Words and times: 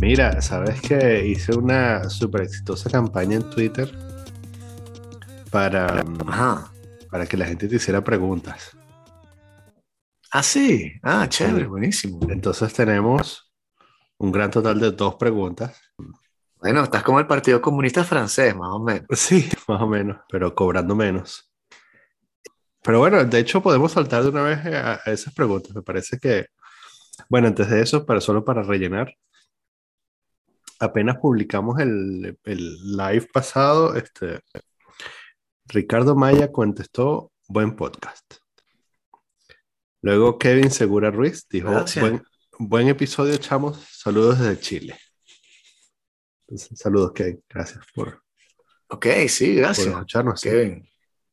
Mira, 0.00 0.40
sabes 0.40 0.80
que 0.80 1.26
hice 1.26 1.54
una 1.54 2.08
súper 2.08 2.42
exitosa 2.42 2.90
campaña 2.90 3.36
en 3.36 3.48
Twitter 3.50 3.90
para, 5.50 6.02
para 7.10 7.26
que 7.26 7.36
la 7.36 7.46
gente 7.46 7.68
te 7.68 7.76
hiciera 7.76 8.02
preguntas. 8.02 8.76
Ah, 10.32 10.42
sí. 10.42 10.92
Ah, 11.02 11.28
chévere, 11.28 11.66
buenísimo. 11.66 12.18
Entonces 12.28 12.72
tenemos 12.72 13.52
un 14.18 14.32
gran 14.32 14.50
total 14.50 14.80
de 14.80 14.90
dos 14.92 15.16
preguntas. 15.16 15.80
Bueno, 16.60 16.82
estás 16.82 17.02
como 17.02 17.18
el 17.18 17.26
Partido 17.26 17.62
Comunista 17.62 18.04
Francés, 18.04 18.54
más 18.54 18.68
o 18.70 18.78
menos. 18.80 19.06
Sí, 19.16 19.48
más 19.66 19.80
o 19.80 19.86
menos, 19.86 20.18
pero 20.28 20.54
cobrando 20.54 20.94
menos. 20.94 21.50
Pero 22.82 22.98
bueno, 22.98 23.24
de 23.24 23.38
hecho 23.38 23.62
podemos 23.62 23.92
saltar 23.92 24.22
de 24.22 24.28
una 24.28 24.42
vez 24.42 24.58
a, 24.66 24.96
esas 25.06 25.32
preguntas. 25.32 25.74
Me 25.74 25.82
parece 25.82 26.18
que, 26.18 26.48
bueno, 27.30 27.48
antes 27.48 27.70
de 27.70 27.80
eso, 27.80 28.04
pero 28.04 28.20
solo 28.20 28.44
para 28.44 28.62
rellenar, 28.62 29.14
apenas 30.78 31.16
publicamos 31.16 31.78
el, 31.80 32.38
live 32.44 33.26
pasado, 33.32 33.96
este, 33.96 34.40
Ricardo 35.64 36.14
Maya 36.14 36.52
contestó, 36.52 37.32
buen 37.48 37.74
podcast. 37.74 38.34
Luego 40.02 40.38
Kevin 40.38 40.70
Segura 40.70 41.10
Ruiz 41.10 41.46
dijo, 41.48 41.70
buen, 42.58 42.88
episodio, 42.88 43.38
chamos, 43.38 43.78
saludos 43.92 44.38
desde 44.38 44.60
Chile. 44.60 44.96
Saludos, 46.56 47.12
Kevin, 47.12 47.42
gracias 47.48 47.84
por... 47.94 48.22
Ok, 48.88 49.06
sí, 49.28 49.54
gracias. 49.54 49.86
Por 49.86 49.96
escucharnos. 49.96 50.40
Kevin. 50.40 50.88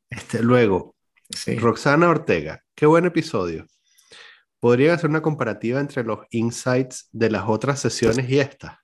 Este, 0.09 0.41
luego, 0.41 0.95
Roxana 1.57 2.09
Ortega, 2.09 2.63
qué 2.75 2.85
buen 2.85 3.05
episodio. 3.05 3.65
¿Podría 4.59 4.93
hacer 4.93 5.09
una 5.09 5.21
comparativa 5.21 5.79
entre 5.79 6.03
los 6.03 6.19
insights 6.31 7.09
de 7.11 7.29
las 7.29 7.43
otras 7.47 7.79
sesiones 7.79 8.29
y 8.29 8.39
esta? 8.39 8.83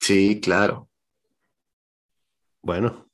Sí, 0.00 0.40
claro. 0.40 0.88
Bueno, 2.62 3.10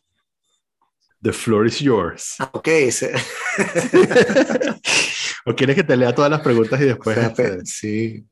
the 1.23 1.33
floor 1.33 1.67
is 1.67 1.81
yours. 1.81 2.37
Ah, 2.39 2.51
ok. 2.53 2.69
¿O 5.47 5.55
quieres 5.55 5.77
que 5.77 5.85
te 5.85 5.97
lea 5.97 6.15
todas 6.15 6.31
las 6.31 6.41
preguntas 6.41 6.81
y 6.81 6.85
después? 6.85 7.19
Sí. 7.65 8.27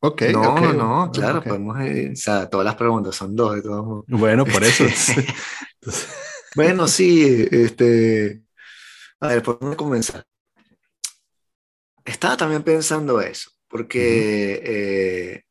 Ok. 0.00 0.22
No, 0.32 0.72
no, 0.72 1.10
claro, 1.12 1.42
podemos. 1.42 1.76
o 1.76 2.16
sea, 2.16 2.48
todas 2.48 2.64
las 2.64 2.76
preguntas 2.76 3.16
son 3.16 3.34
dos 3.34 3.56
de 3.56 3.62
todos 3.62 4.04
Bueno, 4.06 4.44
por 4.44 4.62
eso. 4.62 4.84
bueno, 6.56 6.86
sí, 6.86 7.48
este. 7.50 8.42
A 9.20 9.28
ver, 9.28 9.42
¿por 9.42 9.58
dónde 9.58 9.76
comenzar? 9.76 10.24
Estaba 12.04 12.36
también 12.36 12.62
pensando 12.62 13.20
eso, 13.20 13.50
porque 13.68 14.62
eh, 14.64 15.42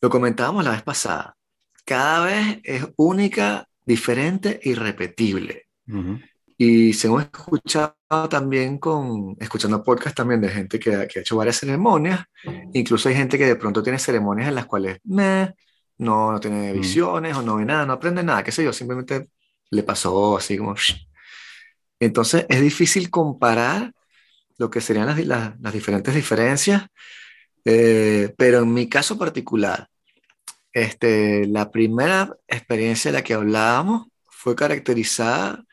lo 0.00 0.10
comentábamos 0.10 0.64
la 0.64 0.72
vez 0.72 0.82
pasada. 0.82 1.36
Cada 1.84 2.24
vez 2.26 2.58
es 2.64 2.86
única, 2.96 3.68
diferente 3.86 4.60
y 4.62 4.74
repetible. 4.74 5.66
Y 6.62 6.92
según 6.92 7.22
he 7.22 7.24
escuchado 7.24 7.94
también 8.28 8.76
con, 8.76 9.34
escuchando 9.40 9.82
podcast 9.82 10.14
también 10.14 10.42
de 10.42 10.50
gente 10.50 10.78
que, 10.78 10.94
ha 10.94 11.04
hecho 11.04 11.34
varias 11.34 11.56
ceremonias, 11.56 12.22
incluso 12.74 13.08
hay 13.08 13.14
gente 13.14 13.38
que 13.38 13.46
de 13.46 13.56
pronto 13.56 13.82
tiene 13.82 13.98
ceremonias 13.98 14.48
en 14.48 14.56
las 14.56 14.66
cuales 14.66 14.98
no, 15.04 15.54
no 15.96 16.38
tiene 16.38 16.74
visiones 16.74 17.34
o 17.34 17.40
no 17.40 17.56
ve 17.56 17.64
nada, 17.64 17.86
no 17.86 17.94
aprende 17.94 18.22
nada, 18.22 18.44
qué 18.44 18.52
sé 18.52 18.62
yo, 18.62 18.74
simplemente 18.74 19.30
le 19.70 19.82
pasó 19.84 20.36
así 20.36 20.58
como... 20.58 20.74
Entonces 21.98 22.44
es 22.46 22.60
difícil 22.60 23.08
comparar 23.08 23.94
lo 24.58 24.68
que 24.68 24.82
serían 24.82 25.06
las, 25.06 25.58
las, 25.58 25.72
diferentes 25.72 26.14
diferencias, 26.14 26.84
eh, 27.64 28.34
pero 28.36 28.58
en 28.58 28.74
mi 28.74 28.86
caso 28.86 29.16
particular, 29.16 29.88
este, 30.74 31.46
la 31.46 31.70
primera 31.70 32.36
experiencia 32.46 33.10
de 33.10 33.16
la 33.16 33.24
que 33.24 33.32
hablábamos 33.32 34.08
fue 34.26 34.54
caracterizada 34.54 35.64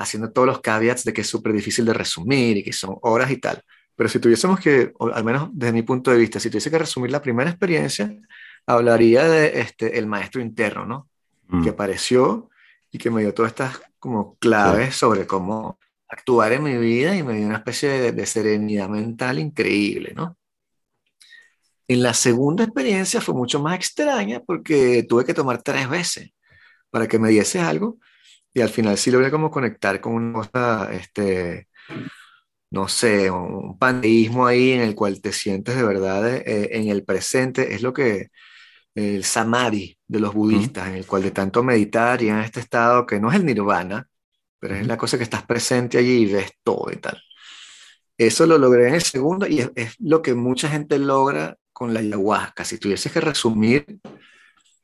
haciendo 0.00 0.32
todos 0.32 0.46
los 0.46 0.60
caveats 0.60 1.04
de 1.04 1.12
que 1.12 1.20
es 1.20 1.26
súper 1.26 1.52
difícil 1.52 1.84
de 1.84 1.92
resumir 1.92 2.56
y 2.56 2.64
que 2.64 2.72
son 2.72 2.96
horas 3.02 3.30
y 3.30 3.36
tal. 3.36 3.62
Pero 3.94 4.08
si 4.08 4.18
tuviésemos 4.18 4.58
que, 4.58 4.92
al 5.12 5.24
menos 5.24 5.50
desde 5.52 5.74
mi 5.74 5.82
punto 5.82 6.10
de 6.10 6.16
vista, 6.16 6.40
si 6.40 6.48
tuviese 6.48 6.70
que 6.70 6.78
resumir 6.78 7.10
la 7.10 7.20
primera 7.20 7.50
experiencia, 7.50 8.10
hablaría 8.66 9.28
de 9.28 9.60
este, 9.60 9.98
el 9.98 10.06
maestro 10.06 10.40
interno, 10.40 10.86
¿no? 10.86 11.08
Mm. 11.48 11.64
Que 11.64 11.70
apareció 11.70 12.48
y 12.90 12.96
que 12.96 13.10
me 13.10 13.20
dio 13.20 13.34
todas 13.34 13.52
estas 13.52 13.80
como 13.98 14.36
claves 14.36 14.96
sobre 14.96 15.26
cómo 15.26 15.78
actuar 16.08 16.52
en 16.52 16.62
mi 16.62 16.78
vida 16.78 17.14
y 17.14 17.22
me 17.22 17.34
dio 17.34 17.46
una 17.46 17.58
especie 17.58 17.90
de, 17.90 18.12
de 18.12 18.26
serenidad 18.26 18.88
mental 18.88 19.38
increíble, 19.38 20.14
¿no? 20.16 20.38
En 21.86 22.02
la 22.02 22.14
segunda 22.14 22.64
experiencia 22.64 23.20
fue 23.20 23.34
mucho 23.34 23.60
más 23.60 23.76
extraña 23.76 24.40
porque 24.40 25.04
tuve 25.06 25.26
que 25.26 25.34
tomar 25.34 25.60
tres 25.60 25.90
veces 25.90 26.30
para 26.88 27.06
que 27.06 27.18
me 27.18 27.28
diese 27.28 27.60
algo 27.60 27.98
y 28.52 28.60
al 28.60 28.68
final 28.68 28.98
sí 28.98 29.10
logré 29.10 29.30
como 29.30 29.50
conectar 29.50 30.00
con 30.00 30.14
una 30.14 30.32
cosa, 30.32 30.92
este, 30.92 31.68
no 32.70 32.88
sé, 32.88 33.30
un 33.30 33.78
panteísmo 33.78 34.46
ahí 34.46 34.72
en 34.72 34.80
el 34.82 34.94
cual 34.94 35.20
te 35.20 35.32
sientes 35.32 35.76
de 35.76 35.82
verdad 35.82 36.28
eh, 36.28 36.70
en 36.72 36.88
el 36.88 37.04
presente, 37.04 37.74
es 37.74 37.82
lo 37.82 37.92
que 37.92 38.28
el 38.94 39.24
samadhi 39.24 39.96
de 40.06 40.20
los 40.20 40.34
budistas, 40.34 40.88
en 40.88 40.96
el 40.96 41.06
cual 41.06 41.22
de 41.22 41.30
tanto 41.30 41.62
meditar 41.62 42.22
y 42.22 42.28
en 42.28 42.38
este 42.40 42.60
estado 42.60 43.06
que 43.06 43.20
no 43.20 43.30
es 43.30 43.36
el 43.36 43.46
nirvana, 43.46 44.08
pero 44.58 44.74
es 44.74 44.86
la 44.86 44.96
cosa 44.98 45.16
que 45.16 45.24
estás 45.24 45.44
presente 45.46 45.98
allí 45.98 46.22
y 46.22 46.32
ves 46.32 46.52
todo 46.62 46.90
y 46.92 46.96
tal. 46.96 47.20
Eso 48.18 48.46
lo 48.46 48.58
logré 48.58 48.88
en 48.88 48.94
el 48.94 49.02
segundo 49.02 49.46
y 49.46 49.60
es, 49.60 49.70
es 49.76 49.96
lo 50.00 50.22
que 50.22 50.34
mucha 50.34 50.68
gente 50.68 50.98
logra 50.98 51.56
con 51.72 51.94
la 51.94 52.00
ayahuasca, 52.00 52.64
si 52.64 52.78
tuvieses 52.78 53.10
que 53.10 53.20
resumir 53.20 53.86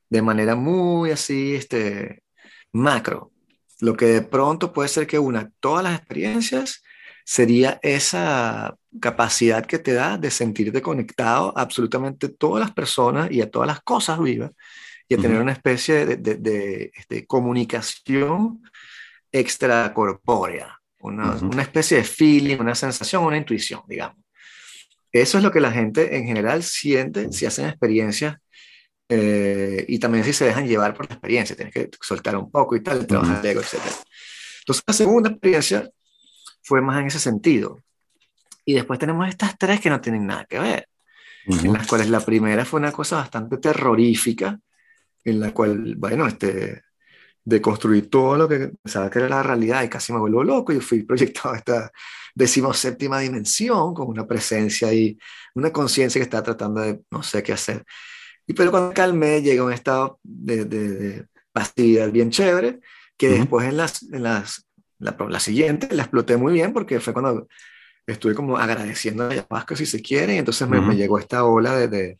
de 0.08 0.22
manera 0.22 0.54
muy 0.54 1.10
así, 1.10 1.54
este, 1.54 2.22
macro, 2.72 3.32
lo 3.80 3.96
que 3.96 4.06
de 4.06 4.22
pronto 4.22 4.72
puede 4.72 4.88
ser 4.88 5.06
que 5.06 5.18
una 5.18 5.50
todas 5.60 5.84
las 5.84 5.98
experiencias 5.98 6.82
sería 7.24 7.78
esa 7.82 8.76
capacidad 9.00 9.66
que 9.66 9.78
te 9.78 9.92
da 9.92 10.16
de 10.16 10.30
sentirte 10.30 10.80
conectado 10.80 11.56
a 11.56 11.62
absolutamente 11.62 12.28
todas 12.28 12.60
las 12.60 12.72
personas 12.72 13.30
y 13.30 13.40
a 13.42 13.50
todas 13.50 13.66
las 13.66 13.80
cosas 13.80 14.20
vivas 14.20 14.52
y 15.08 15.14
a 15.14 15.18
tener 15.18 15.40
una 15.40 15.52
especie 15.52 16.06
de, 16.06 16.16
de, 16.16 16.90
este, 16.94 17.26
comunicación 17.26 18.62
extracorpórea, 19.30 20.80
una, 21.00 21.32
una 21.36 21.62
especie 21.62 21.98
de 21.98 22.04
feeling, 22.04 22.58
una 22.58 22.74
sensación, 22.74 23.24
una 23.24 23.36
intuición, 23.36 23.82
digamos. 23.86 24.24
Eso 25.12 25.38
es 25.38 25.44
lo 25.44 25.50
que 25.50 25.60
la 25.60 25.72
gente 25.72 26.16
en 26.16 26.26
general 26.26 26.62
siente 26.62 27.32
si 27.32 27.46
hacen 27.46 27.68
experiencias 27.68 28.36
eh, 29.08 29.84
y 29.88 29.98
también 29.98 30.24
si 30.24 30.32
se 30.32 30.46
dejan 30.46 30.66
llevar 30.66 30.94
por 30.94 31.08
la 31.08 31.14
experiencia, 31.14 31.54
tienes 31.54 31.72
que 31.72 31.90
soltar 32.00 32.36
un 32.36 32.50
poco 32.50 32.76
y 32.76 32.82
tal, 32.82 33.06
trabajar 33.06 33.44
el 33.44 33.50
ego, 33.50 33.60
etc. 33.60 33.74
Entonces 34.60 34.84
la 34.86 34.94
segunda 34.94 35.30
experiencia 35.30 35.88
fue 36.62 36.80
más 36.82 37.00
en 37.00 37.06
ese 37.06 37.20
sentido. 37.20 37.80
Y 38.64 38.74
después 38.74 38.98
tenemos 38.98 39.28
estas 39.28 39.56
tres 39.56 39.80
que 39.80 39.90
no 39.90 40.00
tienen 40.00 40.26
nada 40.26 40.44
que 40.44 40.58
ver, 40.58 40.88
en 41.46 41.72
las 41.72 41.86
cuales 41.86 42.10
la 42.10 42.20
primera 42.20 42.64
fue 42.64 42.80
una 42.80 42.90
cosa 42.90 43.16
bastante 43.16 43.58
terrorífica, 43.58 44.58
en 45.24 45.40
la 45.40 45.52
cual, 45.52 45.94
bueno, 45.96 46.26
este, 46.26 46.82
de 47.46 47.60
construir 47.60 48.10
todo 48.10 48.36
lo 48.36 48.48
que 48.48 48.72
pensaba 48.82 49.08
que 49.08 49.20
era 49.20 49.28
la 49.28 49.42
realidad 49.44 49.84
y 49.84 49.88
casi 49.88 50.12
me 50.12 50.18
vuelvo 50.18 50.42
loco 50.42 50.72
y 50.72 50.80
fui 50.80 51.04
proyectado 51.04 51.54
a 51.54 51.58
esta 51.58 51.92
decimoséptima 52.34 53.20
dimensión 53.20 53.94
con 53.94 54.08
una 54.08 54.26
presencia 54.26 54.92
y 54.92 55.16
una 55.54 55.72
conciencia 55.72 56.18
que 56.18 56.24
está 56.24 56.42
tratando 56.42 56.80
de 56.80 57.02
no 57.08 57.22
sé 57.22 57.44
qué 57.44 57.52
hacer. 57.52 57.84
Y 58.46 58.54
pero 58.54 58.70
cuando 58.70 58.94
calmé 58.94 59.42
llega 59.42 59.64
un 59.64 59.72
estado 59.72 60.20
de, 60.22 60.64
de, 60.64 61.26
de 61.74 62.10
bien 62.10 62.30
chévere 62.30 62.80
que 63.16 63.28
después 63.28 63.66
en, 63.66 63.76
las, 63.76 64.02
en 64.02 64.22
las, 64.22 64.66
la, 64.98 65.16
la, 65.28 65.40
siguiente 65.40 65.88
la 65.94 66.02
exploté 66.02 66.36
muy 66.36 66.52
bien 66.52 66.72
porque 66.72 67.00
fue 67.00 67.12
cuando 67.12 67.48
estuve 68.06 68.34
como 68.34 68.56
agradeciendo 68.56 69.24
a 69.24 69.30
ayahuasca 69.30 69.74
si 69.74 69.86
se 69.86 70.00
quiere 70.02 70.34
y 70.34 70.38
entonces 70.38 70.68
me, 70.68 70.80
me 70.80 70.96
llegó 70.96 71.18
esta 71.18 71.44
ola 71.44 71.76
de, 71.76 72.18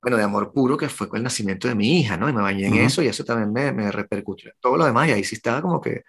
bueno, 0.00 0.16
de 0.16 0.22
amor 0.22 0.52
puro 0.52 0.76
que 0.76 0.88
fue 0.88 1.08
con 1.08 1.18
el 1.18 1.24
nacimiento 1.24 1.68
de 1.68 1.74
mi 1.74 2.00
hija, 2.00 2.16
¿no? 2.16 2.28
Y 2.28 2.32
me 2.32 2.40
bañé 2.40 2.68
en 2.68 2.76
eso 2.76 3.02
y 3.02 3.08
eso 3.08 3.24
también 3.24 3.52
me, 3.52 3.72
me 3.72 3.90
repercutió 3.90 4.50
en 4.50 4.56
todo 4.60 4.76
lo 4.76 4.84
demás 4.84 5.08
y 5.08 5.12
ahí 5.12 5.24
sí 5.24 5.34
estaba 5.34 5.60
como 5.60 5.80
que, 5.80 6.04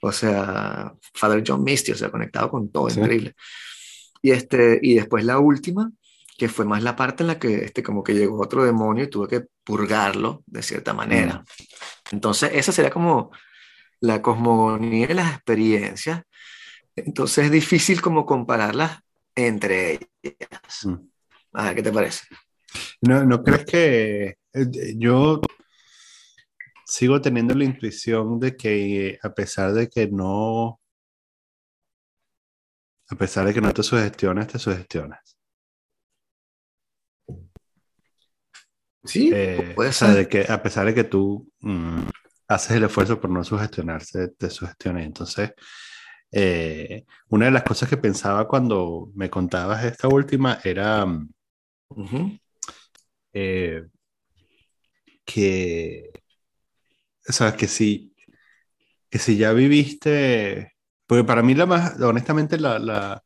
o 0.00 0.12
sea, 0.12 0.94
Father 1.14 1.44
John 1.46 1.62
Misty, 1.62 1.92
o 1.92 1.94
sea, 1.94 2.10
conectado 2.10 2.50
con 2.50 2.70
todo, 2.70 2.88
increíble. 2.88 3.34
Y, 4.22 4.30
este, 4.30 4.78
y 4.82 4.94
después 4.94 5.24
la 5.24 5.38
última, 5.38 5.90
que 6.36 6.48
fue 6.48 6.64
más 6.64 6.82
la 6.82 6.96
parte 6.96 7.22
en 7.22 7.28
la 7.28 7.38
que 7.38 7.64
este, 7.64 7.82
como 7.82 8.02
que 8.02 8.14
llegó 8.14 8.40
otro 8.40 8.64
demonio 8.64 9.04
y 9.04 9.10
tuve 9.10 9.28
que 9.28 9.46
purgarlo 9.62 10.42
de 10.46 10.62
cierta 10.62 10.92
manera. 10.92 11.44
Entonces, 12.10 12.50
esa 12.54 12.72
sería 12.72 12.90
como 12.90 13.30
la 14.00 14.20
cosmogonía 14.20 15.06
de 15.06 15.14
las 15.14 15.34
experiencias. 15.34 16.22
Entonces 16.96 17.46
es 17.46 17.50
difícil 17.50 18.00
como 18.00 18.26
compararlas 18.26 19.00
entre 19.34 20.00
ellas. 20.22 20.86
A 21.52 21.64
ver, 21.64 21.74
¿qué 21.74 21.82
te 21.82 21.92
parece? 21.92 22.26
¿No, 23.00 23.24
¿No 23.24 23.42
crees 23.42 23.64
que 23.64 24.36
eh, 24.52 24.94
yo 24.96 25.40
sigo 26.84 27.20
teniendo 27.20 27.54
la 27.54 27.64
intuición 27.64 28.38
de 28.38 28.56
que 28.56 29.18
a 29.22 29.34
pesar 29.34 29.72
de 29.72 29.88
que 29.88 30.06
no, 30.08 30.80
a 33.08 33.16
pesar 33.16 33.46
de 33.46 33.54
que 33.54 33.60
no 33.60 33.72
te 33.72 33.82
sugestiones, 33.82 34.48
te 34.48 34.58
sugestionas. 34.58 35.33
Sí, 39.04 39.30
eh, 39.32 39.72
puede 39.74 39.92
ser. 39.92 40.14
de 40.14 40.28
que 40.28 40.46
a 40.48 40.62
pesar 40.62 40.86
de 40.86 40.94
que 40.94 41.04
tú 41.04 41.50
mm, 41.60 42.02
haces 42.48 42.76
el 42.76 42.84
esfuerzo 42.84 43.20
por 43.20 43.30
no 43.30 43.44
sugestionarse, 43.44 44.28
te 44.28 44.50
sugestiones. 44.50 45.06
Entonces, 45.06 45.52
eh, 46.32 47.04
una 47.28 47.46
de 47.46 47.52
las 47.52 47.62
cosas 47.62 47.88
que 47.88 47.96
pensaba 47.96 48.48
cuando 48.48 49.10
me 49.14 49.30
contabas 49.30 49.84
esta 49.84 50.08
última 50.08 50.58
era 50.64 51.06
eh, 53.32 53.84
que, 55.24 56.10
o 57.28 57.32
sea, 57.32 57.56
que 57.56 57.68
si, 57.68 58.14
que 59.10 59.18
si 59.18 59.36
ya 59.36 59.52
viviste, 59.52 60.72
porque 61.06 61.24
para 61.24 61.42
mí 61.42 61.54
la 61.54 61.66
más, 61.66 62.00
honestamente, 62.00 62.58
la, 62.58 62.78
la, 62.78 63.24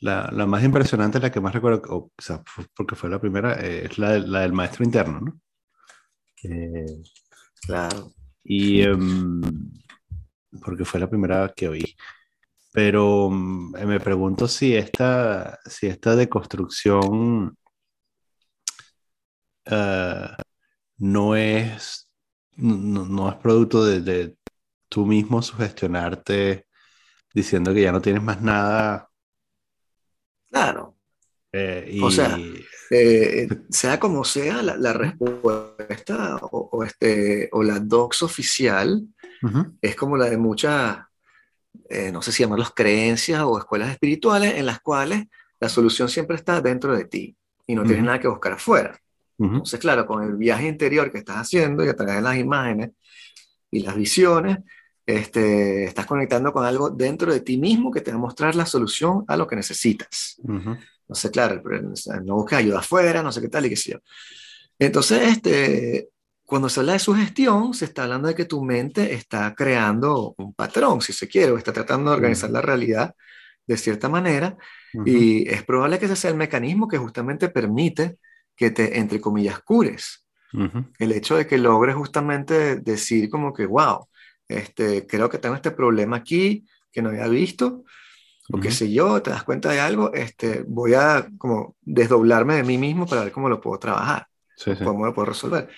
la, 0.00 0.30
más 0.46 0.64
impresionante, 0.64 1.20
la 1.20 1.30
que 1.30 1.40
más 1.40 1.54
recuerdo, 1.54 1.82
o, 1.88 2.10
sea, 2.18 2.42
porque 2.74 2.96
fue 2.96 3.10
la 3.10 3.20
primera, 3.20 3.54
eh, 3.60 3.86
es 3.86 3.98
la, 3.98 4.18
la, 4.18 4.40
del 4.40 4.52
maestro 4.52 4.84
interno, 4.84 5.20
¿no? 5.20 5.40
claro. 7.66 8.12
Y 8.42 8.82
em, 8.82 9.40
porque 10.62 10.84
fue 10.84 11.00
la 11.00 11.08
primera 11.08 11.52
que 11.54 11.68
oí. 11.68 11.96
Pero 12.72 13.30
mm, 13.30 13.72
me 13.86 14.00
pregunto 14.00 14.48
si 14.48 14.74
esta, 14.74 15.58
si 15.66 15.86
esta 15.88 16.16
deconstrucción 16.16 17.56
eh, 19.66 20.28
no 20.98 21.36
es, 21.36 22.10
no, 22.56 23.28
es 23.30 23.36
producto 23.36 23.84
de, 23.84 24.00
de, 24.02 24.36
tú 24.88 25.06
mismo 25.06 25.42
sugestionarte 25.42 26.66
diciendo 27.34 27.74
que 27.74 27.82
ya 27.82 27.92
no 27.92 28.00
tienes 28.02 28.22
más 28.22 28.42
nada. 28.42 29.09
Claro. 30.50 30.96
Eh, 31.52 31.88
y... 31.92 32.02
O 32.02 32.10
sea, 32.10 32.38
eh, 32.90 33.48
sea 33.68 34.00
como 34.00 34.24
sea, 34.24 34.62
la, 34.62 34.92
respuesta 34.92 36.36
o, 36.42 36.84
este, 36.84 37.48
o 37.52 37.62
la 37.62 37.78
dox 37.78 38.22
oficial 38.22 39.06
es 39.80 39.96
como 39.96 40.16
la 40.16 40.28
de 40.28 40.36
muchas, 40.36 40.98
no 42.12 42.20
sé 42.20 42.32
si 42.32 42.42
llamarlos 42.42 42.72
creencias 42.74 43.42
o 43.42 43.58
escuelas 43.58 43.90
espirituales, 43.90 44.54
en 44.56 44.66
las 44.66 44.80
cuales 44.80 45.24
la 45.60 45.68
solución 45.68 46.08
siempre 46.08 46.36
está 46.36 46.60
dentro 46.60 46.94
de 46.96 47.04
ti 47.04 47.36
y 47.66 47.74
no 47.74 47.84
tienes 47.84 48.04
nada 48.04 48.18
que 48.18 48.28
buscar 48.28 48.52
afuera. 48.52 49.00
Entonces, 49.38 49.80
claro, 49.80 50.06
con 50.06 50.22
el 50.22 50.36
viaje 50.36 50.66
interior 50.66 51.10
que 51.10 51.18
estás 51.18 51.36
haciendo 51.36 51.84
y 51.84 51.88
a 51.88 51.96
través 51.96 52.16
de 52.16 52.22
las 52.22 52.36
imágenes 52.36 52.90
y 53.70 53.80
las 53.80 53.96
visiones, 53.96 54.58
este, 55.16 55.84
estás 55.84 56.06
conectando 56.06 56.52
con 56.52 56.64
algo 56.64 56.90
dentro 56.90 57.32
de 57.32 57.40
ti 57.40 57.58
mismo 57.58 57.90
que 57.90 58.00
te 58.00 58.10
va 58.10 58.16
a 58.16 58.20
mostrar 58.20 58.54
la 58.54 58.66
solución 58.66 59.24
a 59.28 59.36
lo 59.36 59.46
que 59.46 59.56
necesitas. 59.56 60.40
No 60.44 61.14
sé, 61.14 61.30
claro, 61.30 61.62
no 62.24 62.34
busques 62.36 62.58
ayuda 62.58 62.78
afuera, 62.78 63.22
no 63.22 63.32
sé 63.32 63.40
qué 63.40 63.48
tal 63.48 63.66
y 63.66 63.70
qué 63.70 63.76
sé 63.76 63.92
yo. 63.92 63.98
Entonces, 64.78 65.22
este, 65.22 66.08
cuando 66.44 66.68
se 66.68 66.80
habla 66.80 66.94
de 66.94 66.98
sugestión, 66.98 67.74
se 67.74 67.84
está 67.84 68.04
hablando 68.04 68.28
de 68.28 68.34
que 68.34 68.44
tu 68.44 68.64
mente 68.64 69.12
está 69.14 69.54
creando 69.54 70.34
un 70.38 70.54
patrón, 70.54 71.00
si 71.00 71.12
se 71.12 71.28
quiere, 71.28 71.52
o 71.52 71.58
está 71.58 71.72
tratando 71.72 72.10
de 72.10 72.16
organizar 72.16 72.50
la 72.50 72.62
realidad 72.62 73.14
de 73.66 73.76
cierta 73.76 74.08
manera, 74.08 74.56
y 75.04 75.48
es 75.48 75.62
probable 75.62 75.98
que 75.98 76.06
ese 76.06 76.16
sea 76.16 76.30
el 76.30 76.36
mecanismo 76.36 76.88
que 76.88 76.98
justamente 76.98 77.48
permite 77.48 78.18
que 78.56 78.72
te, 78.72 78.98
entre 78.98 79.20
comillas, 79.20 79.60
cures. 79.60 80.26
El 80.98 81.12
hecho 81.12 81.36
de 81.36 81.46
que 81.46 81.58
logres 81.58 81.94
justamente 81.94 82.76
decir 82.76 83.30
como 83.30 83.52
que, 83.52 83.66
wow, 83.66 84.08
este, 84.50 85.06
creo 85.06 85.28
que 85.28 85.38
tengo 85.38 85.54
este 85.54 85.70
problema 85.70 86.16
aquí 86.18 86.66
que 86.92 87.02
no 87.02 87.10
había 87.10 87.28
visto, 87.28 87.84
o 88.52 88.58
qué 88.58 88.70
sé 88.72 88.92
yo, 88.92 89.22
te 89.22 89.30
das 89.30 89.44
cuenta 89.44 89.70
de 89.70 89.80
algo, 89.80 90.12
este, 90.12 90.64
voy 90.66 90.94
a 90.94 91.28
como 91.38 91.76
desdoblarme 91.82 92.56
de 92.56 92.64
mí 92.64 92.78
mismo 92.78 93.06
para 93.06 93.22
ver 93.22 93.32
cómo 93.32 93.48
lo 93.48 93.60
puedo 93.60 93.78
trabajar, 93.78 94.26
cómo 94.84 95.06
lo 95.06 95.14
puedo 95.14 95.26
resolver 95.26 95.68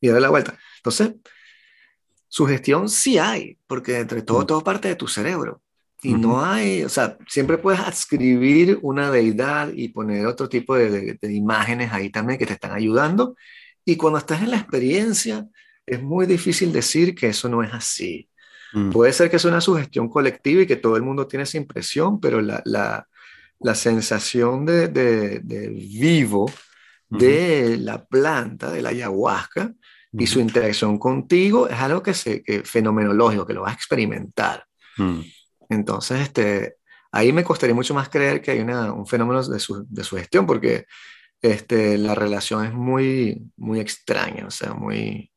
y 0.00 0.08
darle 0.08 0.22
la 0.22 0.30
vuelta. 0.30 0.58
Entonces, 0.78 1.14
sugestión 2.28 2.88
sí 2.88 3.18
hay, 3.18 3.58
porque 3.66 4.00
entre 4.00 4.22
todo, 4.22 4.44
todo 4.46 4.64
parte 4.64 4.88
de 4.88 4.96
tu 4.96 5.06
cerebro. 5.06 5.62
Y 6.00 6.14
no 6.14 6.44
hay, 6.44 6.84
o 6.84 6.88
sea, 6.88 7.18
siempre 7.26 7.58
puedes 7.58 7.80
adscribir 7.80 8.78
una 8.82 9.10
deidad 9.10 9.72
y 9.74 9.88
poner 9.88 10.26
otro 10.26 10.48
tipo 10.48 10.76
de, 10.76 11.18
imágenes 11.22 11.92
ahí 11.92 12.08
también 12.10 12.38
que 12.38 12.46
te 12.46 12.52
están 12.52 12.72
ayudando. 12.72 13.34
Y 13.84 13.96
cuando 13.96 14.18
estás 14.18 14.42
en 14.42 14.52
la 14.52 14.58
experiencia, 14.58 15.48
es 15.90 16.02
muy 16.02 16.26
difícil 16.26 16.72
decir 16.72 17.14
que 17.14 17.28
eso 17.28 17.48
no 17.48 17.62
es 17.62 17.72
así. 17.72 18.28
Mm. 18.72 18.90
Puede 18.90 19.12
ser 19.12 19.30
que 19.30 19.36
es 19.36 19.44
una 19.44 19.60
sugestión 19.60 20.08
colectiva 20.08 20.62
y 20.62 20.66
que 20.66 20.76
todo 20.76 20.96
el 20.96 21.02
mundo 21.02 21.26
tiene 21.26 21.44
esa 21.44 21.56
impresión, 21.56 22.20
pero 22.20 22.40
la, 22.40 22.62
la, 22.64 23.06
la 23.60 23.74
sensación 23.74 24.64
de, 24.66 24.88
de, 24.88 25.68
vivo 25.68 26.50
de 27.08 27.78
la 27.78 28.04
planta, 28.04 28.70
de 28.70 28.82
la 28.82 28.90
ayahuasca, 28.90 29.72
y 30.12 30.26
su 30.26 30.40
interacción 30.40 30.98
contigo 30.98 31.68
es 31.68 31.78
algo 31.78 32.02
que, 32.02 32.14
se, 32.14 32.42
que 32.42 32.62
fenomenológico, 32.62 33.46
que 33.46 33.54
lo 33.54 33.62
vas 33.62 33.72
a 33.72 33.76
experimentar. 33.76 34.64
Mm. 34.96 35.20
Entonces, 35.68 36.20
este, 36.20 36.76
ahí 37.12 37.32
me 37.32 37.44
costaría 37.44 37.74
mucho 37.74 37.94
más 37.94 38.08
creer 38.08 38.40
que 38.40 38.52
hay 38.52 38.60
una, 38.60 38.92
un 38.92 39.06
fenómeno 39.06 39.42
de 39.42 39.58
su, 39.58 39.86
de 39.88 40.04
su, 40.04 40.16
gestión, 40.16 40.46
porque 40.46 40.86
este, 41.42 41.98
la 41.98 42.14
relación 42.14 42.64
es 42.64 42.72
muy, 42.72 43.50
muy 43.56 43.80
extraña, 43.80 44.46
o 44.46 44.50
sea, 44.50 44.72
muy... 44.72 45.30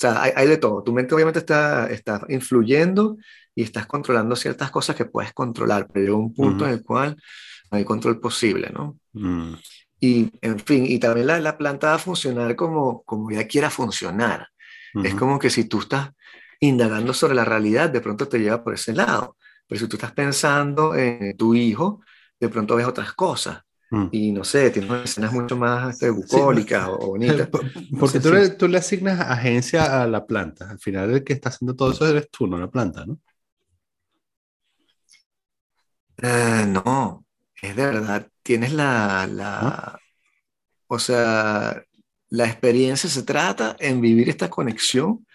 O 0.00 0.06
sea, 0.08 0.22
hay, 0.22 0.32
hay 0.34 0.48
de 0.48 0.56
todo. 0.56 0.82
Tu 0.82 0.94
mente 0.94 1.14
obviamente 1.14 1.40
está, 1.40 1.90
está 1.90 2.24
influyendo 2.30 3.18
y 3.54 3.62
estás 3.62 3.86
controlando 3.86 4.34
ciertas 4.34 4.70
cosas 4.70 4.96
que 4.96 5.04
puedes 5.04 5.34
controlar, 5.34 5.88
pero 5.92 6.06
llega 6.06 6.16
un 6.16 6.32
punto 6.32 6.64
en 6.64 6.72
el 6.72 6.82
cual 6.82 7.22
no 7.70 7.76
hay 7.76 7.84
control 7.84 8.18
posible, 8.18 8.70
¿no? 8.72 8.98
Mm. 9.12 9.52
Y, 10.00 10.32
en 10.40 10.58
fin, 10.58 10.86
y 10.86 10.98
también 10.98 11.26
la, 11.26 11.38
la, 11.38 11.58
planta 11.58 11.88
va 11.88 11.94
a 11.96 11.98
funcionar 11.98 12.56
como, 12.56 13.02
como 13.02 13.30
ya 13.30 13.46
quiera 13.46 13.68
funcionar. 13.68 14.48
Es 15.04 15.14
como 15.14 15.38
que 15.38 15.50
si 15.50 15.64
tú 15.66 15.80
estás 15.80 16.12
indagando 16.60 17.12
sobre 17.12 17.34
la 17.34 17.44
realidad, 17.44 17.90
de 17.90 18.00
pronto 18.00 18.26
te 18.26 18.38
lleva 18.38 18.64
por 18.64 18.72
ese 18.72 18.94
lado. 18.94 19.36
Pero 19.68 19.80
si 19.80 19.86
tú 19.86 19.96
estás 19.96 20.12
pensando 20.12 20.94
en 20.94 21.36
tu 21.36 21.54
hijo, 21.54 22.00
de 22.40 22.48
pronto 22.48 22.74
ves 22.74 22.86
otras 22.86 23.12
cosas. 23.12 23.60
Mm. 23.90 24.06
Y 24.12 24.32
no 24.32 24.44
sé, 24.44 24.70
tienes 24.70 24.90
escenas 25.04 25.32
mucho 25.32 25.56
más 25.56 25.94
este, 25.94 26.10
bucólicas 26.10 26.88
o, 26.88 26.98
bonitas. 27.08 27.48
Porque 27.98 28.20
tú, 28.20 28.32
le, 28.32 28.50
tú, 28.50 28.68
le, 28.68 28.78
asignas 28.78 29.20
agencia 29.20 30.02
a 30.02 30.06
la 30.06 30.24
planta. 30.24 30.70
Al 30.70 30.78
final, 30.78 31.10
el 31.10 31.24
que 31.24 31.32
está 31.32 31.48
haciendo 31.48 31.74
todo 31.74 31.90
eso 31.90 32.06
eres 32.06 32.30
tú, 32.30 32.46
no 32.46 32.56
la 32.56 32.70
planta, 32.70 33.04
¿no? 33.04 33.18
Eh, 36.22 36.66
no, 36.68 37.24
es 37.60 37.74
de 37.74 37.84
verdad. 37.84 38.28
Tienes 38.42 38.72
la. 38.72 39.26
la 39.26 39.98
O 40.86 40.98
sea, 40.98 41.82
la 42.28 42.46
experiencia 42.46 43.10
se 43.10 43.24
trata 43.24 43.76
en 43.80 44.00
vivir 44.00 44.28
esta 44.28 44.48
conexión 44.48 45.26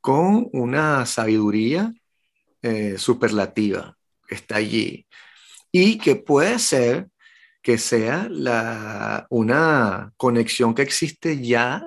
con 0.00 0.48
una 0.52 1.06
sabiduría 1.06 1.92
eh, 2.62 2.98
superlativa 2.98 3.96
que 4.26 4.34
está 4.34 4.56
allí 4.56 5.06
y 5.70 5.98
que 5.98 6.16
puede 6.16 6.58
ser 6.58 7.08
que 7.64 7.78
sea 7.78 8.28
la, 8.30 9.26
una 9.30 10.12
conexión 10.18 10.74
que 10.74 10.82
existe 10.82 11.40
ya 11.42 11.82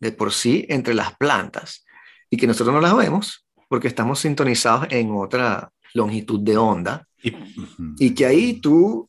de 0.00 0.10
por 0.10 0.32
sí 0.32 0.66
entre 0.68 0.92
las 0.92 1.16
plantas 1.16 1.86
y 2.28 2.36
que 2.36 2.48
nosotros 2.48 2.74
no 2.74 2.80
las 2.80 2.96
vemos 2.96 3.46
porque 3.68 3.86
estamos 3.86 4.18
sintonizados 4.18 4.88
en 4.90 5.12
otra 5.12 5.70
longitud 5.94 6.40
de 6.40 6.56
onda 6.56 7.06
y, 7.22 8.12
que 8.12 8.26
ahí 8.26 8.60
tú 8.60 9.08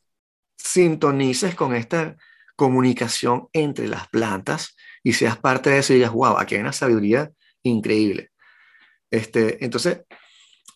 sintonices 0.56 1.56
con 1.56 1.74
esta 1.74 2.16
comunicación 2.56 3.48
entre 3.52 3.88
las 3.88 4.08
plantas 4.08 4.76
y 5.04 5.14
seas 5.14 5.38
parte 5.40 5.72
de 5.72 5.80
eso 5.80 5.94
y 5.94 5.98
digas, 5.98 6.12
wow, 6.12 6.38
aquí 6.38 6.54
hay 6.54 6.62
una 6.62 6.72
sabiduría 6.72 7.32
increíble. 7.64 8.30
Este, 9.10 9.66
entonces, 9.66 10.02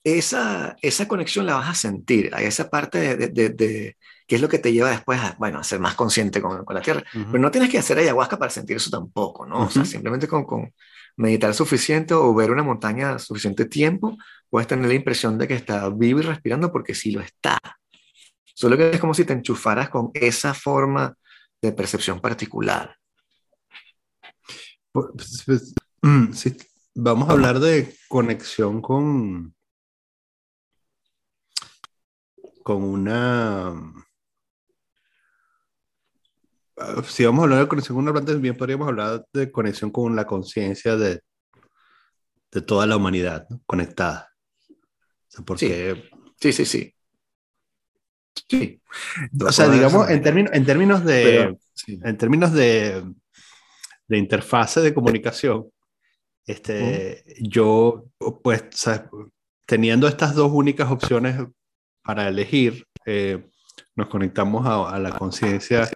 esa, 0.03 0.75
esa 0.81 1.07
conexión 1.07 1.45
la 1.45 1.53
vas 1.53 1.69
a 1.69 1.75
sentir, 1.75 2.31
hay 2.33 2.47
esa 2.47 2.67
parte 2.69 3.15
de, 3.15 3.27
de, 3.27 3.49
de, 3.49 3.95
que 4.29 4.35
es 4.35 4.41
lo 4.41 4.47
que 4.47 4.59
te 4.59 4.71
lleva 4.71 4.91
después 4.91 5.19
a, 5.19 5.35
bueno, 5.39 5.57
a 5.57 5.63
ser 5.63 5.79
más 5.79 5.95
consciente 5.95 6.39
con, 6.39 6.63
con 6.63 6.75
la 6.75 6.83
tierra. 6.83 7.03
Pero 7.11 7.39
no 7.39 7.49
tienes 7.49 7.67
que 7.71 7.79
hacer 7.79 7.97
ayahuasca 7.97 8.37
para 8.37 8.51
sentir 8.51 8.77
eso 8.77 8.91
tampoco, 8.91 9.43
¿no? 9.43 9.65
O 9.65 9.69
sea, 9.71 9.83
simplemente 9.83 10.27
con, 10.27 10.45
con, 10.45 10.71
meditar 11.17 11.53
suficiente 11.55 12.13
o 12.13 12.33
ver 12.35 12.51
una 12.51 12.61
montaña 12.61 13.17
suficiente 13.17 13.65
tiempo, 13.65 14.15
puedes 14.49 14.67
tener 14.67 14.87
la 14.87 14.93
impresión 14.93 15.37
de 15.39 15.47
que 15.47 15.55
está 15.55 15.89
vivo 15.89 16.19
y 16.19 16.21
respirando 16.21 16.71
porque 16.71 16.93
sí 16.93 17.11
lo 17.11 17.21
está. 17.21 17.57
Solo 18.45 18.77
que 18.77 18.91
es 18.91 18.99
como 18.99 19.15
si 19.15 19.25
te 19.25 19.33
enchufaras 19.33 19.89
con 19.89 20.11
esa 20.13 20.53
forma 20.53 21.15
de 21.59 21.71
percepción 21.71 22.21
particular. 22.21 22.95
Pues, 24.91 25.43
pues, 25.45 25.73
sí, 26.33 26.55
vamos 26.93 27.27
a 27.29 27.31
hablar 27.31 27.59
de 27.59 27.95
conexión 28.07 28.79
con 28.79 29.55
con 32.63 32.83
una... 32.83 33.73
Si 37.05 37.25
vamos 37.25 37.41
a 37.41 37.43
hablar 37.43 37.59
de 37.59 37.67
conexión 37.67 37.95
con 37.95 38.03
una 38.03 38.13
planta, 38.13 38.33
bien 38.33 38.55
podríamos 38.55 38.87
hablar 38.87 39.25
de 39.33 39.51
conexión 39.51 39.91
con 39.91 40.15
la 40.15 40.25
conciencia 40.25 40.95
de, 40.95 41.21
de 42.51 42.61
toda 42.61 42.85
la 42.85 42.97
humanidad 42.97 43.47
conectada. 43.65 44.33
porque... 45.45 46.09
sí, 46.39 46.53
sí, 46.53 46.65
sí. 46.65 46.95
Sí. 48.47 48.81
O 49.45 49.51
sea, 49.51 49.67
digamos, 49.69 50.09
en, 50.09 50.21
términos, 50.21 50.51
en 50.53 50.65
términos 50.65 51.03
de, 51.03 51.57
en 51.87 52.17
términos 52.17 52.53
de, 52.53 53.03
de, 54.07 54.17
interfase 54.17 54.81
de 54.81 54.93
comunicación, 54.93 55.69
este, 56.45 57.23
yo, 57.41 58.05
pues, 58.41 58.63
teniendo 59.65 60.07
estas 60.07 60.33
dos 60.33 60.51
únicas 60.51 60.89
opciones 60.89 61.37
para 62.01 62.27
elegir, 62.27 62.87
eh, 63.05 63.45
nos 63.95 64.07
conectamos 64.07 64.65
a, 64.65 64.97
la 64.97 65.11
conciencia, 65.11 65.89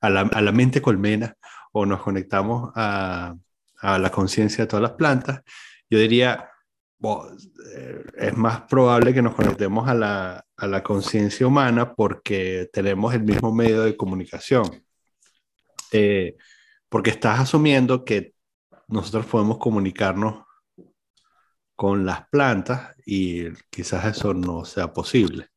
a 0.00 0.10
la, 0.10 0.20
a 0.20 0.40
la, 0.40 0.52
mente 0.52 0.80
colmena, 0.82 1.34
o 1.72 1.86
nos 1.86 2.02
conectamos 2.02 2.72
a, 2.74 3.34
a 3.80 3.98
la 3.98 4.10
conciencia 4.10 4.64
de 4.64 4.68
todas 4.68 4.82
las 4.82 4.92
plantas. 4.92 5.42
Yo 5.90 5.98
diría, 5.98 6.50
eh, 7.00 8.04
es 8.16 8.36
más 8.36 8.62
probable 8.62 9.14
que 9.14 9.22
nos 9.22 9.34
conectemos 9.34 9.88
a 9.88 9.94
la, 9.94 10.44
a 10.56 10.66
la 10.66 10.82
conciencia 10.82 11.46
humana 11.46 11.94
porque 11.94 12.68
tenemos 12.72 13.14
el 13.14 13.22
mismo 13.22 13.52
medio 13.52 13.82
de 13.82 13.96
comunicación. 13.96 14.84
Eh, 15.92 16.36
porque 16.88 17.10
estás 17.10 17.40
asumiendo 17.40 18.04
que 18.04 18.34
nosotros 18.88 19.26
podemos 19.26 19.58
comunicarnos 19.58 20.44
con 21.76 22.04
las 22.04 22.28
plantas 22.28 22.96
y 23.06 23.52
quizás 23.70 24.16
eso 24.16 24.34
no 24.34 24.64
sea 24.64 24.92
posible. 24.92 25.48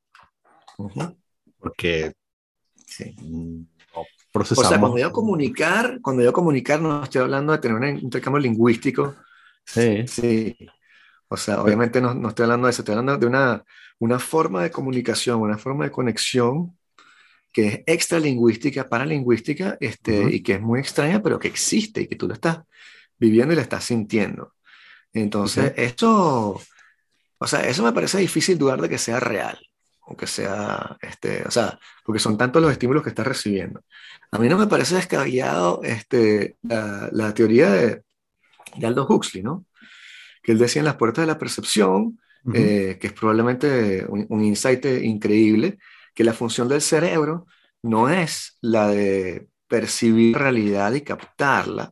Porque 1.58 2.14
no 3.22 3.66
procesamos. 4.32 4.66
O 4.66 4.70
sea, 4.70 4.80
cuando 4.80 4.98
yo 4.98 5.12
comunicar, 5.12 6.00
cuando 6.02 6.24
yo 6.24 6.34
comunicar 6.34 6.82
no 6.82 7.04
estoy 7.04 7.22
hablando 7.22 7.54
de 7.54 7.60
tener 7.60 7.78
un 7.78 8.00
intercambio 8.00 8.40
lingüístico. 8.40 9.16
Sí. 9.66 10.06
Sí. 10.08 10.58
O 11.28 11.38
sea, 11.38 11.62
obviamente 11.62 12.02
no, 12.02 12.14
no, 12.14 12.30
estoy 12.30 12.44
hablando 12.44 12.68
de 12.68 12.72
eso, 12.72 12.82
estoy 12.82 12.94
hablando 12.94 13.18
de 13.18 13.26
una, 13.26 13.64
una 14.00 14.20
forma 14.20 14.64
de 14.64 14.72
comunicación, 14.72 15.40
una 15.40 15.58
forma 15.58 15.86
de 15.86 15.92
conexión 15.92 16.78
que 17.54 17.68
es 17.68 17.84
extralingüística, 17.86 18.88
paralingüística, 18.88 19.78
este, 19.80 20.34
y 20.34 20.42
que 20.42 20.54
es 20.54 20.62
muy 20.62 20.80
extraña, 20.80 21.22
pero 21.22 21.40
que 21.40 21.48
existe 21.48 22.02
y 22.02 22.08
que 22.08 22.16
tú 22.16 22.28
lo 22.28 22.34
estás 22.34 22.60
viviendo 23.18 23.54
y 23.54 23.56
lo 23.56 23.62
estás 23.62 23.84
sintiendo. 23.84 24.56
Entonces, 25.14 25.74
esto, 25.76 26.62
o 27.38 27.48
sea, 27.48 27.68
eso 27.68 27.84
me 27.84 27.92
parece 27.92 28.18
difícil 28.20 28.58
dudar 28.58 28.82
de 28.82 28.90
que 28.90 28.98
sea 28.98 29.20
real, 29.20 29.60
o 30.02 30.16
que 30.16 30.28
sea, 30.28 30.98
este, 31.02 31.44
o 31.48 31.52
sea, 31.52 31.80
porque 32.04 32.20
son 32.20 32.38
tantos 32.38 32.62
los 32.62 32.72
estímulos 32.72 33.04
que 33.04 33.10
estás 33.10 33.28
recibiendo. 33.28 33.84
A 34.32 34.40
mí 34.40 34.50
no 34.50 34.58
me 34.58 34.68
parece 34.68 34.96
descabellado 34.96 35.82
este, 35.84 36.58
la, 36.64 37.10
la 37.12 37.34
teoría 37.34 37.70
de, 37.72 38.04
de 38.78 38.88
Aldous 38.88 39.10
Huxley, 39.10 39.44
¿no? 39.44 39.66
que 40.42 40.52
él 40.52 40.58
decía 40.58 40.80
en 40.80 40.86
las 40.86 40.96
puertas 40.96 41.24
de 41.24 41.28
la 41.28 41.38
percepción, 41.38 42.20
eh, 42.54 42.98
que 43.00 43.08
es 43.08 43.14
probablemente 43.14 44.06
un, 44.08 44.44
insight 44.44 44.84
increíble, 44.86 45.78
que 46.16 46.24
la 46.24 46.34
función 46.34 46.68
del 46.68 46.82
cerebro 46.82 47.46
no 47.84 48.10
es 48.10 48.58
la 48.62 48.88
de 48.88 49.48
percibir 49.68 50.38
realidad 50.38 50.94
y 50.94 51.02
captarla. 51.02 51.92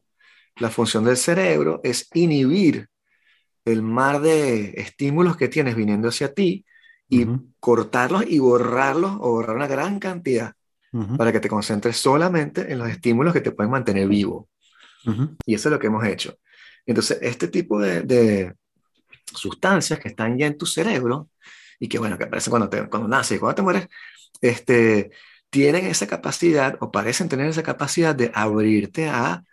La 0.58 0.70
función 0.70 1.06
del 1.06 1.18
cerebro 1.18 1.80
es 1.84 2.10
inhibir 2.14 2.90
el 3.64 3.84
mar 3.84 4.22
de 4.22 4.74
estímulos 4.78 5.38
que 5.38 5.48
tienes 5.48 5.76
viniendo 5.76 6.10
hacia 6.10 6.34
ti 6.34 6.66
y 7.10 7.26
cortarlos 7.60 8.24
y 8.28 8.40
borrarlos 8.40 9.14
o 9.20 9.32
borrar 9.32 9.56
una 9.56 9.68
gran 9.68 10.00
cantidad 10.00 10.54
para 11.18 11.32
que 11.32 11.40
te 11.40 11.50
concentres 11.50 11.98
solamente 11.98 12.72
en 12.72 12.80
los 12.80 12.90
estímulos 12.90 13.34
que 13.34 13.42
te 13.42 13.52
pueden 13.52 13.72
mantener 13.72 14.08
vivo. 14.08 14.50
Y 15.46 15.54
eso 15.56 15.70
es 15.70 15.74
lo 15.74 15.80
que 15.80 15.88
hemos 15.88 16.06
hecho. 16.06 16.36
Entonces, 16.86 17.20
este 17.22 17.48
tipo 17.48 17.80
de, 17.80 18.54
sustancias 19.26 20.00
que 20.00 20.10
están 20.10 20.38
ya 20.38 20.48
en 20.48 20.58
tu 20.58 20.66
cerebro 20.66 21.30
y 21.80 21.88
que, 21.88 22.00
bueno, 22.00 22.18
que 22.18 22.24
aparecen 22.24 22.52
cuando, 22.52 22.70
te, 22.70 22.90
cuando 22.90 23.08
naces 23.08 23.38
y 23.38 23.40
cuando 23.40 23.56
te 23.56 23.62
mueres, 23.62 23.88
este, 24.42 25.12
tienen 25.50 25.86
esa 25.86 26.08
capacidad 26.08 26.78
o 26.82 26.92
parecen 26.92 27.30
tener 27.30 27.48
esa 27.48 27.64
capacidad 27.64 28.16
de 28.16 28.32
abrirte 28.34 29.08
a 29.08 29.44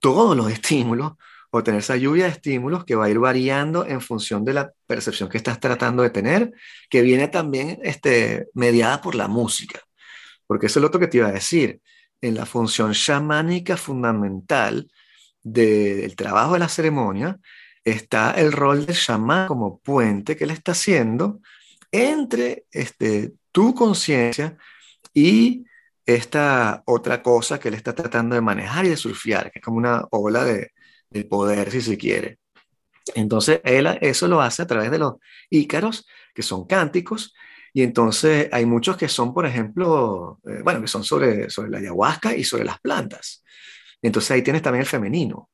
todos 0.00 0.36
los 0.36 0.50
estímulos 0.50 1.14
o 1.54 1.60
esa 1.60 1.96
lluvia 1.96 2.24
de 2.24 2.30
estímulos 2.30 2.84
que 2.84 2.94
va 2.94 3.04
a 3.04 3.10
ir 3.10 3.18
variando 3.18 3.86
en 3.86 4.00
función 4.00 4.44
de 4.44 4.54
la 4.54 4.72
percepción 4.86 5.28
que 5.28 5.36
estás 5.36 5.60
tratando 5.60 6.02
de 6.02 6.10
tener, 6.10 6.52
que 6.88 7.02
viene 7.02 7.28
también 7.28 7.78
este, 7.82 8.48
mediada 8.54 9.02
por 9.02 9.14
la 9.14 9.28
música. 9.28 9.80
Porque 10.46 10.66
eso 10.66 10.78
es 10.78 10.80
lo 10.80 10.88
otro 10.88 10.98
que 10.98 11.08
te 11.08 11.18
iba 11.18 11.28
a 11.28 11.32
decir. 11.32 11.80
En 12.22 12.34
la 12.36 12.46
función 12.46 12.92
chamánica 12.92 13.76
fundamental, 13.76 14.88
del 15.42 16.14
trabajo 16.16 16.54
de 16.54 16.60
la 16.60 16.68
ceremonia 16.68 17.38
está 17.84 18.32
el 18.32 18.52
rol 18.52 18.86
del 18.86 18.96
chamán 18.96 19.48
como 19.48 19.78
puente 19.80 20.36
que 20.36 20.44
él 20.44 20.50
está 20.50 20.72
haciendo 20.72 21.40
entre 21.90 22.66
este, 22.70 23.34
tu 23.50 23.74
conciencia 23.74 24.56
y 25.12 25.64
esta 26.06 26.82
otra 26.86 27.22
cosa 27.22 27.58
que 27.58 27.68
él 27.68 27.74
está 27.74 27.94
tratando 27.94 28.34
de 28.34 28.40
manejar 28.40 28.84
y 28.86 28.90
de 28.90 28.96
surfear, 28.96 29.50
que 29.50 29.58
es 29.58 29.64
como 29.64 29.78
una 29.78 30.04
ola 30.10 30.44
de, 30.44 30.72
poder, 31.28 31.70
si 31.70 31.80
se 31.80 31.96
quiere. 31.96 32.38
Entonces, 33.14 33.60
él 33.64 33.86
eso 34.00 34.28
lo 34.28 34.40
hace 34.40 34.62
a 34.62 34.66
través 34.66 34.90
de 34.90 34.98
los 34.98 35.14
ícaros, 35.50 36.06
que 36.34 36.42
son 36.42 36.66
cánticos, 36.66 37.34
y 37.72 37.82
entonces 37.82 38.48
hay 38.52 38.66
muchos 38.66 38.96
que 38.96 39.08
son, 39.08 39.32
por 39.32 39.46
ejemplo, 39.46 40.40
eh, 40.44 40.60
bueno, 40.62 40.80
que 40.80 40.88
son 40.88 41.04
sobre, 41.04 41.48
sobre 41.48 41.70
la 41.70 41.78
ayahuasca 41.78 42.36
y 42.36 42.44
sobre 42.44 42.64
las 42.64 42.78
plantas. 42.80 43.42
Entonces 44.02 44.30
ahí 44.32 44.42
tienes 44.42 44.62
también 44.62 44.82
el 44.82 44.88
femenino, 44.88 45.50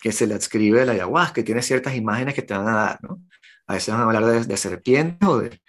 que 0.00 0.10
se 0.10 0.26
le 0.26 0.34
adscribe 0.34 0.82
a 0.82 0.86
la 0.86 0.92
ayahuasca, 0.92 1.34
que 1.34 1.42
tiene 1.42 1.62
ciertas 1.62 1.94
imágenes 1.94 2.34
que 2.34 2.42
te 2.42 2.54
van 2.54 2.68
a 2.68 2.74
dar, 2.74 2.98
¿no? 3.02 3.22
A 3.66 3.74
veces 3.74 3.94
van 3.94 4.00
a 4.00 4.04
hablar 4.04 4.46
de, 4.46 4.56
serpientes 4.56 5.28
o 5.28 5.38
de 5.38 5.60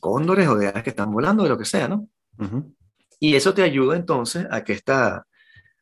cóndores 0.00 0.48
o 0.48 0.56
de 0.56 0.68
aves 0.68 0.82
que 0.82 0.90
están 0.90 1.12
volando, 1.12 1.42
de 1.42 1.50
lo 1.50 1.58
que 1.58 1.66
sea, 1.66 1.86
¿no? 1.86 2.08
Y 3.20 3.34
eso 3.34 3.52
te 3.52 3.62
ayuda 3.62 3.96
entonces 3.96 4.46
a 4.50 4.64
que, 4.64 4.72
esta, 4.72 5.26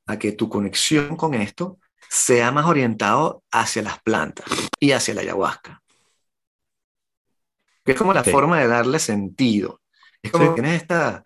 a 0.07 0.19
que 0.19 0.33
tu 0.33 0.49
conexión 0.49 1.17
con 1.17 1.35
esto 1.35 1.79
sea 2.09 2.51
más 2.53 2.67
orientado 2.67 3.43
hacia 3.51 3.83
las 3.83 4.01
plantas 4.03 4.47
y 4.81 4.93
hacia 4.93 5.15
la 5.15 5.23
ayahuasca. 5.23 5.83
Que 7.85 7.93
es 7.93 7.99
como 7.99 8.15
la 8.15 8.25
forma 8.25 8.61
de 8.61 8.69
darle 8.69 8.99
sentido. 8.99 9.81
Es 10.23 10.31
como 10.31 10.55
que 10.55 10.63
tienes 10.63 10.81
esta, 10.81 11.23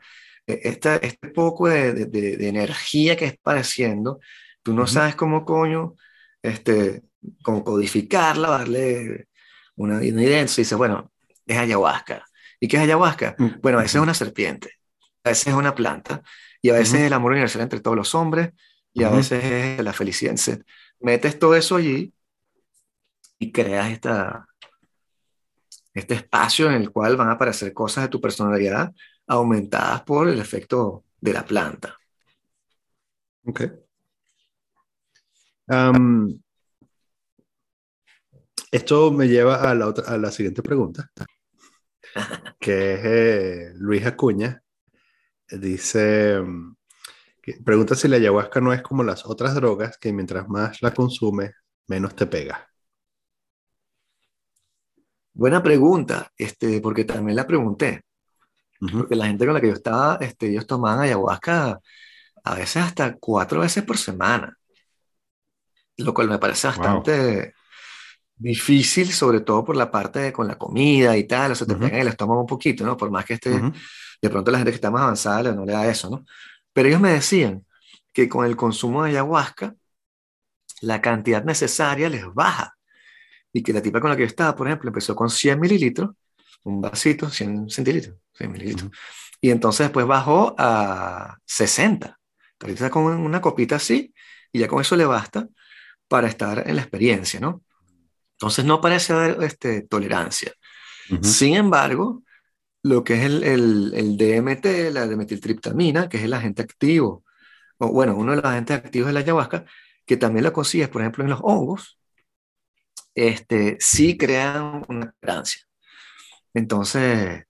e, 0.46 0.60
esta, 0.64 0.96
este 0.96 1.28
poco 1.28 1.68
de, 1.68 1.92
de, 1.92 2.36
de, 2.36 2.48
energía 2.48 3.16
que 3.16 3.26
es 3.26 3.38
pareciendo 3.38 4.18
Tú 4.68 4.74
no 4.74 4.86
sabes 4.86 5.14
cómo 5.14 5.46
coño, 5.46 5.94
este, 6.42 7.02
cómo 7.42 7.64
codificarla, 7.64 8.50
darle 8.50 9.28
una, 9.76 9.96
una 9.96 10.04
idea. 10.04 10.40
Entonces 10.40 10.58
dices, 10.58 10.76
bueno, 10.76 11.10
es 11.46 11.56
ayahuasca. 11.56 12.22
¿Y 12.60 12.68
qué 12.68 12.76
es 12.76 12.82
ayahuasca? 12.82 13.34
Mm. 13.38 13.62
Bueno, 13.62 13.78
a 13.78 13.80
veces 13.82 13.94
es 13.94 14.02
una 14.02 14.12
serpiente, 14.12 14.72
a 15.24 15.30
veces 15.30 15.46
es 15.46 15.54
una 15.54 15.74
planta, 15.74 16.22
y 16.60 16.68
a 16.68 16.74
veces 16.74 17.00
es 17.00 17.06
el 17.06 17.12
amor 17.14 17.32
universal 17.32 17.62
entre 17.62 17.80
todos 17.80 17.96
los 17.96 18.14
hombres, 18.14 18.50
y 18.98 19.04
a 19.04 19.10
veces 19.10 19.44
es 19.44 19.84
la 19.84 19.92
felicidad. 19.92 20.36
Metes 21.00 21.38
todo 21.38 21.54
eso 21.54 21.76
allí 21.76 22.12
y 23.38 23.52
creas 23.52 23.90
esta, 23.90 24.46
este 25.94 26.14
espacio 26.14 26.68
en 26.68 26.74
el 26.74 26.90
cual 26.90 27.16
van 27.16 27.28
a 27.28 27.32
aparecer 27.32 27.72
cosas 27.72 28.04
de 28.04 28.10
tu 28.10 28.20
personalidad 28.20 28.92
aumentadas 29.26 30.02
por 30.02 30.28
el 30.28 30.40
efecto 30.40 31.04
de 31.20 31.32
la 31.32 31.44
planta. 31.44 31.96
Ok 33.44 33.62
esto 38.70 39.12
me 39.12 39.28
lleva 39.28 39.70
a 39.70 39.74
la, 39.74 39.88
otra, 39.88 40.04
a 40.12 40.18
la 40.18 40.30
siguiente 40.30 40.62
pregunta, 40.62 41.10
que 42.60 42.94
es 42.94 43.00
eh, 43.04 43.72
Luis 43.76 44.04
Acuña. 44.06 44.62
Dice, 45.50 46.42
pregunta 47.64 47.94
si 47.94 48.08
la 48.08 48.16
ayahuasca 48.16 48.60
no 48.60 48.72
es 48.72 48.82
como 48.82 49.02
las 49.02 49.26
otras 49.26 49.54
drogas, 49.54 49.98
que 49.98 50.12
mientras 50.12 50.48
más 50.48 50.82
la 50.82 50.92
consumes, 50.92 51.52
menos 51.86 52.14
te 52.14 52.26
pega. 52.26 52.68
Buena 55.32 55.62
pregunta, 55.62 56.32
este, 56.36 56.80
porque 56.80 57.04
también 57.04 57.36
la 57.36 57.46
pregunté. 57.46 58.02
Porque 58.92 59.16
la 59.16 59.26
gente 59.26 59.44
con 59.44 59.54
la 59.54 59.60
que 59.60 59.68
yo 59.68 59.72
estaba, 59.74 60.18
este, 60.20 60.48
ellos 60.50 60.66
tomaban 60.66 61.00
ayahuasca 61.00 61.80
a 62.44 62.54
veces 62.54 62.82
hasta 62.82 63.16
cuatro 63.16 63.60
veces 63.60 63.84
por 63.84 63.98
semana 63.98 64.58
lo 65.98 66.14
cual 66.14 66.28
me 66.28 66.38
parece 66.38 66.68
bastante 66.68 67.54
difícil, 68.36 69.12
sobre 69.12 69.40
todo 69.40 69.64
por 69.64 69.76
la 69.76 69.90
parte 69.90 70.20
de, 70.20 70.32
con 70.32 70.46
la 70.46 70.56
comida 70.56 71.16
y 71.16 71.24
tal, 71.26 71.52
o 71.52 71.54
sea, 71.54 71.66
te 71.66 71.74
uh 71.74 71.82
el 71.82 72.08
estómago 72.08 72.40
un 72.40 72.46
poquito, 72.46 72.84
¿no? 72.84 72.96
Por 72.96 73.10
más 73.10 73.24
que 73.24 73.34
esté, 73.34 73.50
de 73.50 74.30
pronto 74.30 74.50
la 74.50 74.58
gente 74.58 74.70
que 74.70 74.76
está 74.76 74.90
más 74.90 75.02
avanzada 75.02 75.52
no 75.52 75.64
le 75.64 75.72
da 75.72 75.88
eso, 75.88 76.08
¿no? 76.08 76.24
Pero 76.78 76.90
ellos 76.90 77.00
me 77.00 77.10
decían 77.10 77.66
que 78.12 78.28
con 78.28 78.46
el 78.46 78.54
consumo 78.54 79.02
de 79.02 79.10
ayahuasca, 79.10 79.74
la 80.80 81.02
cantidad 81.02 81.42
necesaria 81.42 82.08
les 82.08 82.24
baja. 82.32 82.72
Y 83.52 83.64
que 83.64 83.72
la 83.72 83.82
tipa 83.82 84.00
con 84.00 84.10
la 84.10 84.16
que 84.16 84.22
yo 84.22 84.28
estaba, 84.28 84.54
por 84.54 84.68
ejemplo, 84.68 84.90
empezó 84.90 85.16
con 85.16 85.28
100 85.28 85.58
mililitros, 85.58 86.10
un 86.62 86.80
vasito, 86.80 87.30
100 87.30 87.68
centilitros, 87.68 88.14
100 88.34 88.52
mililitros. 88.52 88.92
Y 89.40 89.50
entonces 89.50 89.86
después 89.86 90.06
bajó 90.06 90.54
a 90.56 91.38
60. 91.46 92.16
Ahorita 92.60 92.84
está 92.84 92.90
con 92.90 93.06
una 93.06 93.40
copita 93.40 93.74
así, 93.74 94.14
y 94.52 94.60
ya 94.60 94.68
con 94.68 94.80
eso 94.80 94.94
le 94.94 95.04
basta 95.04 95.48
para 96.06 96.28
estar 96.28 96.62
en 96.64 96.76
la 96.76 96.82
experiencia, 96.82 97.40
¿no? 97.40 97.64
Entonces 98.34 98.64
no 98.64 98.80
parece 98.80 99.14
haber 99.14 99.42
este, 99.42 99.82
tolerancia. 99.82 100.52
Sin 101.22 101.56
embargo, 101.56 102.22
lo 102.82 103.04
que 103.04 103.14
es 103.14 103.24
el, 103.24 103.42
el, 103.44 103.92
el, 103.94 104.16
DMT, 104.16 104.92
la 104.92 105.06
metiltriptamina, 105.06 106.08
que 106.08 106.18
es 106.18 106.24
el 106.24 106.32
agente 106.32 106.62
activo, 106.62 107.24
o 107.78 107.88
bueno, 107.88 108.16
uno 108.16 108.32
de 108.32 108.36
los 108.36 108.44
agentes 108.44 108.76
activos 108.76 109.08
de 109.08 109.12
la 109.14 109.20
ayahuasca, 109.20 109.64
que 110.06 110.16
también 110.16 110.44
lo 110.44 110.52
consigues, 110.52 110.88
por 110.88 111.02
ejemplo, 111.02 111.24
en 111.24 111.30
los 111.30 111.40
hongos, 111.42 111.98
este, 113.14 113.76
sí 113.80 114.16
crean 114.16 114.84
una 114.88 115.12
tolerancia. 115.20 115.62
Entonces, 116.54 117.44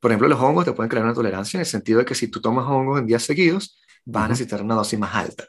por 0.00 0.10
ejemplo, 0.10 0.28
los 0.28 0.40
hongos 0.40 0.64
te 0.64 0.72
pueden 0.72 0.88
crear 0.88 1.04
una 1.04 1.14
tolerancia 1.14 1.58
en 1.58 1.62
el 1.62 1.66
sentido 1.66 1.98
de 1.98 2.04
que 2.04 2.14
si 2.14 2.28
tú 2.28 2.40
tomas 2.40 2.66
hongos 2.66 3.00
en 3.00 3.06
días 3.06 3.22
seguidos, 3.22 3.80
vas 4.04 4.24
a 4.26 4.28
necesitar 4.28 4.62
una 4.62 4.74
dosis 4.74 4.98
más 4.98 5.14
alta. 5.14 5.46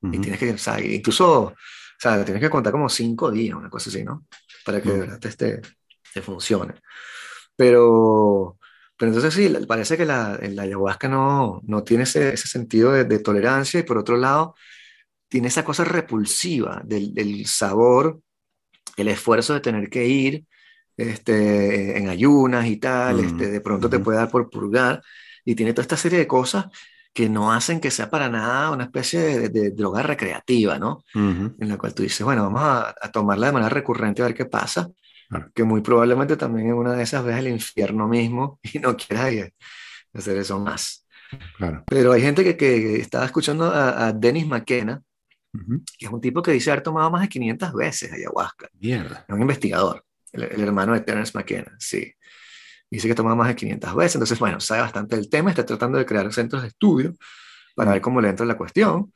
Y 0.00 0.18
tienes 0.18 0.38
que, 0.38 0.52
o 0.52 0.58
sea, 0.58 0.80
incluso, 0.80 1.42
o 1.42 1.54
sea, 1.98 2.24
tienes 2.24 2.42
que 2.42 2.50
contar 2.50 2.72
como 2.72 2.88
cinco 2.88 3.30
días, 3.30 3.56
una 3.56 3.68
cosa 3.68 3.90
así, 3.90 4.04
¿no? 4.04 4.26
Para 4.64 4.80
que 4.80 4.90
de 4.90 4.98
verdad 5.00 5.18
te, 5.18 5.60
te, 6.12 6.22
funcione. 6.22 6.74
Pero, 7.58 8.56
pero 8.96 9.10
entonces 9.10 9.34
sí, 9.34 9.52
parece 9.66 9.96
que 9.96 10.06
la, 10.06 10.38
la 10.40 10.62
ayahuasca 10.62 11.08
no, 11.08 11.60
no 11.64 11.82
tiene 11.82 12.04
ese, 12.04 12.34
ese 12.34 12.46
sentido 12.46 12.92
de, 12.92 13.02
de, 13.02 13.18
tolerancia 13.18 13.80
y 13.80 13.82
por 13.82 13.98
otro 13.98 14.16
lado, 14.16 14.54
tiene 15.26 15.48
esa 15.48 15.64
cosa 15.64 15.82
repulsiva 15.82 16.80
del, 16.84 17.12
del 17.12 17.46
sabor, 17.46 18.20
el 18.96 19.08
esfuerzo 19.08 19.54
de 19.54 19.60
tener 19.60 19.90
que 19.90 20.06
ir, 20.06 20.44
este, 20.96 21.98
en 21.98 22.08
ayunas 22.08 22.66
y 22.66 22.76
tal, 22.76 23.18
este, 23.18 23.50
de 23.50 23.60
pronto 23.60 23.90
te 23.90 23.98
puede 23.98 24.18
dar 24.18 24.30
por 24.30 24.48
purgar, 24.48 25.02
y 25.44 25.56
tiene 25.56 25.72
toda 25.72 25.82
esta 25.82 25.96
serie 25.96 26.20
de 26.20 26.28
cosas 26.28 26.66
que 27.12 27.28
no 27.28 27.52
hacen 27.52 27.80
que 27.80 27.90
sea 27.90 28.08
para 28.08 28.28
nada 28.28 28.70
una 28.70 28.84
especie 28.84 29.48
de, 29.48 29.70
droga 29.72 30.02
recreativa, 30.02 30.78
¿no? 30.78 31.02
En 31.14 31.68
la 31.68 31.76
cual 31.76 31.92
tú 31.92 32.04
dices, 32.04 32.24
bueno, 32.24 32.44
vamos 32.44 32.62
a, 32.62 33.10
tomarla 33.10 33.46
de 33.46 33.52
manera 33.52 33.68
recurrente 33.68 34.22
a 34.22 34.26
ver 34.26 34.34
qué 34.34 34.44
pasa, 34.44 34.88
que 35.54 35.64
muy 35.64 35.80
probablemente 35.80 36.36
también 36.36 36.68
en 36.68 36.74
una 36.74 36.94
de 36.94 37.02
esas 37.02 37.24
veces 37.24 37.40
el 37.40 37.48
infierno 37.48 38.08
mismo 38.08 38.58
y 38.72 38.78
no 38.78 38.96
quieras 38.96 39.52
hacer 40.12 40.36
eso 40.38 40.58
más. 40.58 41.06
Pero 41.86 42.12
hay 42.12 42.22
gente 42.22 42.42
que, 42.42 42.56
que 42.56 42.96
estaba 42.96 43.26
escuchando 43.26 43.70
a, 43.72 44.12
Dennis 44.12 44.46
McKenna, 44.46 45.02
que 45.98 46.06
es 46.06 46.10
un 46.10 46.20
tipo 46.20 46.42
que 46.42 46.52
dice 46.52 46.70
haber 46.70 46.82
tomado 46.82 47.10
más 47.10 47.22
de 47.22 47.28
500 47.28 47.72
veces 47.74 48.12
ayahuasca. 48.12 48.68
Mierda. 48.78 49.24
Es 49.28 49.34
un 49.34 49.42
investigador 49.42 50.04
el, 50.32 50.60
hermano 50.60 50.94
de 50.94 51.00
Terence 51.00 51.32
McKenna, 51.34 51.74
sí. 51.78 52.12
Dice 52.90 53.08
que 53.08 53.14
toma 53.14 53.34
más 53.34 53.48
de 53.48 53.56
500 53.56 53.94
veces, 53.94 54.14
entonces, 54.16 54.38
bueno, 54.38 54.60
sabe 54.60 54.80
bastante 54.80 55.16
del 55.16 55.28
tema, 55.28 55.50
está 55.50 55.64
tratando 55.64 55.98
de 55.98 56.06
crear 56.06 56.32
centros 56.32 56.62
de 56.62 56.68
estudio 56.68 57.14
para 57.74 57.92
ver 57.92 58.00
cómo 58.00 58.20
le 58.20 58.28
entra 58.30 58.46
la 58.46 58.56
cuestión. 58.56 59.12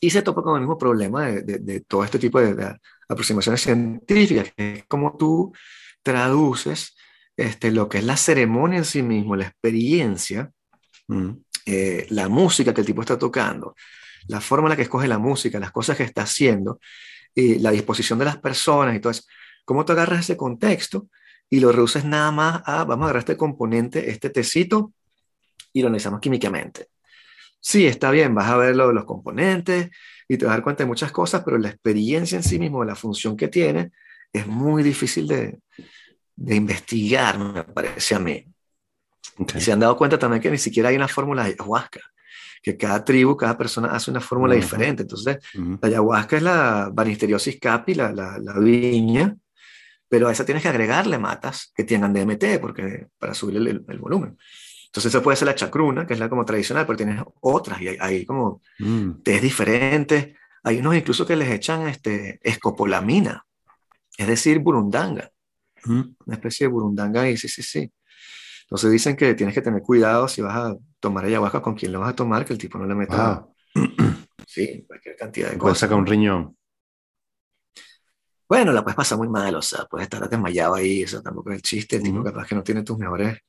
Y 0.00 0.10
se 0.10 0.22
topa 0.22 0.42
con 0.42 0.56
el 0.56 0.60
mismo 0.60 0.78
problema 0.78 1.26
de, 1.26 1.42
de, 1.42 1.80
todo 1.80 2.04
este 2.04 2.18
tipo 2.18 2.40
de, 2.40 2.78
aproximaciones 3.08 3.62
científicas, 3.62 4.52
que 4.56 4.74
es 4.74 4.84
como 4.86 5.16
tú 5.16 5.52
traduces 6.02 6.96
este, 7.36 7.70
lo 7.70 7.88
que 7.88 7.98
es 7.98 8.04
la 8.04 8.16
ceremonia 8.16 8.78
en 8.78 8.84
sí 8.84 9.02
mismo, 9.02 9.36
la 9.36 9.46
experiencia, 9.46 10.50
mm. 11.08 11.30
eh, 11.66 12.06
la 12.10 12.28
música 12.28 12.72
que 12.72 12.80
el 12.80 12.86
tipo 12.86 13.00
está 13.00 13.18
tocando, 13.18 13.74
la 14.28 14.40
forma 14.40 14.66
en 14.66 14.70
la 14.70 14.76
que 14.76 14.82
escoge 14.82 15.08
la 15.08 15.18
música, 15.18 15.58
las 15.58 15.72
cosas 15.72 15.96
que 15.96 16.04
está 16.04 16.22
haciendo, 16.22 16.80
y 17.34 17.58
la 17.58 17.72
disposición 17.72 18.18
de 18.18 18.26
las 18.26 18.38
personas 18.38 18.94
y 18.94 19.00
todo 19.00 19.10
eso 19.10 19.24
¿Cómo 19.64 19.84
tú 19.84 19.92
agarras 19.92 20.20
ese 20.20 20.36
contexto 20.36 21.08
y 21.48 21.60
lo 21.60 21.72
reduces 21.72 22.04
nada 22.04 22.30
más 22.30 22.62
a, 22.66 22.84
vamos 22.84 23.04
a 23.04 23.06
agarrar 23.06 23.20
este 23.20 23.36
componente, 23.36 24.10
este 24.10 24.30
tecito, 24.30 24.92
y 25.72 25.80
lo 25.80 25.88
analizamos 25.88 26.20
químicamente? 26.20 26.88
Sí, 27.66 27.86
está 27.86 28.10
bien, 28.10 28.34
vas 28.34 28.50
a 28.50 28.58
ver 28.58 28.76
lo, 28.76 28.92
los 28.92 29.06
componentes 29.06 29.88
y 30.28 30.36
te 30.36 30.44
vas 30.44 30.52
a 30.52 30.56
dar 30.56 30.62
cuenta 30.62 30.82
de 30.82 30.86
muchas 30.86 31.10
cosas, 31.10 31.42
pero 31.42 31.56
la 31.56 31.70
experiencia 31.70 32.36
en 32.36 32.42
sí 32.42 32.58
mismo, 32.58 32.84
la 32.84 32.94
función 32.94 33.38
que 33.38 33.48
tiene, 33.48 33.90
es 34.30 34.46
muy 34.46 34.82
difícil 34.82 35.26
de, 35.26 35.60
de 36.36 36.56
investigar, 36.56 37.38
me 37.38 37.64
parece 37.64 38.16
a 38.16 38.18
mí. 38.18 38.44
Y 39.54 39.60
se 39.62 39.72
han 39.72 39.80
dado 39.80 39.96
cuenta 39.96 40.18
también 40.18 40.42
que 40.42 40.50
ni 40.50 40.58
siquiera 40.58 40.90
hay 40.90 40.96
una 40.96 41.08
fórmula 41.08 41.44
de 41.44 41.52
ayahuasca, 41.52 42.00
que 42.62 42.76
cada 42.76 43.02
tribu, 43.02 43.34
cada 43.34 43.56
persona 43.56 43.88
hace 43.92 44.10
una 44.10 44.20
fórmula 44.20 44.54
diferente. 44.54 45.00
Entonces, 45.00 45.38
la 45.54 45.88
ayahuasca 45.88 46.36
es 46.36 46.42
la 46.42 46.90
Banisteriosis 46.92 47.58
capi, 47.58 47.94
la, 47.94 48.12
la, 48.12 48.38
la, 48.40 48.58
viña, 48.58 49.34
pero 50.06 50.28
a 50.28 50.32
esa 50.32 50.44
tienes 50.44 50.62
que 50.62 50.68
agregarle 50.68 51.18
matas 51.18 51.72
que 51.74 51.84
tengan 51.84 52.12
DMT 52.12 52.60
porque, 52.60 53.06
para 53.18 53.32
subir 53.32 53.56
el, 53.56 53.82
el 53.88 53.98
volumen. 53.98 54.36
Entonces, 54.94 55.12
eso 55.12 55.24
puede 55.24 55.36
ser 55.36 55.46
la 55.46 55.56
chacruna, 55.56 56.06
que 56.06 56.14
es 56.14 56.20
la 56.20 56.28
como 56.28 56.44
tradicional, 56.44 56.86
pero 56.86 56.96
tienes 56.96 57.20
otras 57.40 57.80
y 57.80 57.88
hay, 57.88 58.24
como 58.24 58.62
mm. 58.78 59.22
tés 59.24 59.42
diferentes. 59.42 60.36
Hay 60.62 60.78
unos 60.78 60.94
incluso 60.94 61.26
que 61.26 61.34
les 61.34 61.50
echan 61.50 61.88
este, 61.88 62.38
escopolamina, 62.48 63.44
es 64.16 64.28
decir, 64.28 64.60
burundanga. 64.60 65.32
Mm. 65.84 66.02
Una 66.26 66.36
especie 66.36 66.68
de 66.68 66.72
burundanga 66.72 67.28
y 67.28 67.36
sí, 67.36 67.48
sí, 67.48 67.60
sí. 67.60 67.92
Entonces 68.62 68.92
dicen 68.92 69.16
que 69.16 69.34
tienes 69.34 69.52
que 69.52 69.62
tener 69.62 69.82
cuidado 69.82 70.28
si 70.28 70.42
vas 70.42 70.54
a 70.54 70.76
tomar 71.00 71.24
ayahuasca 71.24 71.60
con 71.60 71.74
quién 71.74 71.90
lo 71.90 71.98
vas 71.98 72.10
a 72.10 72.14
tomar, 72.14 72.44
que 72.44 72.52
el 72.52 72.60
tipo 72.60 72.78
no 72.78 72.86
le 72.86 72.94
meta. 72.94 73.46
Sí, 74.46 74.84
cualquier 74.86 75.16
cantidad 75.16 75.50
de 75.50 75.58
cosas. 75.58 75.78
Sacar 75.78 75.98
un 75.98 76.06
riñón. 76.06 76.56
Bueno, 78.48 78.70
la 78.70 78.84
puedes 78.84 78.94
pasar 78.94 79.18
muy 79.18 79.28
mal, 79.28 79.56
o 79.56 79.62
sea, 79.62 79.86
puedes 79.86 80.04
estar 80.04 80.28
desmayado 80.28 80.76
ahí, 80.76 81.02
eso 81.02 81.20
tampoco 81.20 81.50
es 81.50 81.56
el 81.56 81.62
chiste, 81.62 81.96
el 81.96 82.04
tipo 82.04 82.22
capaz 82.22 82.46
que 82.46 82.54
no 82.54 82.62
tiene 82.62 82.84
tus 82.84 82.96
mejores 82.96 83.40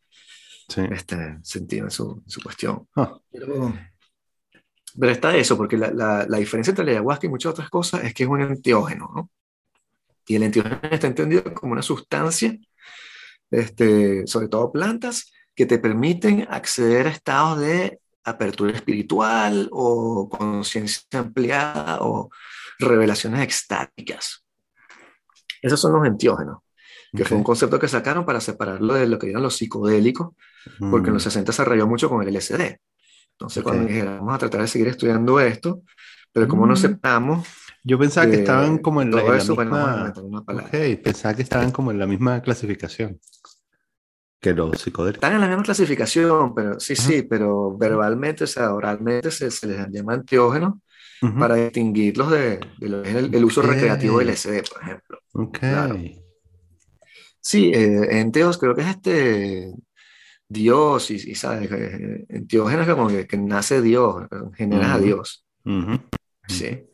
sí. 0.68 0.82
este, 0.92 1.38
sentidos 1.44 1.86
en 1.86 1.92
su, 1.92 2.24
su 2.28 2.42
cuestión. 2.42 2.88
Ah. 2.96 3.18
Pero, 3.32 3.74
pero, 5.00 5.12
está 5.12 5.36
eso, 5.36 5.58
porque 5.58 5.78
la, 5.78 5.92
la, 5.92 6.26
la, 6.28 6.38
diferencia 6.38 6.72
entre 6.72 6.86
la 6.86 6.92
ayahuasca 6.92 7.28
y 7.28 7.30
muchas 7.30 7.52
otras 7.52 7.70
cosas 7.70 8.04
es 8.04 8.14
que 8.14 8.24
es 8.24 8.30
un 8.30 8.42
enteógeno, 8.42 9.12
¿no? 9.14 9.30
Y 10.28 10.36
el 10.36 10.44
enteógeno 10.44 10.80
está 10.84 11.08
entendido 11.08 11.44
como 11.54 11.74
una 11.74 11.82
sustancia, 11.82 12.58
este, 13.52 14.26
sobre 14.26 14.48
todo 14.48 14.72
plantas, 14.72 15.32
que 15.56 15.66
te 15.66 15.78
permiten 15.78 16.48
acceder 16.50 17.08
a 17.08 17.12
estados 17.12 17.60
de 17.60 18.00
apertura 18.24 18.72
espiritual 18.74 19.70
o 19.72 20.28
conciencia 20.30 21.20
ampliada 21.20 22.00
o 22.02 22.30
revelaciones 22.80 23.42
extáticas. 23.42 24.44
Esos 25.62 25.80
son 25.80 25.94
los 25.94 26.06
entiógenos, 26.06 26.60
que 27.16 27.24
fue 27.24 27.38
un 27.38 27.44
concepto 27.44 27.80
que 27.80 27.88
sacaron 27.88 28.26
para 28.26 28.42
separarlo 28.42 28.96
de 28.96 29.08
lo 29.08 29.18
que 29.18 29.30
eran 29.30 29.44
los 29.44 29.56
psicodélicos, 29.56 30.36
porque 30.80 31.08
en 31.10 31.16
los 31.16 31.24
60 31.24 31.52
mm. 31.52 31.54
se 31.54 31.66
rayó 31.66 31.88
mucho 31.88 32.10
con 32.10 32.22
el 32.22 32.34
LSD. 32.34 32.78
Entonces, 33.32 33.64
cuando 33.64 33.86
dijeron, 33.88 34.20
vamos 34.20 34.36
a 34.36 34.40
tratar 34.40 34.62
de 34.62 34.68
seguir 34.68 34.88
estudiando 34.88 35.40
esto, 35.40 35.82
pero 36.32 36.48
como 36.48 36.66
no 36.66 36.74
mm. 36.74 36.78
aceptamos... 36.78 37.48
Yo 37.84 38.00
pensaba 38.00 38.26
que 38.28 38.38
estaban 38.38 38.80
como 38.80 39.04
en 39.04 39.12
la, 39.12 39.22
misma... 39.22 40.12
pensaba 41.04 41.36
que 41.36 41.44
estaban 41.44 41.72
como 41.72 41.92
en 41.92 42.00
la 42.00 42.08
misma 42.08 42.42
clasificación 42.42 43.20
que 44.46 44.54
los 44.54 44.80
psicodélicos. 44.80 45.24
Están 45.24 45.34
en 45.34 45.42
la 45.42 45.48
misma 45.48 45.64
clasificación, 45.64 46.54
pero 46.54 46.80
sí, 46.80 46.96
sí, 46.96 47.24
pero 47.24 47.76
verbalmente, 47.78 48.44
o 48.44 48.48
sea, 48.48 48.74
oralmente 48.74 49.32
se, 49.32 49.50
se 49.50 49.68
les 49.68 49.88
llama 49.90 50.14
antiógenos 50.14 50.76
para 51.40 51.56
distinguirlos 51.56 52.30
de, 52.30 52.60
el, 52.82 53.44
uso 53.44 53.64
recreativo 53.64 54.20
del 54.20 54.30
LSD, 54.30 54.64
por 54.72 54.82
ejemplo. 54.84 55.20
Okay. 55.34 56.22
Sí, 57.40 57.72
eh, 57.74 58.20
enteos 58.20 58.58
creo 58.58 58.76
que 58.76 58.82
es 58.82 58.88
este 58.88 59.74
Dios, 60.48 61.12
y, 61.12 61.16
y 61.16 61.36
sabes, 61.36 61.70
enteógeno 62.30 62.84
es 62.84 62.90
como 62.90 63.08
que, 63.08 63.38
nace 63.38 63.82
Dios, 63.82 64.28
genera 64.56 64.94
a 64.94 65.00
Dios. 65.00 65.46
Sí. 66.48 66.88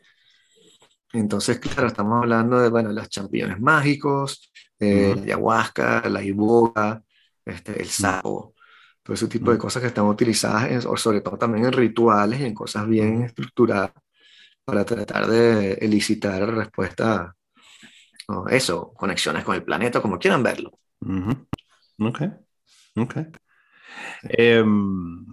Entonces, 1.13 1.59
claro, 1.59 1.87
estamos 1.87 2.21
hablando 2.21 2.59
de, 2.59 2.69
bueno, 2.69 2.91
los 2.91 3.09
champiñones 3.09 3.59
mágicos, 3.59 4.51
eh, 4.79 5.13
la 5.15 5.23
ayahuasca, 5.23 6.07
la 6.09 6.23
iboga, 6.23 7.03
este, 7.43 7.81
el 7.81 7.89
sapo, 7.89 8.55
todo 9.03 9.13
ese 9.13 9.27
tipo 9.27 9.51
de 9.51 9.57
cosas 9.57 9.81
que 9.81 9.89
están 9.89 10.05
utilizadas, 10.05 10.85
o 10.85 10.95
sobre 10.95 11.19
todo 11.21 11.37
también 11.37 11.65
en 11.65 11.73
rituales 11.73 12.39
y 12.39 12.45
en 12.45 12.53
cosas 12.53 12.87
bien 12.87 13.23
estructuradas 13.23 13.91
para 14.63 14.85
tratar 14.85 15.27
de 15.27 15.73
elicitar 15.73 16.47
respuesta, 16.53 17.35
o 18.27 18.47
eso, 18.47 18.93
conexiones 18.93 19.43
con 19.43 19.55
el 19.55 19.63
planeta, 19.63 20.01
como 20.01 20.17
quieran 20.17 20.41
verlo. 20.41 20.71
Ok, 21.99 22.21
ok. 22.95 23.15
Em, 24.23 25.25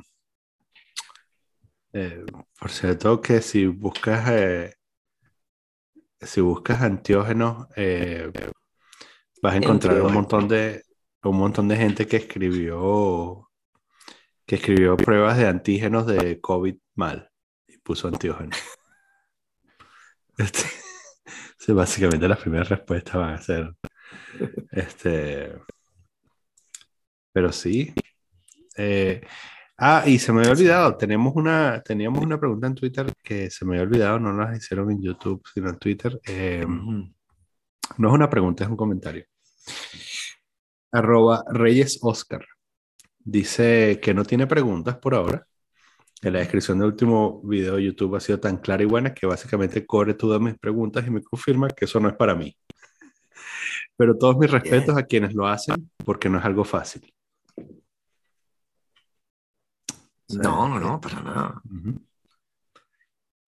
eh, 1.93 2.25
por 2.59 2.71
cierto 2.71 3.21
que 3.21 3.41
si 3.41 3.67
buscas 3.67 4.29
eh, 4.31 4.75
si 6.21 6.41
buscas 6.41 6.83
antiógenos 6.83 7.67
eh, 7.77 8.31
vas 9.43 9.55
a 9.55 9.57
encontrar 9.57 10.01
un 10.03 10.13
montón 10.13 10.49
de 10.49 10.83
un 11.23 11.37
montón 11.37 11.69
de 11.69 11.77
gente 11.77 12.07
que 12.07 12.17
escribió 12.19 13.49
que 14.47 14.57
escribió 14.57 14.97
pruebas 14.97 15.37
de 15.39 15.47
antígenos 15.47 16.07
de 16.07 16.41
COVID 16.41 16.77
mal 16.95 17.31
y 17.67 17.79
puso 17.79 18.09
antiógenos. 18.09 18.59
Este, 20.39 21.73
básicamente 21.73 22.29
las 22.29 22.39
primeras 22.39 22.69
respuestas 22.69 23.17
van 23.17 23.35
a 23.35 23.39
ser. 23.39 23.75
Este. 24.71 25.53
Pero 27.33 27.53
sí. 27.53 27.93
Eh, 28.77 29.21
ah, 29.79 30.05
y 30.07 30.19
se 30.19 30.33
me 30.33 30.41
había 30.41 30.53
olvidado. 30.53 30.97
Tenemos 30.97 31.35
una, 31.37 31.83
teníamos 31.83 32.23
una 32.25 32.39
pregunta 32.39 32.67
en 32.67 32.75
Twitter 32.75 33.13
que 33.23 33.51
se 33.51 33.65
me 33.65 33.77
había 33.77 33.89
olvidado. 33.89 34.19
No 34.19 34.33
nos 34.33 34.57
hicieron 34.57 34.91
en 34.91 35.03
YouTube, 35.03 35.43
sino 35.53 35.71
en 35.71 35.79
Twitter. 35.79 36.21
Eh, 36.27 36.65
No 37.99 38.09
es 38.09 38.15
una 38.15 38.29
pregunta, 38.31 38.65
es 38.65 38.71
un 38.71 38.77
comentario. 38.77 39.25
Arroba 40.93 41.45
Reyes 41.51 41.99
Oscar. 42.03 42.45
Dice 43.19 44.01
que 44.03 44.15
no 44.15 44.25
tiene 44.25 44.47
preguntas 44.47 44.97
por 44.99 45.15
ahora. 45.15 45.47
En 46.23 46.33
la 46.33 46.41
descripción 46.41 46.79
del 46.79 46.89
último 46.89 47.41
video 47.45 47.77
de 47.77 47.85
YouTube 47.85 48.17
ha 48.17 48.21
sido 48.21 48.41
tan 48.41 48.57
clara 48.59 48.83
y 48.83 48.87
buena 48.87 49.15
que 49.15 49.27
básicamente 49.27 49.87
cobre 49.87 50.15
todas 50.15 50.41
mis 50.41 50.59
preguntas 50.59 51.07
y 51.07 51.11
me 51.11 51.23
confirma 51.23 51.69
que 51.69 51.85
eso 51.85 52.01
no 52.01 52.09
es 52.09 52.17
para 52.17 52.35
mí. 52.35 52.57
Pero 53.97 54.17
todos 54.17 54.37
mis 54.39 54.51
respetos 54.51 54.97
a 54.97 55.05
quienes 55.05 55.35
lo 55.35 55.47
hacen 55.47 55.91
porque 56.05 56.29
no 56.29 56.39
es 56.39 56.45
algo 56.45 56.65
fácil. 56.65 57.13
No, 60.29 60.69
no, 60.69 60.81
no, 60.81 61.01
para 61.01 61.21
nada. 61.21 61.63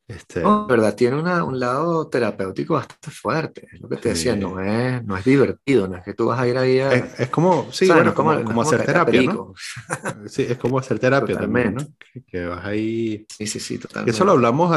Este... 0.09 0.41
No, 0.41 0.67
verdad, 0.67 0.97
tiene 0.97 1.17
un 1.17 1.61
lado 1.61 2.09
terapéutico 2.09 2.75
bastante 2.75 3.11
fuerte. 3.11 3.69
Es 3.73 3.81
lo 3.81 3.89
que 3.89 3.97
te 3.97 4.09
decía, 4.11 4.35
no 4.35 4.61
es, 4.61 5.05
no 5.05 5.17
es 5.17 5.25
divertido, 5.25 5.87
no 5.87 5.97
es 5.97 6.03
que 6.03 6.15
tú 6.15 6.27
vas 6.27 6.41
a 6.41 6.49
ir 6.49 6.59
ahí 6.59 6.81
a... 6.81 6.93
Es, 6.93 7.29
como, 7.29 7.71
sí, 7.71 7.87
bueno, 7.87 8.13
como, 8.13 8.43
como, 8.43 8.63
hacer 8.63 8.85
terapia, 8.85 9.23
¿no? 9.23 9.55
sí, 10.27 10.47
es 10.49 10.59
como 10.59 10.79
hacer 10.79 10.99
terapia 10.99 11.39
también, 11.39 11.75
¿no? 11.75 11.87
Que, 12.27 12.47
vas 12.47 12.65
ahí... 12.65 13.25
Sí, 13.29 13.47
sí, 13.47 13.61
sí, 13.61 13.79
totalmente. 13.79 14.11
Eso 14.11 14.25
lo 14.25 14.33
hablamos 14.33 14.77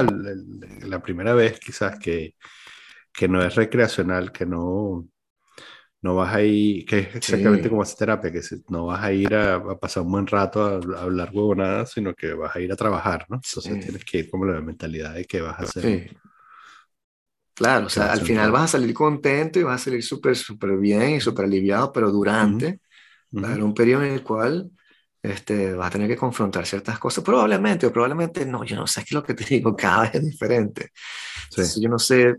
la 0.82 1.02
primera 1.02 1.34
vez, 1.34 1.60
quizás, 1.60 1.98
que, 1.98 2.36
que 3.12 3.28
no 3.28 3.44
es 3.44 3.56
recreacional, 3.56 4.32
que 4.32 4.46
no 4.46 5.08
no 6.04 6.16
vas 6.16 6.36
a 6.36 6.42
ir, 6.44 6.86
que 6.86 7.00
es 7.00 7.16
exactamente 7.16 7.70
como 7.70 7.82
hacer 7.82 7.98
terapia, 7.98 8.30
que 8.30 8.42
no 8.68 8.88
vas 8.88 9.02
a 9.02 9.14
ir 9.14 9.34
a, 9.34 9.80
pasar 9.80 10.04
un 10.04 10.12
buen 10.12 10.28
rato 10.28 10.62
a, 10.62 10.76
hablar 11.02 11.32
huevonadas, 11.34 11.92
sino 11.92 12.14
que 12.14 12.34
vas 12.34 12.54
a 12.54 12.60
ir 12.60 12.72
a 12.74 12.76
trabajar, 12.76 13.26
¿no? 13.30 13.38
Entonces 13.38 13.80
tienes 13.80 14.04
que 14.04 14.18
ir 14.20 14.30
como 14.30 14.46
la 14.46 14.60
mentalidad 14.60 15.14
de 15.14 15.24
que 15.24 15.40
vas 15.40 15.58
a 15.60 15.64
hacer. 15.64 16.14
Claro, 17.54 17.86
o 17.86 17.90
sea, 17.90 18.12
al 18.12 18.20
final 18.20 18.52
vas 18.52 18.64
a 18.64 18.80
salir 18.80 18.94
contento 18.94 19.60
y 19.60 19.64
vas 19.64 19.80
a 19.82 19.86
salir 19.86 20.04
súper, 20.04 20.36
súper 20.36 20.78
bien 20.78 21.12
y 21.12 21.22
súper 21.22 21.46
aliviado, 21.46 21.94
pero 21.94 22.12
durante 22.12 22.82
va 23.34 23.48
a 23.48 23.52
haber 23.52 23.64
un 23.64 23.74
periodo 23.74 24.04
en 24.04 24.14
el 24.14 24.24
cual 24.24 24.72
este, 25.22 25.74
vas 25.74 25.88
a 25.88 25.92
tener 25.92 26.10
que 26.10 26.18
confrontar 26.18 26.66
ciertas 26.66 27.00
cosas, 27.00 27.24
probablemente 27.24 27.86
o 27.86 27.94
probablemente 27.94 28.46
no, 28.46 28.66
yo 28.66 28.76
no 28.76 28.88
sé 28.88 29.02
qué 29.02 29.12
es 29.12 29.14
lo 29.14 29.24
que 29.24 29.36
te 29.36 29.46
digo, 29.56 29.74
cada 29.74 30.02
vez 30.02 30.16
es 30.16 30.26
diferente. 30.26 30.90
yo 31.80 31.88
no 31.88 31.98
sé 31.98 32.36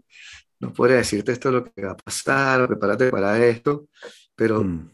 no 0.60 0.72
podría 0.72 0.96
decirte 0.98 1.32
esto 1.32 1.48
es 1.48 1.54
lo 1.54 1.64
que 1.64 1.82
va 1.82 1.92
a 1.92 1.96
pasar, 1.96 2.66
prepárate 2.66 3.10
para 3.10 3.44
esto, 3.44 3.88
pero 4.34 4.62
mm. 4.62 4.90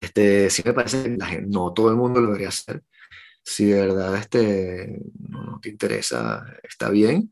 este, 0.00 0.50
sí 0.50 0.62
me 0.64 0.72
parece 0.72 1.02
que 1.02 1.16
la 1.16 1.26
gente, 1.26 1.46
no 1.50 1.72
todo 1.72 1.90
el 1.90 1.96
mundo 1.96 2.20
lo 2.20 2.28
debería 2.28 2.48
hacer. 2.48 2.82
Si 3.42 3.66
de 3.66 3.80
verdad 3.86 4.16
este, 4.16 5.00
no, 5.28 5.58
te 5.60 5.70
interesa, 5.70 6.44
está 6.62 6.90
bien, 6.90 7.30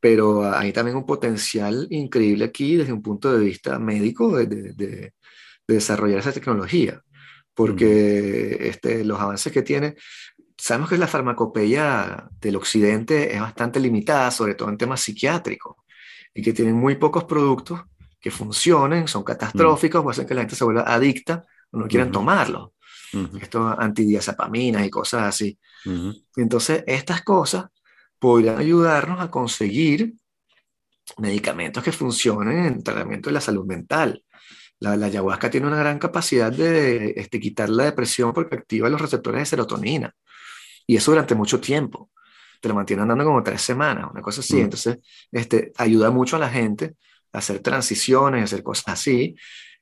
pero 0.00 0.50
hay 0.52 0.72
también 0.72 0.96
un 0.96 1.06
potencial 1.06 1.86
increíble 1.90 2.44
aquí 2.46 2.76
desde 2.76 2.92
un 2.92 3.02
punto 3.02 3.32
de 3.32 3.44
vista 3.44 3.78
médico 3.78 4.36
de, 4.36 4.46
de, 4.46 4.72
de, 4.72 5.12
desarrollar 5.68 6.20
esa 6.20 6.32
tecnología, 6.32 7.02
porque 7.54 8.58
mm. 8.60 8.64
este, 8.64 9.04
los 9.04 9.20
avances 9.20 9.52
que 9.52 9.62
tiene, 9.62 9.96
sabemos 10.56 10.90
que 10.90 10.98
la 10.98 11.06
farmacopeia 11.06 12.28
del 12.40 12.56
occidente 12.56 13.34
es 13.34 13.40
bastante 13.40 13.80
limitada, 13.80 14.30
sobre 14.30 14.54
todo 14.54 14.68
en 14.70 14.78
temas 14.78 15.00
psiquiátricos 15.00 15.76
y 16.36 16.42
que 16.42 16.52
tienen 16.52 16.76
muy 16.76 16.96
pocos 16.96 17.24
productos 17.24 17.80
que 18.20 18.30
funcionen, 18.30 19.08
son 19.08 19.24
catastróficos, 19.24 20.04
o 20.04 20.10
hacen 20.10 20.26
que 20.26 20.34
la 20.34 20.42
gente 20.42 20.54
se 20.54 20.64
vuelva 20.64 20.82
adicta 20.82 21.44
o 21.70 21.78
no 21.78 21.88
quieran 21.88 22.12
tomarlo. 22.12 22.74
Esto 23.40 23.66
antidiazepaminas 23.66 24.84
y 24.84 24.90
cosas 24.90 25.22
así. 25.22 25.58
Entonces, 26.36 26.84
estas 26.86 27.22
cosas 27.22 27.66
podrían 28.18 28.58
ayudarnos 28.58 29.20
a 29.20 29.30
conseguir 29.30 30.12
medicamentos 31.16 31.82
que 31.82 31.92
funcionen 31.92 32.58
en 32.58 32.74
el 32.74 32.82
tratamiento 32.82 33.30
de 33.30 33.34
la 33.34 33.40
salud 33.40 33.64
mental. 33.64 34.22
La, 34.78 34.92
ayahuasca 34.92 35.48
tiene 35.48 35.68
una 35.68 35.78
gran 35.78 35.98
capacidad 35.98 36.52
de 36.52 37.14
este, 37.16 37.40
quitar 37.40 37.70
la 37.70 37.84
depresión 37.84 38.34
porque 38.34 38.56
activa 38.56 38.90
los 38.90 39.00
receptores 39.00 39.40
de 39.40 39.46
serotonina. 39.46 40.14
Y 40.86 40.96
eso 40.96 41.12
durante 41.12 41.34
mucho 41.34 41.60
tiempo 41.60 42.10
te 42.60 42.68
lo 42.68 42.74
mantiene 42.74 43.02
andando 43.02 43.24
como 43.24 43.42
tres 43.42 43.62
semanas, 43.62 44.10
una 44.10 44.22
cosa 44.22 44.40
así. 44.40 44.56
Mm. 44.56 44.60
Entonces, 44.60 44.98
este, 45.32 45.72
ayuda 45.76 46.10
mucho 46.10 46.36
a 46.36 46.38
la 46.38 46.48
gente 46.48 46.94
a 47.32 47.38
hacer 47.38 47.60
transiciones, 47.60 48.40
a 48.42 48.44
hacer 48.44 48.62
cosas 48.62 48.88
así, 48.88 49.36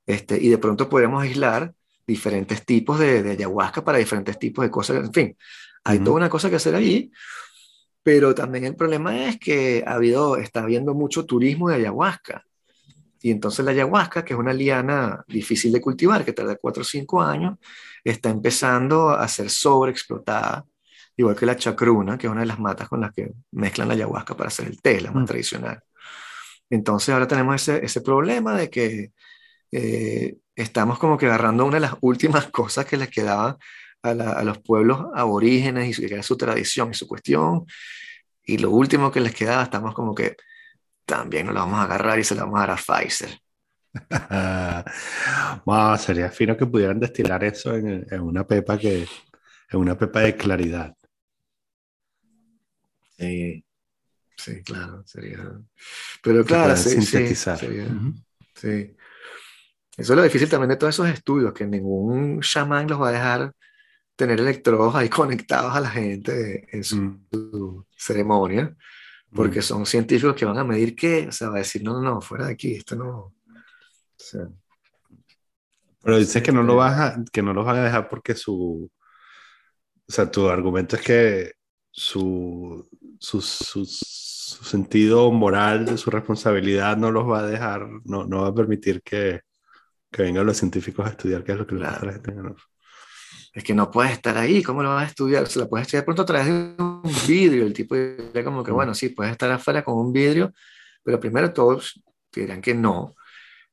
este, 0.07 0.39
y 0.41 0.49
de 0.49 0.59
pronto 0.59 0.89
podemos 0.89 1.23
aislar 1.23 1.73
diferentes 2.07 2.65
tipos 2.65 2.99
de, 2.99 3.23
de 3.23 3.31
ayahuasca 3.33 3.85
para 3.85 3.99
diferentes 3.99 4.39
tipos 4.39 4.65
de 4.65 4.71
cosas. 4.71 5.05
En 5.05 5.13
fin, 5.13 5.37
hay 5.85 5.99
toda 5.99 6.17
una 6.17 6.29
cosa 6.29 6.51
que 6.51 6.57
hacer 6.57 6.75
allí, 6.75 7.11
pero 8.03 8.35
también 8.35 8.65
el 8.65 8.77
problema 8.77 9.27
es 9.27 9.39
que 9.39 9.83
ha 9.87 9.95
habido, 9.95 10.37
está 10.37 10.63
habiendo 10.63 10.95
mucho 10.95 11.25
turismo 11.25 11.69
de 11.69 11.77
ayahuasca. 11.77 12.45
Y 13.21 13.31
entonces 13.31 13.65
la 13.65 13.71
ayahuasca, 13.71 14.23
que 14.23 14.35
es 14.35 14.39
una 14.39 14.53
liana 14.53 15.25
difícil 15.27 15.73
de 15.73 15.81
cultivar, 15.81 16.25
que 16.25 16.35
tarda 16.35 16.57
4 16.57 16.83
o 16.83 16.85
5 16.85 17.23
años, 17.23 17.59
está 18.05 18.29
empezando 18.29 19.09
a 19.09 19.27
ser 19.29 19.49
sobreexplotada 19.49 20.67
igual 21.17 21.37
que 21.37 21.47
la 21.47 21.57
chacruna, 21.57 22.19
que 22.19 22.27
es 22.27 22.31
una 22.31 22.43
de 22.43 22.47
las 22.47 22.59
matas 22.59 22.89
con 22.89 23.01
las 23.01 23.13
que 23.13 23.33
mezclan 23.53 23.89
la 23.89 23.95
ayahuasca 23.95 24.37
para 24.37 24.49
hacer 24.49 24.67
el 24.67 24.81
té, 24.81 25.01
la 25.01 25.13
más 25.13 25.25
mm. 25.25 25.27
tradicional. 25.27 25.83
Entonces 26.71 27.11
ahora 27.11 27.29
tenemos 27.29 27.57
ese, 27.57 27.85
ese 27.85 28.01
problema 28.01 28.57
de 28.57 28.71
que 28.71 29.13
eh, 29.73 30.37
estamos 30.57 30.99
como 30.99 31.19
que 31.19 31.27
agarrando 31.27 31.65
una 31.65 31.77
de 31.77 31.81
las 31.81 31.95
últimas 32.01 32.47
cosas 32.51 32.87
que 32.87 32.97
les 32.97 33.09
quedaba 33.09 33.59
a, 34.03 34.11
a, 34.11 34.45
los 34.45 34.59
pueblos 34.59 35.07
aborígenes 35.15 35.99
y 35.99 36.07
que 36.07 36.15
era 36.15 36.23
su 36.23 36.37
tradición 36.37 36.91
y 36.91 36.95
su 36.95 37.07
cuestión, 37.07 37.67
y 38.45 38.59
lo 38.59 38.71
último 38.71 39.11
que 39.11 39.21
les 39.21 39.35
quedaba 39.35 39.63
estamos 39.63 39.95
como 39.95 40.15
que 40.15 40.37
también 41.07 41.47
nos 41.47 41.55
la 41.55 41.63
vamos 41.63 41.79
a 41.79 41.85
agarrar 41.85 42.19
y 42.19 42.25
se 42.25 42.35
la 42.35 42.45
vamos 42.45 42.59
a 42.59 42.67
dar 42.67 42.71
a 42.71 42.77
Pfizer. 42.77 43.39
sería 45.99 46.31
fino 46.31 46.57
que 46.57 46.67
pudieran 46.67 46.99
destilar 46.99 47.45
eso 47.45 47.75
en, 47.75 48.07
en, 48.11 48.21
una 48.21 48.47
pepa 48.47 48.77
que 48.77 49.07
en 49.71 49.79
una 49.79 49.97
pepa 49.97 50.21
de 50.21 50.37
claridad. 50.37 50.95
Sí, 53.19 53.65
sí, 54.37 54.63
claro, 54.63 55.03
sería. 55.07 55.39
Pero 56.23 56.45
claro, 56.45 56.77
sí, 56.77 57.01
sintetizar. 57.01 57.59
Sí, 57.59 58.97
Eso 59.97 60.13
es 60.13 60.17
lo 60.17 60.23
difícil 60.23 60.49
también 60.49 60.71
de 60.71 60.77
todos 60.77 60.95
esos 60.95 61.09
estudios, 61.09 61.53
que 61.53 61.67
ningún 61.67 62.41
chamán 62.41 62.89
los 62.89 63.01
va 63.01 63.09
a 63.09 63.13
dejar 63.13 63.53
tener 64.17 64.41
electrodos 64.41 64.95
ahí 64.95 65.09
conectados 65.11 65.75
a 65.75 65.81
la 65.81 65.91
gente 65.91 66.67
en 66.77 66.85
su, 66.85 66.97
mm. 66.97 67.85
ceremonia, 67.97 68.75
porque 69.33 69.61
mm. 69.61 69.63
son 69.63 69.87
científicos 69.87 70.35
que 70.35 70.45
van 70.45 70.59
a 70.59 70.65
medir 70.65 70.95
qué, 70.95 71.27
o 71.29 71.33
sea, 71.33 71.49
va 71.49 71.57
a 71.57 71.59
decir, 71.59 71.83
no, 71.83 71.95
no, 71.95 72.01
no, 72.01 72.21
fuera 72.21 72.47
de 72.47 72.53
aquí, 72.53 72.75
esto 72.75 72.97
no. 72.97 73.35
Pero 76.03 76.19
dices 76.19 76.43
que 76.43 76.53
no 76.53 76.63
lo 76.63 76.77
vas 76.77 76.99
a, 76.99 77.25
que 77.33 77.43
no 77.43 77.53
los 77.53 77.65
van 77.65 77.77
a 77.77 77.85
dejar 77.85 78.09
porque 78.09 78.35
su, 78.35 78.91
o 80.07 80.13
sea, 80.13 80.31
tu 80.31 80.49
argumento 80.49 80.97
es 80.97 81.03
que 81.03 81.53
su, 81.91 82.89
su, 83.19 83.41
su, 83.41 83.85
sentido 83.87 85.31
moral, 85.33 85.99
su 85.99 86.11
responsabilidad 86.11 86.97
no 86.97 87.11
los 87.11 87.29
va 87.29 87.41
a 87.41 87.47
dejar, 87.47 87.89
no, 88.05 88.25
no 88.25 88.43
va 88.43 88.49
a 88.49 88.55
permitir 88.55 89.03
que, 89.03 89.41
que 90.11 90.23
vengan 90.23 90.47
los 90.47 90.57
científicos 90.57 91.07
a 91.07 91.11
estudiar 91.11 91.43
qué 91.45 91.53
es 91.53 91.59
lo 91.59 91.67
que 91.67 91.77
claro. 91.77 92.07
la 92.07 92.13
gente 92.13 92.33
Es 93.53 93.65
que 93.65 93.75
no 93.75 93.91
puedes 93.91 94.13
estar 94.13 94.37
ahí, 94.37 94.63
¿cómo 94.63 94.83
lo 94.83 94.91
vas 94.91 95.05
a 95.05 95.09
estudiar? 95.09 95.47
Se 95.49 95.59
lo 95.59 95.69
puedes 95.69 95.87
estudiar 95.87 96.05
pronto 96.05 96.23
a 96.23 96.27
través 96.27 96.47
de 96.47 96.53
un 96.53 97.03
vidrio. 97.27 97.67
El 97.67 97.73
tipo 97.73 97.95
diría 97.95 98.45
como 98.45 98.63
que, 98.63 98.71
bueno, 98.71 98.95
sí, 98.95 99.09
puedes 99.09 99.33
estar 99.33 99.51
afuera 99.51 99.83
con 99.83 99.99
un 99.99 100.13
vidrio, 100.13 100.53
pero 101.03 101.19
primero 101.19 101.53
todos 101.53 102.01
dirán 102.33 102.61
que 102.63 102.75
no. 102.75 103.17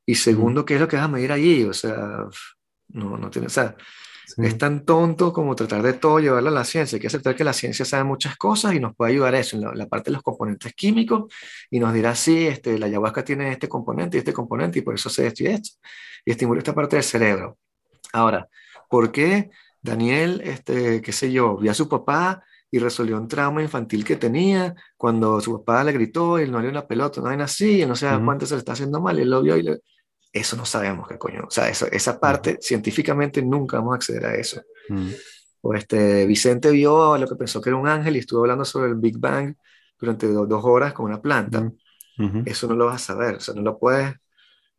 Y 0.06 0.16
segundo, 0.16 0.66
¿qué 0.66 0.76
es 0.76 0.82
lo 0.82 0.88
que 0.88 0.96
vas 0.96 1.06
a 1.06 1.10
medir 1.10 1.32
allí? 1.32 1.64
O 1.64 1.74
sea, 1.74 2.26
no, 2.90 3.18
no 3.18 3.30
tiene, 3.30 3.48
o 3.48 3.52
sea, 3.52 3.76
es 4.38 4.58
tan 4.58 4.86
tonto 4.86 5.34
como 5.34 5.56
tratar 5.56 5.82
de 5.82 5.94
todo 5.94 6.20
llevarlo 6.20 6.50
a 6.50 6.54
la 6.54 6.64
ciencia. 6.64 6.96
Hay 6.96 7.02
que 7.02 7.08
aceptar 7.08 7.36
que 7.36 7.44
la 7.44 7.54
ciencia 7.54 7.86
sabe 7.86 8.04
muchas 8.04 8.38
cosas 8.38 8.74
y 8.74 8.80
nos 8.80 8.96
puede 8.96 9.14
ayudar 9.14 9.36
a 9.36 9.40
eso, 9.40 9.58
en 9.58 9.78
la, 9.78 9.88
parte 9.88 10.10
de 10.10 10.14
los 10.14 10.24
componentes 10.24 10.74
químicos, 10.74 11.34
y 11.70 11.80
nos 11.80 11.94
dirá, 11.94 12.16
sí, 12.16 12.48
este, 12.48 12.78
la 12.80 12.86
ayahuasca 12.88 13.24
tiene 13.24 13.52
este 13.52 13.68
componente 13.68 14.18
y 14.18 14.20
este 14.20 14.34
componente, 14.34 14.80
y 14.80 14.82
por 14.82 14.96
eso 14.96 15.10
se 15.10 15.28
esto 15.28 15.44
y 15.44 15.48
esto, 15.48 15.70
y 16.26 16.32
estimula 16.32 16.60
esta 16.60 16.74
parte 16.74 16.96
del 16.96 17.04
cerebro. 17.04 17.58
Ahora, 18.14 18.48
¿por 18.90 19.12
qué 19.12 19.50
Daniel, 19.82 20.42
este, 20.44 21.02
qué 21.02 21.12
sé 21.12 21.32
yo, 21.32 21.58
vio 21.58 21.72
a 21.72 21.74
su 21.74 21.90
papá 21.90 22.44
y 22.70 22.80
resolvió 22.80 23.18
un 23.18 23.28
trauma 23.28 23.62
infantil 23.62 24.06
que 24.06 24.16
tenía 24.16 24.76
cuando 24.96 25.42
su 25.42 25.58
papá 25.60 25.84
le 25.84 25.92
gritó 25.92 26.40
y 26.40 26.44
él 26.44 26.52
no 26.52 26.60
le 26.60 26.64
dio 26.66 26.72
una 26.72 26.88
pelota, 26.88 27.22
no 27.22 27.28
hay 27.30 27.40
así, 27.42 27.82
y 27.82 27.86
no 27.86 27.96
se 27.96 28.06
da 28.06 28.24
cuenta 28.24 28.46
se 28.46 28.56
le 28.56 28.60
está 28.60 28.74
haciendo 28.74 29.02
mal, 29.02 29.20
y 29.20 29.24
él 29.24 29.30
lo 29.30 29.42
vio 29.42 29.58
y 29.58 29.64
le 29.64 29.80
eso 30.34 30.56
no 30.56 30.66
sabemos 30.66 31.08
qué 31.08 31.18
coño. 31.18 31.44
O 31.48 31.52
sea, 31.52 31.68
eso, 31.70 31.88
esa 31.92 32.20
parte 32.20 32.58
científicamente 32.62 33.42
nunca 33.42 33.78
vamos 33.78 33.94
a 33.94 33.96
acceder 33.96 34.26
a 34.26 34.36
eso. 34.36 34.62
O 35.62 35.74
este, 35.74 36.26
Vicente 36.26 36.72
vio 36.72 37.18
lo 37.18 37.28
que 37.28 37.36
pensó 37.36 37.62
que 37.62 37.70
era 37.70 37.78
un 37.78 37.88
ángel 37.88 38.16
y 38.16 38.20
estuvo 38.20 38.42
hablando 38.42 38.66
sobre 38.66 38.90
el 38.90 38.96
Big 38.96 39.18
Bang 39.18 39.56
durante 40.00 40.28
dos 40.28 40.64
horas 40.64 40.94
con 40.94 41.06
una 41.06 41.22
planta. 41.22 41.72
Eso 42.46 42.68
no 42.68 42.76
lo 42.76 42.86
vas 42.86 43.02
a 43.04 43.14
saber, 43.14 43.36
o 43.36 43.40
sea, 43.40 43.54
no 43.56 43.62
lo 43.62 43.80
puedes 43.80 44.14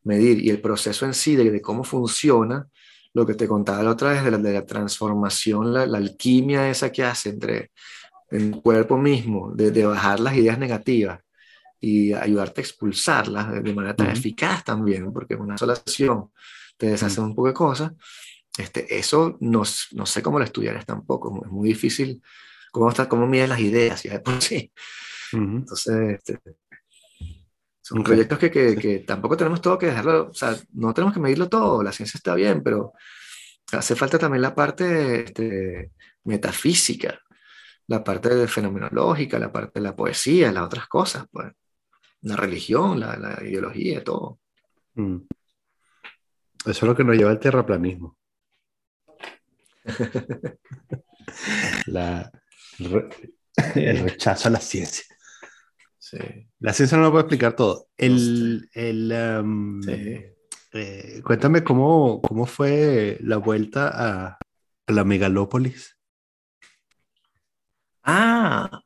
medir. 0.04 0.44
Y 0.44 0.50
el 0.50 0.60
proceso 0.60 1.06
en 1.06 1.14
sí 1.14 1.36
de, 1.36 1.50
de 1.50 1.60
cómo 1.60 1.84
funciona, 1.84 2.68
lo 3.14 3.26
que 3.26 3.34
te 3.34 3.46
contaba 3.46 3.82
la 3.82 3.90
otra 3.90 4.10
vez 4.10 4.24
de 4.24 4.30
la, 4.30 4.38
de 4.38 4.52
la 4.52 4.64
transformación, 4.64 5.72
la, 5.72 5.86
la, 5.86 5.98
alquimia 5.98 6.70
esa 6.70 6.90
que 6.90 7.04
hace 7.04 7.30
entre 7.30 7.72
el 8.30 8.52
cuerpo 8.62 8.96
mismo, 8.96 9.52
de, 9.54 9.70
de 9.70 9.84
bajar 9.84 10.20
las 10.20 10.34
ideas 10.34 10.58
negativas 10.58 11.20
y 11.84 12.12
ayudarte 12.12 12.60
a 12.60 12.64
expulsarlas 12.64 13.60
de 13.60 13.74
manera 13.74 13.96
tan 13.96 14.08
eficaz 14.08 14.62
también, 14.62 15.12
porque 15.12 15.34
una 15.34 15.58
sola 15.58 15.74
sesión 15.74 16.30
te 16.76 16.86
deshace 16.86 17.20
un 17.20 17.34
poco 17.34 17.48
de 17.48 17.54
cosas. 17.54 17.92
Este, 18.56 18.96
eso 18.96 19.36
no, 19.40 19.64
no 19.90 20.06
sé 20.06 20.22
cómo 20.22 20.38
lo 20.38 20.44
estudiarás 20.44 20.86
tampoco, 20.86 21.42
es 21.44 21.50
muy 21.50 21.70
difícil 21.70 22.22
cómo, 22.70 22.88
está, 22.88 23.08
cómo 23.08 23.26
mides 23.26 23.48
las 23.48 23.58
ideas, 23.58 24.00
ya 24.04 24.12
de 24.12 24.20
por 24.20 24.40
sí. 24.40 24.72
Entonces, 25.32 26.20
este, 26.20 26.38
son 27.80 28.04
proyectos 28.04 28.38
que, 28.38 28.50
que, 28.52 28.76
que, 28.76 28.98
tampoco 29.00 29.36
tenemos 29.36 29.60
todo 29.60 29.76
que 29.76 29.86
dejarlo, 29.86 30.28
o 30.28 30.34
sea, 30.34 30.56
no 30.74 30.94
tenemos 30.94 31.12
que 31.12 31.20
medirlo 31.20 31.48
todo, 31.48 31.82
la 31.82 31.90
ciencia 31.90 32.16
está 32.16 32.36
bien, 32.36 32.62
pero 32.62 32.92
hace 33.72 33.96
falta 33.96 34.20
también 34.20 34.42
la 34.42 34.54
parte 34.54 35.24
este, 35.24 35.90
metafísica, 36.22 37.18
la 37.88 38.04
parte 38.04 38.46
fenomenológica, 38.46 39.36
la 39.40 39.50
parte 39.50 39.80
de 39.80 39.84
la 39.84 39.96
poesía, 39.96 40.52
las 40.52 40.64
otras 40.64 40.86
cosas, 40.86 41.26
pues. 41.32 41.52
La 42.22 42.36
religión, 42.36 43.00
la, 43.00 43.16
la 43.16 43.38
ideología, 43.44 44.02
todo. 44.02 44.40
Mm. 44.94 45.18
Eso 46.64 46.70
es 46.70 46.82
lo 46.82 46.94
que 46.94 47.04
nos 47.04 47.16
lleva 47.16 47.30
al 47.30 47.40
terraplanismo. 47.40 48.16
la, 51.86 52.30
el 53.74 53.98
rechazo 53.98 54.48
a 54.48 54.52
la 54.52 54.60
ciencia. 54.60 55.04
Sí. 55.98 56.18
La 56.60 56.72
ciencia 56.72 56.96
no 56.96 57.04
lo 57.04 57.10
puede 57.10 57.22
explicar 57.22 57.56
todo. 57.56 57.88
El, 57.96 58.68
el, 58.74 59.12
um, 59.40 59.80
eh, 59.88 61.20
cuéntame 61.24 61.64
cómo, 61.64 62.22
cómo 62.22 62.46
fue 62.46 63.18
la 63.20 63.38
vuelta 63.38 63.90
a, 63.92 64.38
a 64.86 64.92
la 64.92 65.04
megalópolis. 65.04 65.98
Ah, 68.04 68.82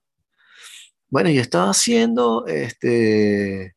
bueno, 1.09 1.31
yo 1.31 1.41
estaba 1.41 1.71
haciendo, 1.71 2.47
este, 2.47 3.75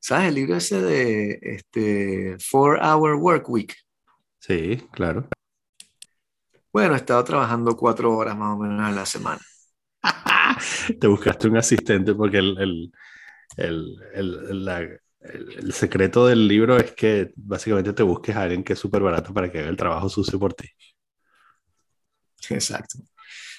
¿sabes? 0.00 0.28
El 0.28 0.34
libro 0.34 0.56
ese 0.56 0.80
de 0.80 1.38
este, 1.42 2.36
Four 2.38 2.78
Hour 2.82 3.16
Work 3.16 3.48
Week. 3.48 3.74
Sí, 4.38 4.76
claro. 4.92 5.28
Bueno, 6.72 6.94
he 6.94 6.96
estado 6.96 7.22
trabajando 7.24 7.76
cuatro 7.76 8.16
horas 8.16 8.36
más 8.36 8.54
o 8.54 8.58
menos 8.58 8.80
a 8.80 8.90
la 8.90 9.06
semana. 9.06 9.40
Te 11.00 11.06
buscaste 11.06 11.48
un 11.48 11.56
asistente 11.56 12.14
porque 12.14 12.38
el, 12.38 12.58
el, 12.58 13.96
el, 14.12 14.58
el, 15.20 15.72
secreto 15.72 16.26
del 16.26 16.46
libro 16.46 16.76
es 16.76 16.92
que 16.92 17.32
básicamente 17.36 17.92
te 17.92 18.02
busques 18.02 18.34
a 18.36 18.42
alguien 18.42 18.62
que 18.62 18.74
es 18.74 18.78
súper 18.78 19.02
barato 19.02 19.32
para 19.32 19.50
que 19.50 19.60
haga 19.60 19.68
el 19.68 19.76
trabajo 19.76 20.08
sucio 20.08 20.38
por 20.38 20.52
ti. 20.54 20.68
Exacto. 22.50 22.98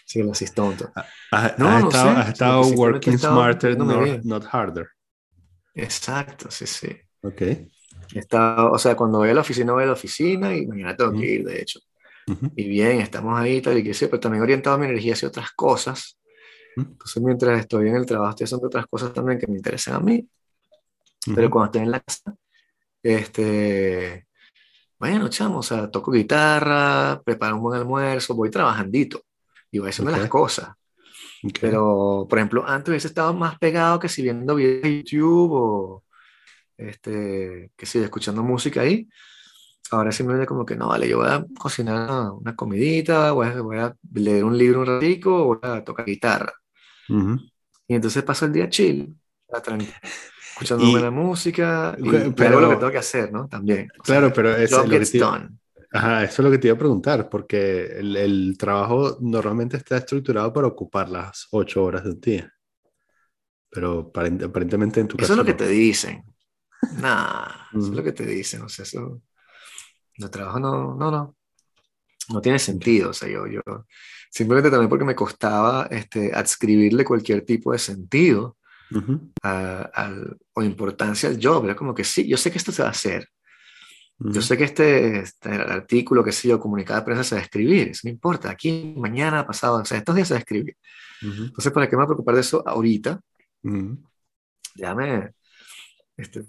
Sí, 0.05 0.19
el 0.19 0.29
asistente. 0.29 0.85
Has, 1.31 1.57
no, 1.57 1.79
no 1.79 1.89
estado, 1.89 2.09
has 2.11 2.29
estado 2.29 2.61
working 2.69 3.17
smarter, 3.17 3.75
not, 4.23 4.45
harder. 4.51 4.87
Exacto, 5.73 6.51
sí, 6.51 6.67
sí. 6.67 6.95
Ok. 7.21 7.41
Está, 8.13 8.67
o 8.69 8.77
sea, 8.77 8.95
cuando 8.95 9.17
voy 9.17 9.29
a 9.29 9.33
la 9.33 9.41
oficina, 9.41 9.73
voy 9.73 9.83
a 9.83 9.87
la 9.87 9.93
oficina 9.93 10.55
y 10.55 10.67
mañana 10.67 10.95
tengo 10.95 11.11
que 11.11 11.25
ir, 11.25 11.43
de 11.43 11.59
hecho. 11.59 11.79
Y 12.55 12.69
bien, 12.69 13.01
estamos 13.01 13.37
ahí, 13.37 13.61
tal 13.61 13.79
y 13.79 13.83
que 13.83 13.95
sé, 13.95 14.07
pero 14.07 14.19
también 14.19 14.43
orientado 14.43 14.77
mi 14.77 14.85
energía 14.85 15.13
hacia 15.13 15.27
otras 15.27 15.51
cosas. 15.53 16.19
Entonces, 16.77 17.23
mientras 17.23 17.59
estoy 17.59 17.89
en 17.89 17.95
el 17.95 18.05
trabajo, 18.05 18.29
estoy 18.29 18.45
haciendo 18.45 18.67
otras 18.67 18.85
cosas 18.85 19.11
también 19.11 19.39
que 19.39 19.47
me 19.47 19.57
interesan 19.57 19.95
a 19.95 19.99
mí. 19.99 20.27
Pero 21.33 21.49
cuando 21.49 21.65
estoy 21.65 21.81
en 21.81 21.91
la 21.91 21.99
casa, 21.99 22.35
este, 23.01 24.27
bueno, 24.99 25.27
chamo, 25.29 25.59
o 25.59 25.63
sea, 25.63 25.89
toco 25.89 26.11
guitarra, 26.11 27.19
preparo 27.25 27.55
un 27.55 27.63
buen 27.63 27.79
almuerzo, 27.79 28.35
voy 28.35 28.51
trabajandito 28.51 29.23
y 29.71 29.79
voy 29.79 29.89
haciendo 29.89 30.11
las 30.11 30.29
cosas. 30.29 30.69
Pero, 31.61 32.25
por 32.29 32.39
ejemplo, 32.39 32.67
antes 32.67 32.89
hubiese 32.89 33.07
estado 33.07 33.33
más 33.33 33.57
pegado 33.59 33.99
que 33.99 34.09
si 34.09 34.21
viendo 34.21 34.55
videos 34.55 34.81
de 34.81 35.03
YouTube 35.03 35.51
o 35.51 36.03
este, 36.77 37.71
que 37.75 37.85
si 37.85 37.99
escuchando 37.99 38.43
música 38.43 38.81
ahí. 38.81 39.07
Ahora 39.91 40.11
simplemente 40.11 40.47
como 40.47 40.65
que 40.65 40.75
no, 40.75 40.87
vale, 40.87 41.07
yo 41.07 41.19
voy 41.19 41.29
a 41.29 41.45
cocinar 41.59 42.31
una 42.31 42.55
comidita, 42.55 43.31
voy 43.31 43.47
a, 43.47 43.61
voy 43.61 43.77
a 43.77 43.95
leer 44.13 44.43
un 44.43 44.57
libro 44.57 44.79
un 44.79 44.87
ratico, 44.87 45.45
voy 45.45 45.59
a 45.61 45.83
tocar 45.83 46.05
guitarra. 46.05 46.53
Y 47.87 47.93
entonces 47.93 48.23
paso 48.23 48.45
el 48.45 48.53
día 48.53 48.67
chill, 48.67 49.15
escuchando 50.51 50.89
buena 50.89 51.11
música 51.11 51.95
y 51.99 52.31
pero, 52.31 52.59
lo 52.59 52.69
que 52.69 52.75
tengo 52.77 52.91
que 52.91 52.97
hacer, 52.97 53.31
¿no? 53.31 53.47
También. 53.47 53.87
claro, 54.03 54.33
pero 54.33 54.55
es 54.55 54.71
lo 54.71 54.85
que 54.85 55.05
Ajá, 55.95 56.25
eso 56.25 56.41
es 56.41 56.45
lo 56.45 56.51
que 56.51 56.57
te 56.57 56.67
iba 56.67 56.75
a 56.75 56.79
preguntar, 56.79 57.29
porque 57.29 57.85
el, 57.85 58.17
el, 58.17 58.57
trabajo 58.57 59.17
normalmente 59.21 59.77
está 59.77 59.95
estructurado 59.95 60.51
para 60.51 60.67
ocupar 60.67 61.07
las 61.07 61.47
ocho 61.51 61.85
horas 61.85 62.03
del 62.03 62.19
día. 62.19 62.53
Pero 63.69 64.11
aparentemente 64.13 64.99
en 64.99 65.07
tu 65.07 65.15
caso. 65.15 65.31
Eso 65.31 65.33
es 65.33 65.37
lo 65.37 65.45
que 65.45 65.53
te 65.53 65.67
dicen. 65.69 66.21
Nah, 66.99 67.47
eso 67.73 67.87
es 67.91 67.95
lo 67.95 68.03
que 68.03 68.11
te 68.11 68.25
dicen. 68.25 68.61
O 68.63 68.69
sea, 68.69 68.83
eso. 68.83 69.21
El 70.15 70.29
trabajo 70.29 70.59
no, 70.59 70.95
no, 70.95 71.09
no. 71.09 71.37
No 72.29 72.41
tiene 72.41 72.59
sentido. 72.59 73.11
O 73.11 73.13
sea, 73.13 73.29
yo, 73.29 73.47
yo. 73.47 73.61
Simplemente 74.29 74.69
también 74.69 74.89
porque 74.89 75.05
me 75.05 75.15
costaba 75.15 75.87
este, 75.89 76.33
adscribirle 76.33 77.05
cualquier 77.05 77.45
tipo 77.45 77.71
de 77.71 77.79
sentido 77.79 78.57
o 80.53 80.61
importancia 80.61 81.29
al 81.29 81.39
job. 81.41 81.63
Era 81.63 81.75
como 81.75 81.93
que 81.93 82.03
sí, 82.03 82.27
yo 82.27 82.35
sé 82.35 82.51
que 82.51 82.57
esto 82.57 82.73
se 82.73 82.81
va 82.81 82.89
a 82.89 82.91
hacer. 82.91 83.29
Yo 84.17 84.41
sé 84.41 84.57
que 84.57 84.63
este, 84.63 85.19
este, 85.19 85.49
artículo, 85.49 86.23
que 86.23 86.31
sé 86.31 86.47
yo, 86.47 86.59
comunicado 86.59 86.99
de 87.01 87.05
prensa 87.05 87.23
se 87.23 87.35
va 87.35 87.41
a 87.41 87.43
escribir, 87.43 87.89
eso 87.89 88.01
no 88.05 88.11
importa, 88.11 88.49
aquí, 88.49 88.93
mañana, 88.97 89.45
pasado, 89.45 89.81
o 89.81 89.85
sea, 89.85 89.97
estos 89.97 90.15
días 90.15 90.29
se 90.29 90.35
va 90.35 90.37
a 90.37 90.39
escribir. 90.39 90.77
Entonces, 91.21 91.71
¿para 91.71 91.89
qué 91.89 91.95
me 91.95 91.97
voy 91.97 92.05
a 92.05 92.07
preocupar 92.07 92.35
de 92.35 92.41
eso 92.41 92.63
ahorita? 92.65 93.19
Ya 94.75 94.95
me, 94.95 95.31
este, 96.17 96.45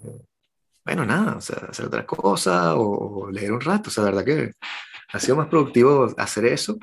bueno, 0.85 1.05
nada, 1.05 1.35
o 1.35 1.41
sea, 1.41 1.57
hacer 1.69 1.85
otra 1.85 2.05
cosa 2.05 2.75
o, 2.77 3.29
leer 3.29 3.51
un 3.51 3.61
rato, 3.61 3.89
o 3.89 3.91
sea, 3.91 4.05
la 4.05 4.11
verdad 4.11 4.25
que 4.25 4.53
ha 5.11 5.19
sido 5.19 5.35
más 5.35 5.47
productivo 5.47 6.13
hacer 6.17 6.45
eso 6.45 6.77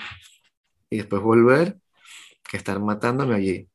y 0.91 0.99
después 0.99 1.23
volver 1.23 1.79
que 2.51 2.59
estar 2.59 2.79
matándome 2.81 3.35
allí 3.35 3.69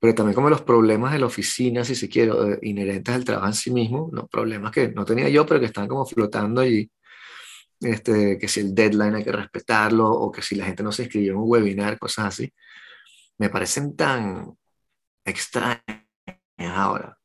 pero 0.00 0.14
también 0.14 0.34
como 0.34 0.48
los 0.48 0.62
problemas 0.62 1.12
de 1.12 1.18
la 1.18 1.26
oficina, 1.26 1.84
si 1.84 1.94
se 1.94 2.08
quiere, 2.08 2.32
inherentes 2.62 3.14
al 3.14 3.24
trabajo 3.24 3.48
en 3.48 3.54
sí 3.54 3.70
mismo, 3.70 4.08
los 4.12 4.28
problemas 4.30 4.72
que 4.72 4.88
no 4.88 5.04
tenía 5.04 5.28
yo, 5.28 5.44
pero 5.44 5.60
que 5.60 5.66
están 5.66 5.86
como 5.86 6.06
flotando 6.06 6.62
allí, 6.62 6.90
este, 7.80 8.38
que 8.38 8.48
si 8.48 8.60
el 8.60 8.74
deadline 8.74 9.16
hay 9.16 9.24
que 9.24 9.32
respetarlo, 9.32 10.10
o 10.10 10.32
que 10.32 10.40
si 10.40 10.56
la 10.56 10.64
gente 10.64 10.82
no 10.82 10.90
se 10.90 11.02
inscribió 11.02 11.32
en 11.32 11.38
un 11.38 11.44
webinar, 11.46 11.98
cosas 11.98 12.26
así, 12.26 12.52
me 13.36 13.50
parecen 13.50 13.94
tan 13.94 14.56
extrañas 15.24 15.82
ahora. 16.58 17.18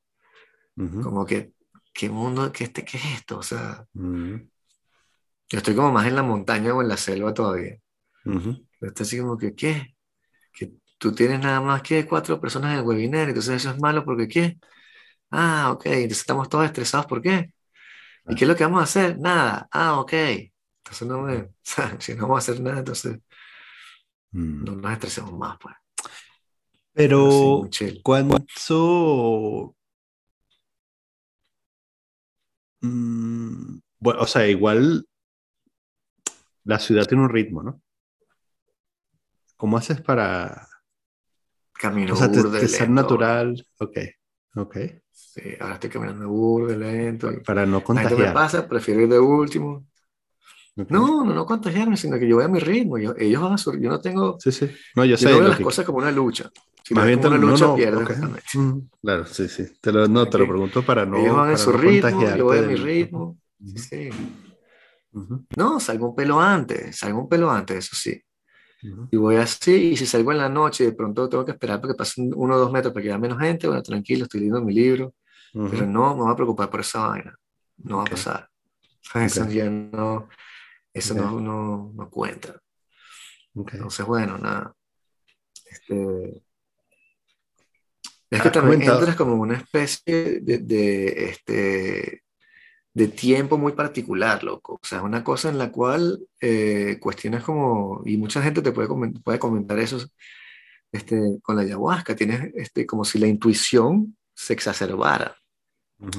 Como 0.75 1.25
que, 1.25 1.53
¿qué 1.93 2.09
mundo, 2.09 2.51
qué, 2.51 2.65
este, 2.65 2.83
qué 2.83 2.97
es 2.97 3.05
esto? 3.05 3.37
O 3.37 3.43
sea, 3.43 3.85
yo 3.93 5.57
estoy 5.57 5.75
como 5.75 5.93
más 5.93 6.07
en 6.07 6.15
la 6.15 6.23
montaña 6.23 6.73
o 6.73 6.81
en 6.81 6.89
la 6.89 6.97
selva 6.97 7.33
todavía. 7.33 7.79
estoy 8.81 9.03
así 9.03 9.17
como 9.19 9.37
que, 9.37 9.55
¿qué? 9.55 9.94
Tú 11.05 11.13
tienes 11.13 11.39
nada 11.39 11.61
más 11.61 11.83
que 11.83 12.07
cuatro 12.07 12.41
personas 12.41 12.73
en 12.73 12.79
el 12.79 12.85
webinar, 12.85 13.27
entonces 13.27 13.57
eso 13.57 13.69
es 13.69 13.79
malo 13.79 14.03
porque 14.03 14.27
¿qué? 14.27 14.57
Ah, 15.29 15.69
ok, 15.71 15.85
entonces 15.85 16.21
estamos 16.21 16.49
todos 16.49 16.65
estresados, 16.65 17.05
¿por 17.05 17.21
qué? 17.21 17.53
¿Y 18.27 18.33
qué 18.33 18.45
es 18.45 18.47
lo 18.47 18.55
que 18.55 18.63
vamos 18.63 18.79
a 18.81 18.85
hacer? 18.85 19.19
Nada. 19.19 19.67
Ah, 19.71 19.99
ok. 19.99 20.13
Entonces 20.13 21.07
no 21.07 21.21
me, 21.21 21.49
si 21.99 22.15
no 22.15 22.23
vamos 22.23 22.37
a 22.37 22.51
hacer 22.51 22.59
nada, 22.59 22.79
entonces 22.79 23.19
mm. 24.31 24.63
no 24.63 24.75
nos 24.77 24.93
estresemos 24.93 25.31
más, 25.33 25.59
pues. 25.59 25.75
Pero, 26.93 27.69
¿cuánto? 28.01 29.75
Mm, 32.81 33.77
bueno, 33.99 34.21
o 34.21 34.25
sea, 34.25 34.47
igual 34.47 35.05
la 36.63 36.79
ciudad 36.79 37.05
tiene 37.05 37.25
un 37.25 37.29
ritmo, 37.29 37.61
¿no? 37.61 37.79
¿Cómo 39.55 39.77
haces 39.77 40.01
para 40.01 40.67
Camino 41.77 42.13
o 42.13 42.15
sea, 42.15 42.31
te, 42.31 42.67
ser 42.67 42.89
natural, 42.89 43.65
ok, 43.79 43.97
ok. 44.55 44.77
Sí, 45.11 45.41
ahora 45.59 45.75
estoy 45.75 45.89
caminando 45.89 46.29
burde, 46.29 46.77
lento. 46.77 47.29
Para 47.45 47.65
no 47.65 47.83
contagiar. 47.83 48.17
me 48.17 48.31
pasa, 48.31 48.67
prefiero 48.67 49.01
ir 49.01 49.09
de 49.09 49.19
último. 49.19 49.85
No, 50.75 51.23
no, 51.23 51.33
no 51.33 51.45
contagiarme, 51.45 51.95
sino 51.95 52.19
que 52.19 52.27
yo 52.27 52.35
voy 52.35 52.45
a 52.45 52.49
mi 52.49 52.59
ritmo. 52.59 52.97
Yo, 52.97 53.13
ellos 53.17 53.41
van 53.41 53.53
a 53.53 53.57
yo 53.57 53.89
no 53.89 54.01
tengo... 54.01 54.37
Sí, 54.39 54.51
sí. 54.51 54.69
No, 54.95 55.05
yo, 55.05 55.15
sé. 55.15 55.31
No 55.31 55.39
veo 55.39 55.47
las 55.47 55.59
cosas 55.59 55.85
como 55.85 55.99
una 55.99 56.11
lucha. 56.11 56.51
Si 56.83 56.93
Más 56.93 57.05
bien 57.05 57.25
una 57.25 57.37
lucha, 57.37 57.65
no, 57.65 57.75
pierdes 57.75 58.19
mm, 58.53 58.79
claro, 59.01 59.25
sí, 59.25 59.47
sí. 59.47 59.65
Te 59.81 59.91
lo, 59.91 60.07
no, 60.07 60.27
te 60.27 60.37
lo 60.37 60.47
pregunto 60.47 60.85
para 60.85 61.05
no 61.05 61.17
Ellos 61.17 61.35
van 61.35 61.51
a 61.51 61.57
su 61.57 61.71
ritmo, 61.71 62.35
yo 62.35 62.45
voy 62.45 62.59
a 62.59 62.61
mi 62.61 62.75
ritmo. 62.75 63.37
Sí. 63.75 64.09
No, 65.57 65.79
salgo 65.79 66.09
un 66.09 66.15
pelo 66.15 66.39
antes, 66.39 66.97
salgo 66.97 67.21
un 67.21 67.29
pelo 67.29 67.49
antes, 67.49 67.77
eso 67.77 67.95
sí. 67.95 68.21
Y 68.81 69.17
voy 69.17 69.37
así, 69.37 69.91
y 69.91 69.97
si 69.97 70.05
salgo 70.05 70.31
en 70.31 70.37
la 70.37 70.49
noche, 70.49 70.85
de 70.85 70.91
pronto 70.91 71.27
tengo 71.27 71.45
que 71.45 71.51
esperar 71.51 71.81
para 71.81 71.93
que 71.93 71.97
pasen 71.97 72.31
uno 72.35 72.55
o 72.55 72.59
dos 72.59 72.71
metros 72.71 72.93
para 72.93 73.03
que 73.03 73.09
haya 73.09 73.17
menos 73.17 73.39
gente, 73.39 73.67
bueno, 73.67 73.81
tranquilo, 73.81 74.23
estoy 74.23 74.41
leyendo 74.41 74.61
mi 74.61 74.73
libro, 74.73 75.13
pero 75.53 75.85
no 75.85 76.15
me 76.15 76.23
voy 76.23 76.31
a 76.31 76.35
preocupar 76.35 76.69
por 76.69 76.81
esa 76.81 77.07
vaina, 77.07 77.35
no 77.77 77.97
va 77.97 78.03
a 78.03 78.05
pasar. 78.05 78.49
Eso 79.15 79.47
ya 79.47 79.69
no, 79.69 80.27
eso 80.93 81.13
no, 81.13 81.39
no, 81.39 81.91
no, 81.93 82.09
cuenta. 82.09 82.59
Entonces, 83.53 84.05
bueno, 84.05 84.37
nada. 84.37 84.73
Este, 85.65 86.43
Es 88.29 88.41
que 88.41 88.49
también 88.49 88.81
entras 88.81 89.15
como 89.15 89.35
una 89.35 89.57
especie 89.57 90.39
de, 90.41 90.57
de, 90.57 91.29
este, 91.29 92.24
de 92.95 93.09
tiempo 93.09 93.57
muy 93.57 93.73
particular, 93.73 94.41
loco. 94.43 94.75
O 94.75 94.85
sea, 94.85 94.99
es 94.99 95.03
una 95.03 95.21
cosa 95.21 95.49
en 95.49 95.57
la 95.57 95.69
cual 95.69 96.17
eh, 96.39 96.97
cuestiones 97.01 97.43
como, 97.43 98.01
y 98.05 98.15
mucha 98.15 98.41
gente 98.41 98.61
te 98.61 98.71
puede, 98.71 98.87
puede 99.21 99.37
comentar 99.37 99.77
eso 99.79 99.97
este, 100.93 101.39
con 101.43 101.57
la 101.57 101.63
ayahuasca, 101.63 102.15
tienes 102.15 102.53
este, 102.55 102.85
como 102.85 103.03
si 103.03 103.19
la 103.19 103.27
intuición 103.27 104.15
se 104.33 104.53
exacerbara, 104.53 105.35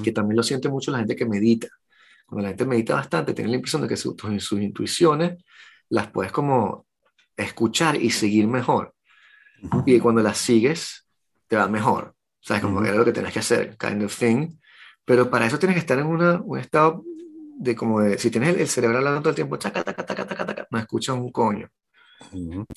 que 0.04 0.12
también 0.12 0.36
lo 0.36 0.42
siente 0.42 0.68
mucho 0.68 0.90
la 0.90 0.98
gente 0.98 1.16
que 1.16 1.24
medita. 1.24 1.68
Cuando 2.26 2.42
la 2.42 2.48
gente 2.48 2.66
medita 2.66 2.94
bastante, 2.94 3.32
tiene 3.32 3.50
la 3.50 3.56
impresión 3.56 3.80
de 3.80 3.88
que 3.88 3.96
sus, 3.96 4.14
sus 4.38 4.60
intuiciones 4.60 5.42
las 5.88 6.10
puedes 6.10 6.30
como 6.30 6.86
escuchar 7.38 7.96
y 7.96 8.10
seguir 8.10 8.48
mejor. 8.48 8.94
Y 9.86 9.98
cuando 9.98 10.20
las 10.20 10.36
sigues, 10.36 11.06
te 11.46 11.56
va 11.56 11.68
mejor. 11.68 12.14
O 12.14 12.46
sea, 12.46 12.56
es 12.56 12.62
como 12.62 12.84
era 12.84 12.96
lo 12.96 13.04
que 13.04 13.12
tienes 13.12 13.32
que 13.32 13.38
hacer, 13.38 13.78
kind 13.78 14.02
of 14.02 14.14
thing. 14.14 14.58
Pero 15.06 15.30
para 15.30 15.46
eso 15.46 15.58
tienes 15.58 15.76
que 15.76 15.80
estar 15.80 15.98
en 15.98 16.06
una, 16.06 16.42
un 16.42 16.58
estado 16.58 17.02
de 17.58 17.74
como 17.74 18.00
de, 18.00 18.18
si 18.18 18.30
tienes 18.30 18.56
el, 18.56 18.68
cerebro 18.68 18.98
hablando 18.98 19.20
todo 19.20 19.30
el 19.30 19.36
tiempo, 19.36 19.56
chaca, 19.56 19.82
taca, 19.82 20.04
taca, 20.04 20.26
taca, 20.26 20.44
taca, 20.44 20.66
no 20.70 20.78
escuchas 20.78 21.16
un 21.16 21.32
coño. 21.32 21.68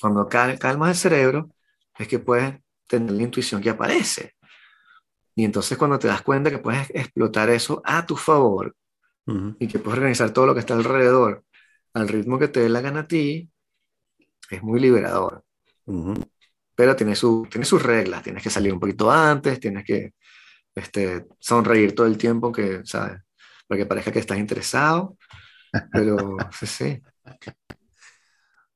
Cuando 0.00 0.26
calmas 0.28 0.90
el 0.90 0.96
cerebro, 0.96 1.50
es 1.98 2.08
que 2.08 2.18
puedes 2.20 2.54
tener 2.86 3.10
la 3.10 3.22
intuición 3.22 3.60
que 3.60 3.70
aparece. 3.70 4.36
Y 5.34 5.44
entonces 5.44 5.76
cuando 5.76 5.98
te 5.98 6.08
das 6.08 6.22
cuenta 6.22 6.50
que 6.50 6.58
puedes 6.58 6.88
explotar 6.90 7.50
eso 7.50 7.82
a 7.84 8.06
tu 8.06 8.16
favor 8.16 8.74
y 9.58 9.68
que 9.68 9.78
puedes 9.78 9.98
organizar 9.98 10.30
todo 10.32 10.46
lo 10.46 10.54
que 10.54 10.60
está 10.60 10.74
alrededor 10.74 11.44
al 11.94 12.08
ritmo 12.08 12.38
que 12.38 12.48
te 12.48 12.60
dé 12.60 12.68
la 12.68 12.80
gana 12.80 13.00
a 13.00 13.06
ti, 13.06 13.50
es 14.50 14.62
muy 14.62 14.80
liberador. 14.80 15.44
Pero 16.74 16.96
tiene, 16.96 17.16
su, 17.16 17.46
tiene 17.50 17.64
sus 17.64 17.82
reglas, 17.82 18.22
tienes 18.22 18.42
que 18.42 18.50
salir 18.50 18.72
un 18.72 18.80
poquito 18.80 19.10
antes, 19.10 19.58
tienes 19.60 19.84
que 19.84 20.14
este, 20.74 21.26
sonreír 21.38 21.94
todo 21.94 22.06
el 22.06 22.18
tiempo, 22.18 22.52
que, 22.52 22.82
¿sabes? 22.84 23.20
Para 23.66 23.78
que 23.78 23.86
parezca 23.86 24.12
que 24.12 24.18
estás 24.18 24.38
interesado, 24.38 25.16
pero 25.92 26.36
sí, 26.52 26.66
sí. 26.66 27.02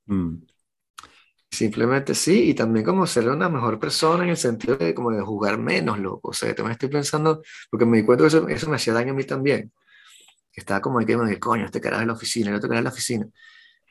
Mm. 0.07 0.45
Simplemente 1.51 2.15
sí, 2.15 2.51
y 2.51 2.55
también 2.55 2.85
como 2.85 3.07
ser 3.07 3.29
una 3.29 3.49
mejor 3.49 3.79
persona 3.79 4.25
en 4.25 4.31
el 4.31 4.37
sentido 4.37 4.77
de 4.77 4.93
como 4.93 5.13
de 5.13 5.23
jugar 5.23 5.57
menos, 5.57 6.01
loco. 6.01 6.31
O 6.31 6.33
sea, 6.33 6.53
también 6.55 6.73
estoy 6.73 6.89
pensando, 6.89 7.43
porque 7.71 7.87
me 7.87 7.99
di 7.99 8.05
cuenta 8.05 8.25
que 8.25 8.29
eso, 8.29 8.49
eso 8.49 8.69
me 8.69 8.77
hacía 8.77 8.93
daño 8.93 9.13
a 9.13 9.17
mí 9.17 9.25
también. 9.25 9.73
Que 10.53 10.61
estaba 10.61 10.81
como 10.81 10.99
de 10.99 11.07
que 11.07 11.17
me 11.17 11.39
coño, 11.39 11.65
este 11.65 11.81
carajo 11.81 12.03
en 12.03 12.09
la 12.09 12.15
oficina, 12.15 12.51
el 12.51 12.57
otro 12.57 12.69
carajo 12.69 12.81
en 12.81 12.85
la 12.85 12.91
oficina. 12.91 13.27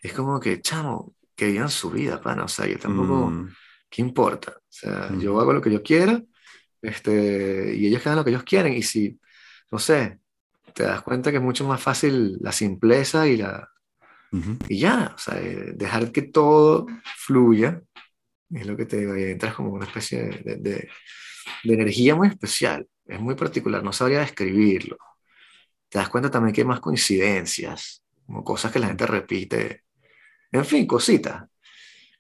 Es 0.02 0.12
como 0.13 0.39
que, 0.42 0.62
chamo, 0.62 1.16
que 1.36 1.48
vivan 1.48 1.70
su 1.70 1.89
vida, 1.89 2.22
pana. 2.22 2.44
O 2.44 2.48
sea, 2.50 2.68
yo 2.68 2.78
tampoco, 2.78 3.28
mm. 3.30 3.56
¿qué 3.89 4.02
importa? 4.02 4.52
O 4.58 4.62
sea, 4.68 5.10
yo 5.18 5.36
mm. 5.36 5.39
hago 5.39 5.54
lo 5.54 5.62
que 5.62 5.72
yo 5.72 5.82
quiera, 5.82 6.22
este, 6.84 7.76
y 7.76 7.88
ellos 7.88 8.06
hagan 8.06 8.17
lo 8.17 8.24
que 8.24 8.30
ellos 8.32 8.43
quieren. 8.43 8.74
Y 8.74 8.84
si, 8.84 9.19
no 9.72 9.80
sé, 9.80 10.19
te 10.74 10.84
das 10.84 11.02
cuenta 11.02 11.32
que 11.32 11.38
es 11.38 11.43
mucho 11.43 11.67
más 11.67 11.82
fácil 11.82 12.38
la 12.41 12.52
simpleza 12.52 13.28
y 13.28 13.38
la, 13.38 13.69
y 14.67 14.80
ya, 14.80 15.13
o 15.15 15.17
sea, 15.17 15.39
eh, 15.39 15.74
dejar 15.76 16.12
que 16.12 16.24
todo 16.24 16.88
fluya, 17.17 17.82
es 18.50 18.65
lo 18.65 18.76
que 18.76 18.86
te 18.86 18.98
digo, 18.98 19.15
y 19.15 19.24
entras 19.24 19.54
como 19.54 19.69
una 19.72 19.86
especie 19.86 20.24
de, 20.24 20.56
de, 20.56 20.89
de, 21.63 21.74
energía 21.74 22.15
muy 22.15 22.30
especial, 22.30 22.88
es 23.06 23.19
muy 23.19 23.36
particular, 23.36 23.84
no 23.84 23.93
sabría 23.93 24.22
describirlo. 24.22 24.98
Te 25.88 26.00
das 26.00 26.10
cuenta 26.10 26.32
también 26.32 26.54
que 26.54 26.62
hay 26.62 26.67
más 26.67 26.80
coincidencias, 26.80 28.04
como 28.26 28.43
cosas 28.43 28.72
que 28.72 28.80
la 28.80 28.88
gente 28.88 29.06
repite, 29.06 29.84
en 30.52 30.65
fin, 30.65 30.88
cositas. 30.88 31.43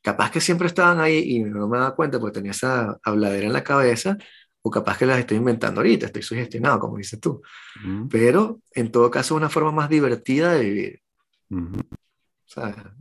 Capaz 0.01 0.31
que 0.31 0.41
siempre 0.41 0.67
estaban 0.67 0.99
ahí 0.99 1.19
y 1.37 1.39
no 1.39 1.67
me 1.67 1.77
daba 1.77 1.95
cuenta 1.95 2.19
porque 2.19 2.35
tenía 2.35 2.51
esa 2.51 2.99
habladera 3.03 3.47
en 3.47 3.53
la 3.53 3.63
cabeza, 3.63 4.17
o 4.63 4.71
capaz 4.71 4.97
que 4.97 5.05
las 5.05 5.19
estoy 5.19 5.37
inventando 5.37 5.81
ahorita, 5.81 6.07
estoy 6.07 6.23
sugestionado, 6.23 6.79
como 6.79 6.97
dices 6.97 7.19
tú. 7.19 7.41
Pero 8.09 8.61
en 8.71 8.91
todo 8.91 9.11
caso, 9.11 9.35
es 9.35 9.37
una 9.37 9.49
forma 9.49 9.71
más 9.71 9.89
divertida 9.89 10.53
de 10.53 10.63
vivir 10.63 11.03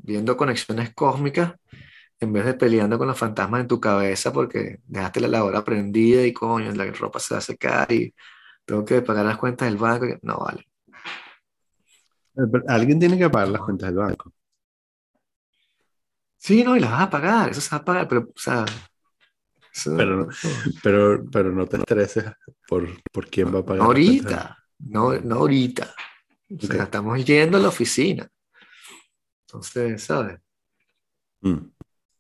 viendo 0.03 0.37
conexiones 0.37 0.94
cósmicas 0.94 1.55
en 2.20 2.33
vez 2.33 2.44
de 2.44 2.55
peleando 2.55 2.98
con 2.98 3.09
los 3.09 3.18
fantasmas 3.18 3.62
en 3.62 3.68
tu 3.68 3.81
cabeza 3.81 4.33
porque 4.33 4.81
dejaste 4.87 5.20
la 5.20 5.29
lavadora 5.29 5.64
prendida 5.64 6.25
y 6.25 6.33
coño, 6.33 6.70
la 6.72 6.85
ropa 6.92 7.18
se 7.18 7.35
va 7.35 7.38
a 7.38 7.42
secar 7.42 7.90
y 7.90 8.14
tengo 8.64 8.85
que 8.85 9.03
pagar 9.03 9.27
las 9.27 9.38
cuentas 9.38 9.68
del 9.68 9.77
banco. 9.77 10.07
No 10.22 10.38
vale. 10.38 10.68
Eh, 12.37 12.62
alguien 12.68 13.01
tiene 13.01 13.18
que 13.18 13.29
pagar 13.29 13.48
las 13.48 13.62
cuentas 13.62 13.88
del 13.88 13.98
banco. 13.98 14.33
Sí, 16.37 16.62
no, 16.62 16.77
y 16.77 16.81
las 16.81 16.90
vas 16.90 17.03
a 17.03 17.11
pagar, 17.11 17.51
eso 17.51 17.61
se 17.61 17.70
va 17.70 17.79
a 17.79 17.85
pagar, 17.85 18.09
pero, 18.09 18.22
o 18.22 18.38
sea. 18.38 18.64
Pero, 19.96 20.28
pero, 20.82 21.24
pero 21.30 21.52
no 21.52 21.66
te 21.66 21.78
estreses 21.78 22.24
por, 22.68 22.88
por 23.11 23.28
quién 23.28 23.54
va 23.54 23.61
a 23.61 23.64
pagar. 23.64 23.78
No 23.78 23.85
ahorita, 23.87 24.58
no, 24.78 25.18
no 25.20 25.35
ahorita. 25.37 25.94
O 26.50 26.66
sea, 26.66 26.85
estamos 26.85 27.24
yendo 27.24 27.58
a 27.58 27.61
la 27.61 27.68
oficina. 27.68 28.28
Entonces, 29.46 30.02
¿sabes? 30.02 30.38
Mm. 31.40 31.58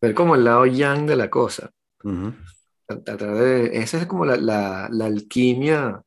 Ver 0.00 0.14
como 0.14 0.34
el 0.34 0.44
lado 0.44 0.66
yang 0.66 1.06
de 1.06 1.16
la 1.16 1.30
cosa. 1.30 1.70
esa 2.88 3.98
es 3.98 4.06
como 4.06 4.24
la, 4.24 4.36
la, 4.36 4.88
la, 4.90 5.06
alquimia 5.06 6.02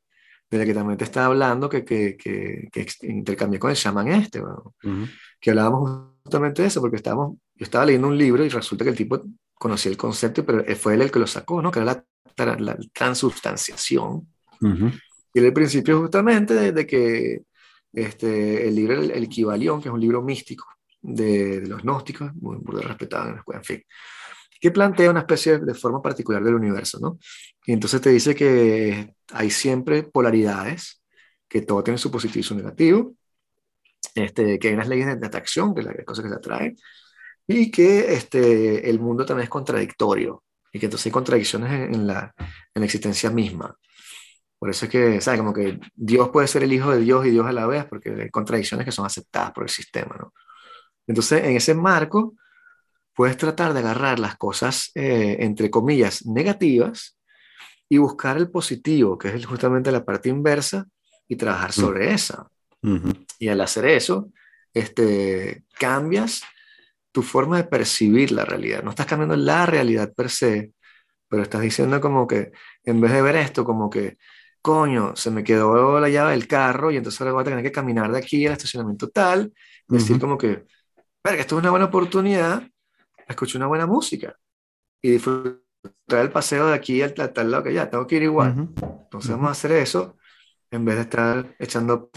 de 0.49 0.57
la 0.57 0.65
que 0.65 0.73
también 0.73 0.97
te 0.97 1.05
estaba 1.05 1.27
hablando, 1.27 1.69
que, 1.69 1.85
que, 1.85 2.17
que, 2.17 2.69
que 2.71 2.87
intercambié 3.07 3.59
con 3.59 3.71
el 3.71 3.77
chamán 3.77 4.07
este, 4.09 4.41
que 5.39 5.49
hablábamos 5.49 6.11
justamente 6.23 6.61
de 6.61 6.67
eso, 6.67 6.81
porque 6.81 6.97
estábamos, 6.97 7.37
yo 7.55 7.63
estaba 7.63 7.85
leyendo 7.85 8.07
un 8.07 8.17
libro 8.17 8.43
y 8.43 8.49
resulta 8.49 8.83
que 8.83 8.89
el 8.89 8.97
tipo 8.97 9.23
conocía 9.55 9.91
el 9.91 9.97
concepto, 9.97 10.45
pero 10.45 10.63
fue 10.75 10.93
él 10.93 11.01
el 11.01 11.11
que 11.11 11.19
lo 11.19 11.27
sacó, 11.27 11.61
¿no? 11.61 11.71
Que 11.71 11.79
era 11.79 12.05
la, 12.37 12.55
la 12.57 12.77
transubstanciación. 12.93 14.27
Y 15.33 15.39
el 15.39 15.53
principio 15.53 15.99
justamente 16.01 16.71
de, 16.71 16.87
que 16.87 17.41
este, 17.93 18.67
el 18.67 18.75
libro 18.75 19.01
El, 19.01 19.11
el 19.11 19.23
Equivalión, 19.23 19.81
que 19.81 19.89
es 19.89 19.93
un 19.93 19.99
libro 19.99 20.21
místico, 20.21 20.65
de, 21.01 21.61
los 21.67 21.83
gnósticos, 21.83 22.33
muy, 22.35 22.57
muy 22.57 22.81
respetado 22.81 23.27
en 23.27 23.33
la 23.33 23.37
escuela, 23.39 23.59
en 23.59 23.65
fin, 23.65 23.83
que 24.59 24.71
plantea 24.71 25.11
una 25.11 25.19
especie 25.21 25.59
de 25.59 25.73
forma 25.73 26.01
particular 26.01 26.43
del 26.43 26.55
universo, 26.55 26.99
¿no? 26.99 27.19
Y 27.65 27.73
entonces 27.73 28.01
te 28.01 28.09
dice 28.09 28.33
que 28.33 29.13
hay 29.33 29.51
siempre 29.51 30.03
polaridades, 30.03 31.03
que 31.47 31.61
todo 31.61 31.83
tiene 31.83 31.97
su 31.97 32.09
positivo 32.09 32.39
y 32.39 32.43
su 32.43 32.55
negativo, 32.55 33.13
este, 34.15 34.57
que 34.57 34.69
hay 34.69 34.73
unas 34.73 34.87
leyes 34.87 35.19
de, 35.19 35.27
atracción, 35.27 35.73
que 35.73 35.81
es 35.81 35.87
la 35.87 36.03
cosa 36.03 36.23
que 36.23 36.29
se 36.29 36.35
atrae, 36.35 36.75
y 37.47 37.71
que 37.71 38.13
este, 38.13 38.89
el 38.89 38.99
mundo 38.99 39.25
también 39.25 39.45
es 39.45 39.49
contradictorio, 39.49 40.43
y 40.71 40.79
que 40.79 40.87
entonces 40.87 41.07
hay 41.07 41.11
contradicciones 41.11 41.71
en, 41.71 42.07
la, 42.07 42.33
en 42.37 42.81
la 42.81 42.85
existencia 42.85 43.29
misma. 43.29 43.75
Por 44.57 44.69
eso 44.69 44.85
es 44.85 44.91
que, 44.91 45.21
¿sabes? 45.21 45.39
Como 45.39 45.53
que 45.53 45.79
Dios 45.93 46.29
puede 46.29 46.47
ser 46.47 46.63
el 46.63 46.73
hijo 46.73 46.91
de 46.91 47.01
Dios 47.01 47.25
y 47.25 47.29
Dios 47.29 47.45
a 47.45 47.51
la 47.51 47.67
vez, 47.67 47.85
porque 47.85 48.09
hay 48.09 48.29
contradicciones 48.29 48.85
que 48.85 48.91
son 48.91 49.05
aceptadas 49.05 49.51
por 49.51 49.63
el 49.63 49.69
sistema, 49.69 50.15
¿no? 50.19 50.33
Entonces, 51.07 51.43
en 51.43 51.55
ese 51.55 51.75
marco, 51.75 52.35
puedes 53.13 53.37
tratar 53.37 53.73
de 53.73 53.79
agarrar 53.79 54.19
las 54.19 54.37
cosas, 54.37 54.91
eh, 54.95 55.37
entre 55.39 55.69
comillas, 55.69 56.25
negativas 56.25 57.17
y 57.87 57.97
buscar 57.97 58.37
el 58.37 58.49
positivo, 58.49 59.17
que 59.17 59.29
es 59.29 59.45
justamente 59.45 59.91
la 59.91 60.03
parte 60.03 60.29
inversa, 60.29 60.87
y 61.27 61.35
trabajar 61.35 61.69
mm. 61.69 61.73
sobre 61.73 62.13
esa. 62.13 62.49
Y 63.39 63.47
al 63.47 63.61
hacer 63.61 63.85
eso, 63.85 64.29
este, 64.73 65.63
cambias 65.79 66.43
tu 67.15 67.21
forma 67.21 67.55
de 67.55 67.63
percibir 67.63 68.33
la 68.33 68.43
realidad. 68.43 68.83
No 68.83 68.89
estás 68.89 69.05
cambiando 69.05 69.37
la 69.37 69.65
realidad 69.65 70.13
per 70.13 70.29
se, 70.29 70.73
pero 71.29 71.43
estás 71.43 71.61
diciendo 71.61 72.01
como 72.01 72.27
que, 72.27 72.51
en 72.83 72.99
vez 72.99 73.13
de 73.13 73.21
ver 73.21 73.37
esto 73.37 73.63
como 73.63 73.89
que, 73.89 74.17
coño, 74.61 75.15
se 75.15 75.31
me 75.31 75.41
quedó 75.41 75.97
la 76.01 76.09
llave 76.09 76.31
del 76.31 76.45
carro 76.45 76.91
y 76.91 76.97
entonces 76.97 77.21
ahora 77.21 77.31
voy 77.31 77.41
a 77.43 77.45
tener 77.45 77.63
que 77.63 77.71
caminar 77.71 78.11
de 78.11 78.17
aquí 78.17 78.45
al 78.45 78.51
estacionamiento 78.51 79.07
tal, 79.11 79.53
decir 79.87 80.19
como 80.19 80.37
que, 80.37 80.65
que 81.23 81.39
esto 81.39 81.55
es 81.55 81.61
una 81.61 81.69
buena 81.69 81.85
oportunidad, 81.85 82.67
escuchar 83.29 83.61
una 83.61 83.67
buena 83.67 83.85
música 83.85 84.35
y 85.01 85.11
disfrutar 85.11 85.61
el 86.09 86.31
paseo 86.33 86.67
de 86.67 86.73
aquí 86.73 87.01
al 87.01 87.13
tal 87.13 87.49
lado 87.49 87.63
que 87.63 87.73
ya, 87.73 87.89
tengo 87.89 88.05
que 88.05 88.17
ir 88.17 88.23
igual. 88.23 88.67
Entonces 89.05 89.31
vamos 89.31 89.47
a 89.47 89.51
hacer 89.51 89.71
eso 89.71 90.17
en 90.69 90.83
vez 90.83 90.95
de 90.95 91.03
estar 91.03 91.55
echando 91.59 92.11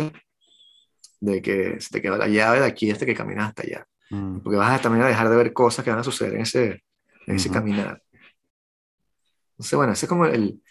de 1.21 1.41
que 1.41 1.81
se 1.81 1.91
te 1.91 2.03
quedó 2.03 2.17
la 2.17 2.27
llave 2.27 2.59
de 2.59 2.67
aquí 2.67 2.91
hasta 2.91 3.07
que 3.07 3.15
caminas 3.15 3.51
hasta 3.51 3.63
allá. 3.63 3.87
Mm. 4.11 4.39
Porque 4.39 4.57
vas 4.57 4.79
a 4.79 4.83
también 4.83 5.05
a 5.05 5.09
dejar 5.09 5.29
de 5.29 5.37
ver 5.37 5.53
cosas 5.53 5.85
que 5.85 5.91
van 5.91 6.01
a 6.01 6.05
suceder 6.05 6.35
en 6.35 6.41
ese, 6.43 6.85
en 7.27 7.37
ese 7.37 7.51
caminar. 7.51 8.03
Entonces, 9.53 9.77
bueno, 9.77 9.93
ese 9.93 10.07
es 10.07 10.09
como 10.09 10.27
el, 10.27 10.63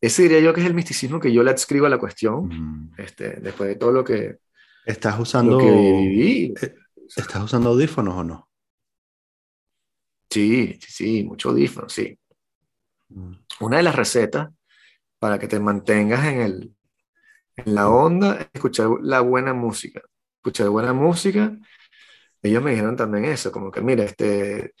ese 0.00 0.22
diría 0.22 0.40
yo 0.40 0.52
que 0.52 0.60
es 0.60 0.66
el 0.66 0.74
misticismo 0.74 1.20
que 1.20 1.32
yo 1.32 1.42
le 1.42 1.50
adscribo 1.50 1.86
a 1.86 1.90
la 1.90 1.98
cuestión, 1.98 2.48
mm. 2.48 2.94
este, 2.98 3.40
después 3.40 3.68
de 3.68 3.76
todo 3.76 3.92
lo 3.92 4.04
que, 4.04 4.38
estás 4.84 5.18
usando, 5.18 5.58
que 5.58 5.70
viví. 5.70 6.54
Eh, 6.60 6.74
¿Estás 7.16 7.42
usando 7.42 7.70
audífonos 7.70 8.14
o 8.14 8.24
no? 8.24 8.50
Sí, 10.30 10.78
sí, 10.80 10.92
sí, 10.92 11.24
mucho 11.24 11.50
audífonos, 11.50 11.92
sí. 11.92 12.18
Mm. 13.08 13.32
Una 13.60 13.78
de 13.78 13.82
las 13.82 13.96
recetas 13.96 14.50
para 15.18 15.38
que 15.38 15.48
te 15.48 15.58
mantengas 15.60 16.26
en, 16.26 16.40
el, 16.40 16.74
en 17.56 17.74
la 17.74 17.88
onda 17.88 18.36
es 18.36 18.48
escuchar 18.52 18.88
la 19.02 19.20
buena 19.20 19.54
música. 19.54 20.02
Escuchar 20.36 20.68
buena 20.68 20.92
música. 20.92 21.56
Ellos 22.46 22.62
me 22.62 22.70
dijeron 22.72 22.96
también 22.96 23.24
eso, 23.26 23.52
como 23.52 23.70
que 23.70 23.80
mira, 23.80 24.04
este, 24.04 24.74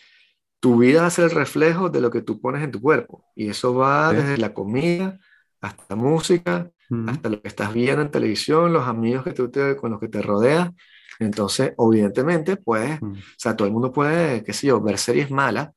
tu 0.60 0.78
vida 0.78 1.02
va 1.02 1.06
a 1.08 1.10
ser 1.10 1.26
el 1.26 1.30
reflejo 1.32 1.90
de 1.90 2.00
lo 2.00 2.10
que 2.10 2.22
tú 2.22 2.40
pones 2.40 2.62
en 2.62 2.70
tu 2.70 2.80
cuerpo. 2.80 3.24
Y 3.34 3.48
eso 3.50 3.74
va 3.74 4.12
desde 4.12 4.38
la 4.38 4.54
comida 4.54 5.18
hasta 5.60 5.84
la 5.90 5.96
música, 5.96 6.70
hasta 7.06 7.28
lo 7.28 7.40
que 7.42 7.48
estás 7.48 7.72
viendo 7.72 8.02
en 8.02 8.10
televisión, 8.10 8.72
los 8.72 8.86
amigos 8.86 9.24
que 9.24 9.32
tú 9.32 9.50
te, 9.50 9.76
con 9.76 9.90
los 9.90 10.00
que 10.00 10.08
te 10.08 10.22
rodeas. 10.22 10.70
Entonces, 11.18 11.72
evidentemente, 11.78 12.56
pues, 12.56 13.00
o 13.02 13.14
sea, 13.36 13.56
todo 13.56 13.66
el 13.66 13.72
mundo 13.72 13.92
puede, 13.92 14.44
qué 14.44 14.52
sé 14.52 14.68
yo, 14.68 14.80
ver 14.80 14.98
series 14.98 15.30
malas, 15.30 15.70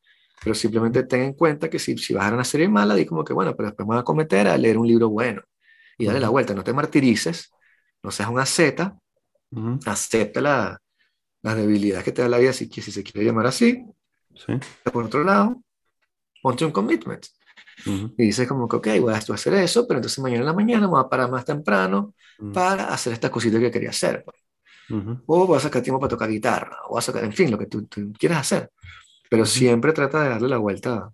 pero 0.43 0.55
simplemente 0.55 1.03
ten 1.03 1.21
en 1.21 1.33
cuenta 1.33 1.69
que 1.69 1.79
si, 1.79 1.97
si 1.97 2.13
vas 2.13 2.23
a 2.23 2.27
ver 2.27 2.33
una 2.35 2.43
serie 2.43 2.67
mala, 2.69 2.95
di 2.95 3.05
como 3.05 3.23
que, 3.23 3.33
bueno, 3.33 3.55
pero 3.55 3.69
después 3.69 3.87
me 3.87 3.95
voy 3.95 4.01
a 4.01 4.03
cometer 4.03 4.47
a 4.47 4.57
leer 4.57 4.77
un 4.77 4.87
libro 4.87 5.09
bueno 5.09 5.41
y 5.97 6.05
dale 6.05 6.19
la 6.19 6.29
vuelta, 6.29 6.53
no 6.53 6.63
te 6.63 6.73
martirices, 6.73 7.51
no 8.03 8.11
seas 8.11 8.29
una 8.29 8.45
zeta, 8.45 8.97
acepta 9.85 10.41
la, 10.41 10.79
las 11.41 11.55
debilidades 11.55 12.03
que 12.03 12.11
te 12.11 12.21
da 12.21 12.29
la 12.29 12.37
vida, 12.37 12.53
si, 12.53 12.67
si 12.67 12.91
se 12.91 13.03
quiere 13.03 13.25
llamar 13.25 13.47
así. 13.47 13.85
Sí. 14.35 14.53
Por 14.91 15.05
otro 15.05 15.23
lado, 15.23 15.61
ponte 16.41 16.65
un 16.65 16.71
commitment. 16.71 17.25
Y 17.85 18.23
dices 18.25 18.47
como 18.47 18.67
que, 18.67 18.75
ok, 18.75 18.87
voy 18.99 19.13
a 19.13 19.17
hacer 19.17 19.53
eso, 19.53 19.87
pero 19.87 19.99
entonces 19.99 20.19
mañana 20.19 20.41
en 20.41 20.45
la 20.47 20.53
mañana 20.53 20.81
me 20.81 20.87
voy 20.87 21.01
a 21.01 21.07
parar 21.07 21.31
más 21.31 21.45
temprano 21.45 22.13
para 22.53 22.93
hacer 22.93 23.13
estas 23.13 23.31
cositas 23.31 23.59
que 23.59 23.71
quería 23.71 23.89
hacer. 23.89 24.23
Pues. 24.23 24.37
O 25.25 25.47
voy 25.47 25.57
a 25.57 25.59
sacar 25.61 25.81
tiempo 25.81 25.99
para 25.99 26.09
tocar 26.09 26.29
guitarra, 26.29 26.77
o 26.85 26.89
voy 26.89 26.99
a 26.99 27.01
sacar, 27.01 27.23
en 27.23 27.33
fin, 27.33 27.49
lo 27.51 27.57
que 27.57 27.67
tú, 27.67 27.85
tú 27.85 28.11
quieras 28.17 28.39
hacer. 28.39 28.71
Pero 29.29 29.45
siempre 29.45 29.93
trata 29.93 30.23
de 30.23 30.29
darle 30.29 30.49
la 30.49 30.57
vuelta 30.57 31.09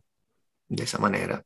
de 0.68 0.84
esa 0.84 0.98
manera. 0.98 1.44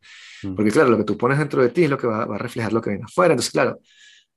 Porque 0.55 0.71
claro, 0.71 0.89
lo 0.89 0.97
que 0.97 1.03
tú 1.03 1.17
pones 1.17 1.37
dentro 1.37 1.61
de 1.61 1.69
ti 1.69 1.83
es 1.83 1.89
lo 1.89 1.97
que 1.97 2.07
va, 2.07 2.25
va, 2.25 2.35
a 2.35 2.39
reflejar 2.39 2.71
lo 2.71 2.81
que 2.81 2.91
viene 2.91 3.05
afuera. 3.05 3.33
Entonces, 3.33 3.51
claro, 3.51 3.79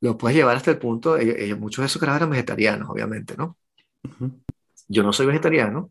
lo 0.01 0.19
puedes 0.19 0.37
llevar 0.37 0.57
hasta 0.57 0.73
el 0.73 0.79
punto, 0.79 1.17
ellos, 1.17 1.59
muchos 1.59 1.83
de 1.83 1.87
esos 1.87 2.01
caras 2.01 2.17
eran 2.17 2.31
vegetarianos, 2.31 2.91
obviamente, 2.91 3.37
¿no? 3.37 3.57
Yo 4.89 5.03
no 5.03 5.13
soy 5.13 5.27
vegetariano, 5.27 5.91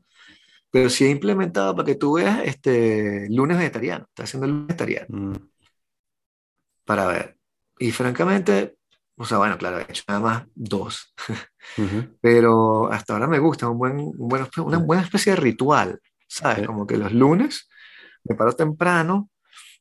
pero 0.70 0.90
sí 0.90 1.06
he 1.06 1.10
implementado 1.10 1.76
para 1.76 1.86
que 1.86 1.96
tú 1.96 2.14
veas 2.14 2.42
este 2.46 3.28
lunes 3.30 3.58
vegetariano. 3.58 4.06
Está 4.10 4.24
haciendo 4.24 4.46
el 4.46 4.52
lunes 4.52 4.68
vegetariano. 4.68 5.08
Mm. 5.10 5.50
Para 6.86 7.08
ver. 7.08 7.38
Y 7.80 7.92
francamente, 7.92 8.78
o 9.16 9.26
sea, 9.26 9.38
bueno, 9.38 9.58
claro, 9.58 9.80
he 9.80 9.84
hecho 9.84 10.04
nada 10.08 10.20
más 10.20 10.44
dos. 10.56 11.14
Pero 12.22 12.92
hasta 12.92 13.14
ahora 13.14 13.28
me 13.28 13.40
gusta 13.40 13.70
un 13.70 13.78
buen, 13.78 13.98
un 14.00 14.28
buen, 14.28 14.46
una 14.58 14.78
buena 14.78 15.04
especie 15.04 15.34
de 15.34 15.42
ritual, 15.42 16.00
¿sabes? 16.28 16.66
Como 16.66 16.86
que 16.86 16.98
los 16.98 17.12
lunes 17.12 17.68
me 18.24 18.36
paro 18.36 18.54
temprano, 18.54 19.30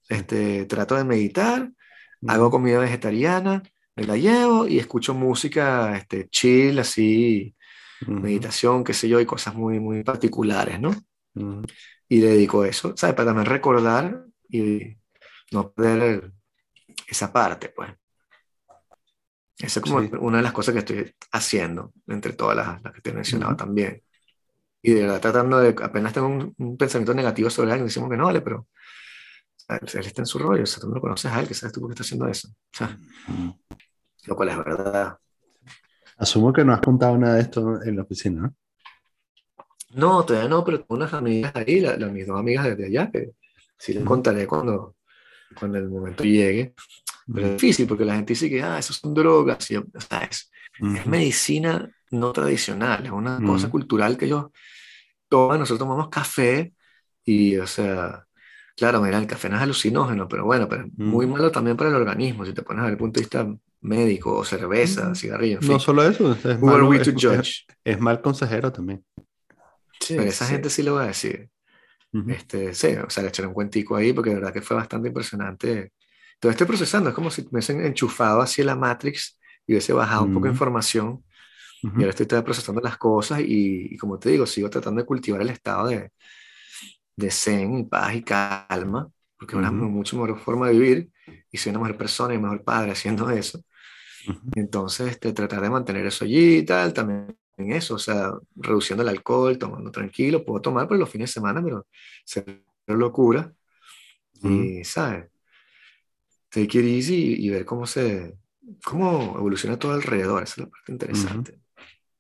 este, 0.08 0.64
trato 0.66 0.96
de 0.96 1.04
meditar, 1.04 1.70
hago 2.26 2.50
comida 2.50 2.78
vegetariana, 2.78 3.62
me 3.96 4.04
la 4.04 4.16
llevo 4.16 4.66
y 4.66 4.78
escucho 4.78 5.14
música 5.14 5.96
este, 5.96 6.28
chill, 6.28 6.78
así, 6.78 7.54
meditación, 8.06 8.84
qué 8.84 8.94
sé 8.94 9.08
yo, 9.08 9.20
y 9.20 9.26
cosas 9.26 9.54
muy, 9.54 9.80
muy 9.80 10.02
particulares, 10.02 10.80
¿no? 10.80 10.94
Y 12.08 12.20
dedico 12.20 12.64
eso, 12.64 12.94
¿sabes? 12.96 13.14
Para 13.14 13.26
también 13.26 13.46
recordar 13.46 14.24
y 14.48 14.96
no 15.52 15.72
perder 15.72 16.32
esa 17.06 17.32
parte, 17.32 17.68
pues. 17.70 17.90
Esa 19.58 19.80
es 19.80 19.84
como 19.84 19.98
una 20.20 20.38
de 20.38 20.42
las 20.42 20.52
cosas 20.52 20.72
que 20.72 20.78
estoy 20.78 21.14
haciendo, 21.32 21.92
entre 22.06 22.32
todas 22.32 22.56
las, 22.56 22.82
las 22.82 22.92
que 22.94 23.00
te 23.02 23.10
he 23.10 23.12
mencionado 23.12 23.54
también. 23.56 24.02
Y 24.82 24.92
de 24.92 25.02
verdad 25.02 25.20
tratando 25.20 25.58
de, 25.58 25.76
apenas 25.82 26.12
tengo 26.14 26.28
un, 26.28 26.76
pensamiento 26.78 27.12
negativo 27.12 27.50
sobre 27.50 27.70
alguien, 27.70 27.86
decimos 27.86 28.08
que 28.08 28.16
no 28.16 28.24
vale, 28.24 28.40
pero 28.40 28.66
él 29.68 30.06
está 30.06 30.22
en 30.22 30.26
su 30.26 30.38
rollo, 30.38 30.62
o 30.62 30.66
sea, 30.66 30.80
tú 30.80 30.88
no 30.88 30.94
lo 30.94 31.00
conoces 31.00 31.30
a 31.30 31.40
él, 31.40 31.46
que 31.46 31.54
sabes 31.54 31.72
tú 31.72 31.80
por 31.80 31.90
qué 31.90 31.92
está 31.94 32.02
haciendo 32.02 32.26
eso. 32.28 32.48
O 32.72 32.76
sea, 32.76 32.98
lo 34.26 34.36
cual 34.36 34.48
es 34.50 34.56
verdad. 34.58 35.18
Asumo 36.20 36.52
que 36.52 36.64
no 36.64 36.74
has 36.74 36.80
contado 36.80 37.16
nada 37.16 37.36
de 37.36 37.40
esto 37.40 37.82
en 37.82 37.96
la 37.96 38.02
oficina, 38.02 38.42
¿no? 38.42 38.54
No, 39.92 40.24
todavía 40.24 40.48
no, 40.48 40.62
pero 40.62 40.78
tengo 40.78 40.94
unas 40.94 41.14
amigas 41.14 41.50
ahí, 41.56 41.80
la, 41.80 41.96
mis 41.96 42.26
dos 42.26 42.38
amigas 42.38 42.66
desde 42.66 42.86
allá, 42.86 43.10
que 43.10 43.32
sí 43.76 43.94
les 43.94 44.04
contaré 44.04 44.46
cuando, 44.46 44.96
cuando 45.58 45.78
el 45.78 45.88
momento 45.88 46.22
llegue. 46.22 46.74
Pero 47.32 47.46
es 47.46 47.52
difícil 47.54 47.88
porque 47.88 48.04
la 48.04 48.16
gente 48.16 48.34
dice 48.34 48.50
que, 48.50 48.62
ah, 48.62 48.78
eso 48.78 48.92
son 48.92 49.14
drogas, 49.14 49.70
y, 49.70 49.76
o 49.76 49.84
sea, 49.96 50.20
es, 50.20 50.50
es 50.78 51.06
medicina 51.06 51.90
no 52.10 52.32
tradicional, 52.32 53.06
es 53.06 53.12
una 53.12 53.40
cosa 53.44 53.70
cultural 53.70 54.16
que 54.16 54.26
ellos 54.26 54.46
toman, 55.28 55.60
nosotros 55.60 55.78
tomamos 55.78 56.08
café 56.08 56.74
y, 57.24 57.56
o 57.56 57.66
sea, 57.66 58.26
claro, 58.76 59.00
mira, 59.00 59.18
el 59.18 59.26
café 59.26 59.48
no 59.48 59.56
es 59.56 59.62
alucinógeno, 59.62 60.28
pero 60.28 60.44
bueno, 60.44 60.68
pero 60.68 60.84
es 60.84 60.98
muy 60.98 61.26
malo 61.26 61.50
también 61.50 61.76
para 61.76 61.88
el 61.88 61.96
organismo, 61.96 62.44
si 62.44 62.52
te 62.52 62.62
pones 62.62 62.82
desde 62.82 62.92
el 62.92 62.98
punto 62.98 63.20
de 63.20 63.22
vista 63.22 63.46
médico, 63.80 64.36
o 64.36 64.44
cerveza, 64.44 65.14
cigarrillo, 65.14 65.56
en 65.56 65.62
fin. 65.62 65.72
No 65.72 65.80
solo 65.80 66.02
eso, 66.02 66.32
es, 66.32 66.60
malo, 66.60 66.92
es, 66.92 67.66
es, 67.84 68.00
mal 68.00 68.20
consejero 68.20 68.72
también. 68.72 69.04
Sí, 70.00 70.14
pero 70.16 70.24
esa 70.24 70.46
gente 70.46 70.70
sí 70.70 70.82
lo 70.82 70.94
va 70.94 71.04
a 71.04 71.08
decir. 71.08 71.48
este, 72.28 72.74
sí, 72.74 72.88
o 72.88 73.08
sea, 73.08 73.22
le 73.22 73.28
echaré 73.28 73.48
un 73.48 73.54
cuentico 73.54 73.96
ahí 73.96 74.12
porque 74.12 74.30
de 74.30 74.36
verdad 74.36 74.52
que 74.52 74.62
fue 74.62 74.76
bastante 74.76 75.08
impresionante. 75.08 75.92
Todo 76.38 76.50
estoy 76.50 76.66
procesando, 76.66 77.10
es 77.10 77.14
como 77.14 77.30
si 77.30 77.42
me 77.42 77.48
hubiesen 77.52 77.84
enchufado 77.84 78.40
así 78.40 78.62
la 78.62 78.74
Matrix 78.74 79.38
y 79.66 79.72
hubiese 79.72 79.92
bajado 79.92 80.24
un 80.24 80.34
poco 80.34 80.46
de 80.46 80.52
información. 80.52 81.24
Y 81.82 82.02
ahora 82.02 82.10
estoy 82.10 82.26
procesando 82.42 82.80
las 82.82 82.98
cosas 82.98 83.40
y, 83.42 83.96
como 83.96 84.18
te 84.18 84.28
digo, 84.30 84.44
sigo 84.44 84.68
tratando 84.68 85.00
de 85.00 85.06
cultivar 85.06 85.40
el 85.40 85.48
estado 85.48 85.88
de, 85.88 86.10
de 87.16 87.30
zen, 87.30 87.88
paz 87.88 88.14
y 88.14 88.22
calma, 88.22 89.10
porque 89.38 89.54
es 89.54 89.58
una 89.58 89.70
mucho 89.70 90.18
mejor 90.18 90.38
forma 90.38 90.68
de 90.68 90.72
vivir 90.74 91.10
y 91.50 91.56
soy 91.56 91.70
una 91.70 91.80
mejor 91.80 91.96
persona 91.96 92.34
y 92.34 92.38
mejor 92.38 92.62
padre 92.62 92.92
haciendo 92.92 93.30
eso. 93.30 93.62
Entonces, 94.54 95.12
este, 95.12 95.32
tratar 95.32 95.60
de 95.60 95.70
mantener 95.70 96.06
eso 96.06 96.24
allí 96.24 96.58
y 96.58 96.64
tal, 96.64 96.92
también 96.92 97.36
en 97.56 97.72
eso, 97.72 97.94
o 97.94 97.98
sea, 97.98 98.32
reduciendo 98.56 99.02
el 99.02 99.08
alcohol, 99.08 99.58
tomando 99.58 99.90
tranquilo, 99.90 100.44
puedo 100.44 100.60
tomar 100.60 100.88
por 100.88 100.98
los 100.98 101.08
fines 101.08 101.30
de 101.30 101.34
semana, 101.34 101.62
pero 101.62 101.86
se 102.24 102.44
locura. 102.86 103.52
Y, 104.42 104.84
¿sabes? 104.84 105.28
Take 106.48 106.78
it 106.78 106.84
easy 106.84 107.36
y, 107.38 107.50
ver 107.50 107.64
cómo 107.64 107.86
se, 107.86 108.36
cómo 108.84 109.36
evoluciona 109.36 109.78
todo 109.78 109.92
alrededor, 109.92 110.42
esa 110.42 110.54
es 110.54 110.58
la 110.58 110.66
parte 110.66 110.92
interesante. 110.92 111.60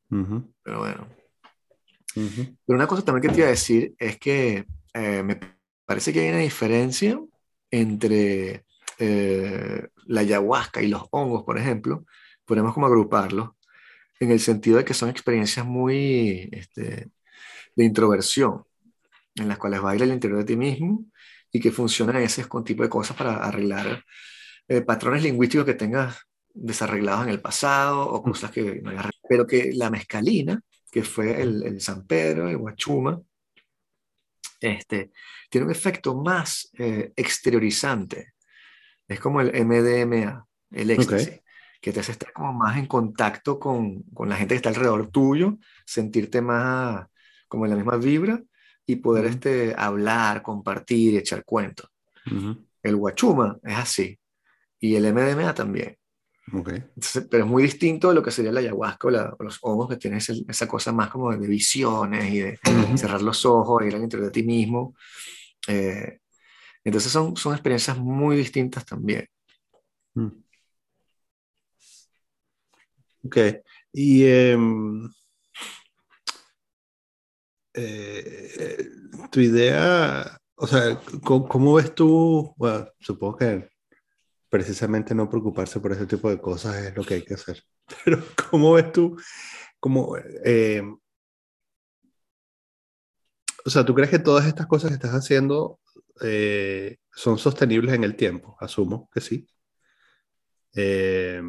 Pero 0.08 0.78
bueno. 0.78 1.08
Pero 2.14 2.76
una 2.76 2.86
cosa 2.86 3.04
también 3.04 3.22
que 3.22 3.28
te 3.28 3.40
iba 3.40 3.46
a 3.46 3.50
decir 3.50 3.94
es 3.98 4.18
que 4.18 4.66
eh, 4.92 5.22
me 5.22 5.40
parece 5.84 6.12
que 6.12 6.20
hay 6.20 6.28
una 6.28 6.38
diferencia 6.38 7.18
entre 7.70 8.64
eh, 9.00 9.88
la 10.06 10.20
ayahuasca 10.20 10.82
y 10.82 10.88
los 10.88 11.04
hongos, 11.10 11.42
por 11.44 11.58
ejemplo, 11.58 12.04
podemos 12.44 12.74
como 12.74 12.86
agruparlos 12.86 13.50
en 14.20 14.30
el 14.30 14.40
sentido 14.40 14.76
de 14.76 14.84
que 14.84 14.92
son 14.92 15.08
experiencias 15.08 15.64
muy 15.64 16.50
este, 16.52 17.10
de 17.76 17.84
introversión, 17.84 18.64
en 19.36 19.48
las 19.48 19.56
cuales 19.56 19.80
baila 19.80 20.04
el 20.04 20.12
interior 20.12 20.40
de 20.40 20.44
ti 20.44 20.56
mismo 20.56 21.06
y 21.50 21.60
que 21.60 21.70
funcionan 21.70 22.16
ese 22.16 22.44
tipo 22.64 22.82
de 22.82 22.88
cosas 22.90 23.16
para 23.16 23.36
arreglar 23.36 24.04
eh, 24.68 24.82
patrones 24.82 25.22
lingüísticos 25.22 25.64
que 25.64 25.74
tengas 25.74 26.18
desarreglados 26.52 27.24
en 27.24 27.30
el 27.30 27.40
pasado 27.40 28.06
o 28.06 28.22
cosas 28.22 28.50
que 28.50 28.82
no 28.82 28.90
hayas 28.90 29.06
Pero 29.26 29.46
que 29.46 29.72
la 29.72 29.88
mezcalina, 29.88 30.60
que 30.92 31.02
fue 31.04 31.40
el, 31.40 31.62
el 31.62 31.80
San 31.80 32.06
Pedro, 32.06 32.50
el 32.50 32.56
Huachuma, 32.56 33.18
este, 34.60 35.10
tiene 35.48 35.66
un 35.66 35.72
efecto 35.72 36.14
más 36.14 36.70
eh, 36.78 37.12
exteriorizante 37.16 38.34
es 39.10 39.18
como 39.18 39.40
el 39.40 39.48
MDMA, 39.66 40.46
el 40.70 40.90
éxtasis, 40.92 41.40
que 41.80 41.92
te 41.92 41.98
hace 41.98 42.12
estar 42.12 42.32
como 42.32 42.52
más 42.52 42.78
en 42.78 42.86
contacto 42.86 43.58
con, 43.58 44.04
con, 44.14 44.28
la 44.28 44.36
gente 44.36 44.54
que 44.54 44.56
está 44.56 44.68
alrededor 44.68 45.08
tuyo, 45.08 45.58
sentirte 45.84 46.40
más 46.40 47.06
como 47.48 47.64
en 47.64 47.70
la 47.70 47.76
misma 47.76 47.96
vibra 47.96 48.40
y 48.86 48.96
poder 48.96 49.24
este, 49.24 49.74
hablar, 49.76 50.42
compartir 50.42 51.14
y 51.14 51.16
echar 51.16 51.44
cuentos. 51.44 51.90
El 52.82 52.96
guachuma 52.96 53.58
es 53.64 53.76
así 53.76 54.18
y 54.78 54.94
el 54.94 55.12
MDMA 55.12 55.54
también. 55.54 55.96
Okay. 56.52 56.82
pero 57.30 57.44
es 57.44 57.50
muy 57.50 57.62
distinto 57.62 58.08
de 58.08 58.14
lo 58.14 58.24
que 58.24 58.32
sería 58.32 58.50
la 58.50 58.58
ayahuasca 58.58 59.06
o, 59.06 59.44
los 59.44 59.58
hongos 59.62 59.88
que 59.88 59.96
tienes 59.96 60.28
esa 60.28 60.66
cosa 60.66 60.92
más 60.92 61.08
como 61.08 61.30
de 61.30 61.46
visiones 61.46 62.32
y 62.32 62.40
de 62.40 62.58
cerrar 62.96 63.22
los 63.22 63.44
ojos, 63.44 63.84
ir 63.84 63.94
al 63.94 64.02
interior 64.02 64.26
de 64.26 64.32
ti 64.32 64.42
mismo. 64.42 64.94
Eh, 65.66 66.20
entonces 66.84 67.12
son, 67.12 67.36
son 67.36 67.52
experiencias 67.54 67.98
muy 67.98 68.36
distintas 68.36 68.84
también. 68.84 69.26
Mm. 70.14 70.28
Ok. 73.24 73.36
Y 73.92 74.24
em, 74.24 75.10
eh, 77.74 78.88
tu 79.30 79.40
idea, 79.40 80.38
o 80.56 80.66
sea, 80.66 81.00
¿cómo, 81.24 81.74
ves 81.74 81.94
tú? 81.94 82.54
Bueno, 82.56 82.88
supongo 82.98 83.36
que 83.38 83.68
precisamente 84.48 85.14
no 85.14 85.28
preocuparse 85.28 85.80
por 85.80 85.92
ese 85.92 86.06
tipo 86.06 86.30
de 86.30 86.40
cosas 86.40 86.76
es 86.76 86.96
lo 86.96 87.04
que 87.04 87.14
hay 87.14 87.24
que 87.24 87.34
hacer. 87.34 87.62
Pero 88.04 88.22
¿cómo 88.50 88.72
ves 88.74 88.92
tú? 88.92 89.16
Como, 89.80 90.16
em, 90.44 90.98
o 93.70 93.72
sea, 93.72 93.84
¿tú 93.84 93.94
crees 93.94 94.10
que 94.10 94.18
todas 94.18 94.46
estas 94.46 94.66
cosas 94.66 94.90
que 94.90 94.94
estás 94.94 95.14
haciendo 95.14 95.78
eh, 96.22 96.96
son 97.14 97.38
sostenibles 97.38 97.94
en 97.94 98.02
el 98.02 98.16
tiempo, 98.16 98.56
asumo 98.58 99.08
que 99.12 99.20
sí. 99.20 99.46
Eh, 100.74 101.40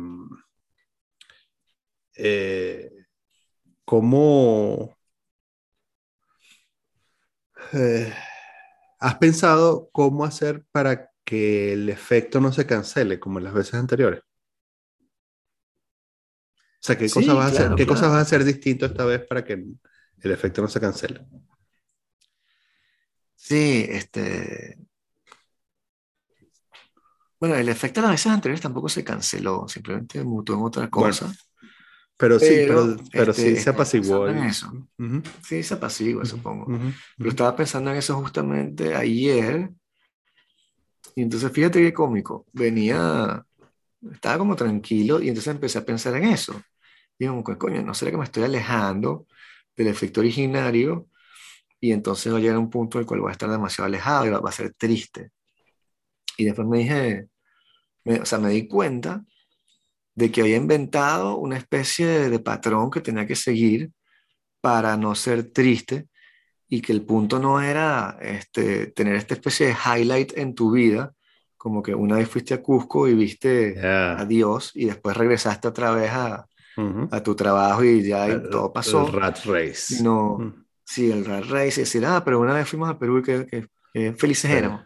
eh, 2.15 2.91
¿Cómo... 3.83 4.95
¿Has 8.99 9.15
pensado 9.15 9.89
cómo 9.91 10.23
hacer 10.23 10.63
para 10.71 11.09
que 11.25 11.73
el 11.73 11.89
efecto 11.89 12.39
no 12.39 12.53
se 12.53 12.67
cancele 12.67 13.19
como 13.19 13.39
en 13.39 13.45
las 13.45 13.55
veces 13.55 13.73
anteriores? 13.73 14.21
O 14.21 14.25
sea, 16.81 16.99
¿qué 16.99 17.09
cosas 17.09 17.35
vas 17.35 17.45
a 17.45 17.55
hacer? 17.55 17.75
¿Qué 17.75 17.87
cosas 17.87 18.09
vas 18.09 18.19
a 18.19 18.21
hacer 18.21 18.43
distinto 18.43 18.85
esta 18.85 19.05
vez 19.05 19.25
para 19.25 19.43
que 19.43 19.53
el 19.53 20.31
efecto 20.31 20.61
no 20.61 20.67
se 20.67 20.79
cancele? 20.79 21.25
Sí, 23.43 23.87
este. 23.89 24.77
Bueno, 27.39 27.55
el 27.55 27.69
efecto 27.69 27.99
de 27.99 28.03
las 28.05 28.13
veces 28.13 28.31
anteriores 28.31 28.61
tampoco 28.61 28.87
se 28.87 29.03
canceló, 29.03 29.67
simplemente 29.67 30.23
mutó 30.23 30.53
en 30.53 30.61
otra 30.61 30.91
cosa. 30.91 31.33
pero, 32.15 32.39
sí, 32.39 32.45
pero, 32.67 32.97
pero 33.11 33.33
sí 33.33 33.47
este, 33.47 33.61
se 33.61 33.69
apaciguó. 33.71 34.27
En 34.27 34.43
eso. 34.43 34.87
Sí, 35.43 35.63
se 35.63 35.73
apaciguó, 35.73 36.23
supongo. 36.23 36.67
Pero 37.17 37.29
estaba 37.31 37.55
pensando 37.55 37.89
en 37.89 37.97
eso 37.97 38.13
justamente 38.21 38.93
ayer. 38.93 39.71
Y 41.15 41.23
entonces 41.23 41.51
fíjate 41.51 41.81
qué 41.81 41.91
cómico. 41.91 42.45
Venía, 42.53 43.43
estaba 44.11 44.37
como 44.37 44.55
tranquilo 44.55 45.19
y 45.19 45.29
entonces 45.29 45.51
empecé 45.51 45.79
a 45.79 45.85
pensar 45.85 46.15
en 46.15 46.25
eso. 46.25 46.61
Y 47.17 47.25
como, 47.25 47.43
coño, 47.43 47.81
¿no 47.81 47.95
será 47.95 48.11
que 48.11 48.17
me 48.17 48.23
estoy 48.23 48.43
alejando 48.43 49.25
del 49.75 49.87
efecto 49.87 50.19
originario? 50.19 51.07
Y 51.83 51.91
entonces 51.91 52.31
va 52.31 52.37
a 52.37 52.39
llegar 52.39 52.57
a 52.57 52.59
un 52.59 52.69
punto 52.69 52.97
en 52.97 53.01
el 53.01 53.07
cual 53.07 53.21
voy 53.21 53.29
a 53.29 53.31
estar 53.33 53.49
demasiado 53.49 53.87
alejado 53.87 54.27
y 54.27 54.29
va, 54.29 54.39
a 54.43 54.51
ser 54.51 54.73
triste. 54.75 55.31
Y 56.37 56.45
después 56.45 56.67
me 56.67 56.77
dije, 56.77 57.27
o 58.05 58.25
sea, 58.25 58.37
me 58.37 58.51
di 58.51 58.67
cuenta 58.67 59.25
de 60.13 60.31
que 60.31 60.41
había 60.41 60.57
inventado 60.57 61.37
una 61.37 61.57
especie 61.57 62.29
de, 62.29 62.39
patrón 62.39 62.91
que 62.91 63.01
tenía 63.01 63.25
que 63.25 63.35
seguir 63.35 63.91
para 64.61 64.95
no 64.95 65.15
ser 65.15 65.51
triste 65.51 66.07
y 66.69 66.81
que 66.81 66.93
el 66.93 67.01
punto 67.03 67.39
no 67.39 67.59
era 67.59 68.17
este, 68.21 68.87
tener 68.87 69.15
esta 69.15 69.33
especie 69.33 69.67
de 69.67 69.75
highlight 69.75 70.37
en 70.37 70.53
tu 70.53 70.71
vida, 70.71 71.13
como 71.57 71.81
que 71.81 71.95
una 71.95 72.17
vez 72.17 72.29
fuiste 72.29 72.53
a 72.53 72.61
Cusco 72.61 73.07
y 73.07 73.15
viste 73.15 73.79
a 73.83 74.23
Dios 74.25 74.71
y 74.75 74.85
después 74.85 75.17
regresaste 75.17 75.67
otra 75.67 75.91
vez 75.91 76.11
a, 76.11 76.47
a 77.11 77.23
tu 77.23 77.35
trabajo 77.35 77.83
y 77.83 78.03
ya 78.03 78.41
todo 78.49 78.71
pasó. 78.71 79.07
El 79.07 79.13
rat 79.13 79.45
race. 79.45 80.01
No, 80.03 80.53
sí, 80.91 81.09
el 81.09 81.25
rat 81.25 81.45
race 81.45 81.81
decir, 81.81 82.05
ah, 82.05 82.21
pero 82.23 82.39
una 82.39 82.53
vez 82.53 82.67
fuimos 82.67 82.89
a 82.89 82.99
Perú 82.99 83.19
y 83.19 83.23
que, 83.23 83.67
felices 84.17 84.51
éramos. 84.51 84.83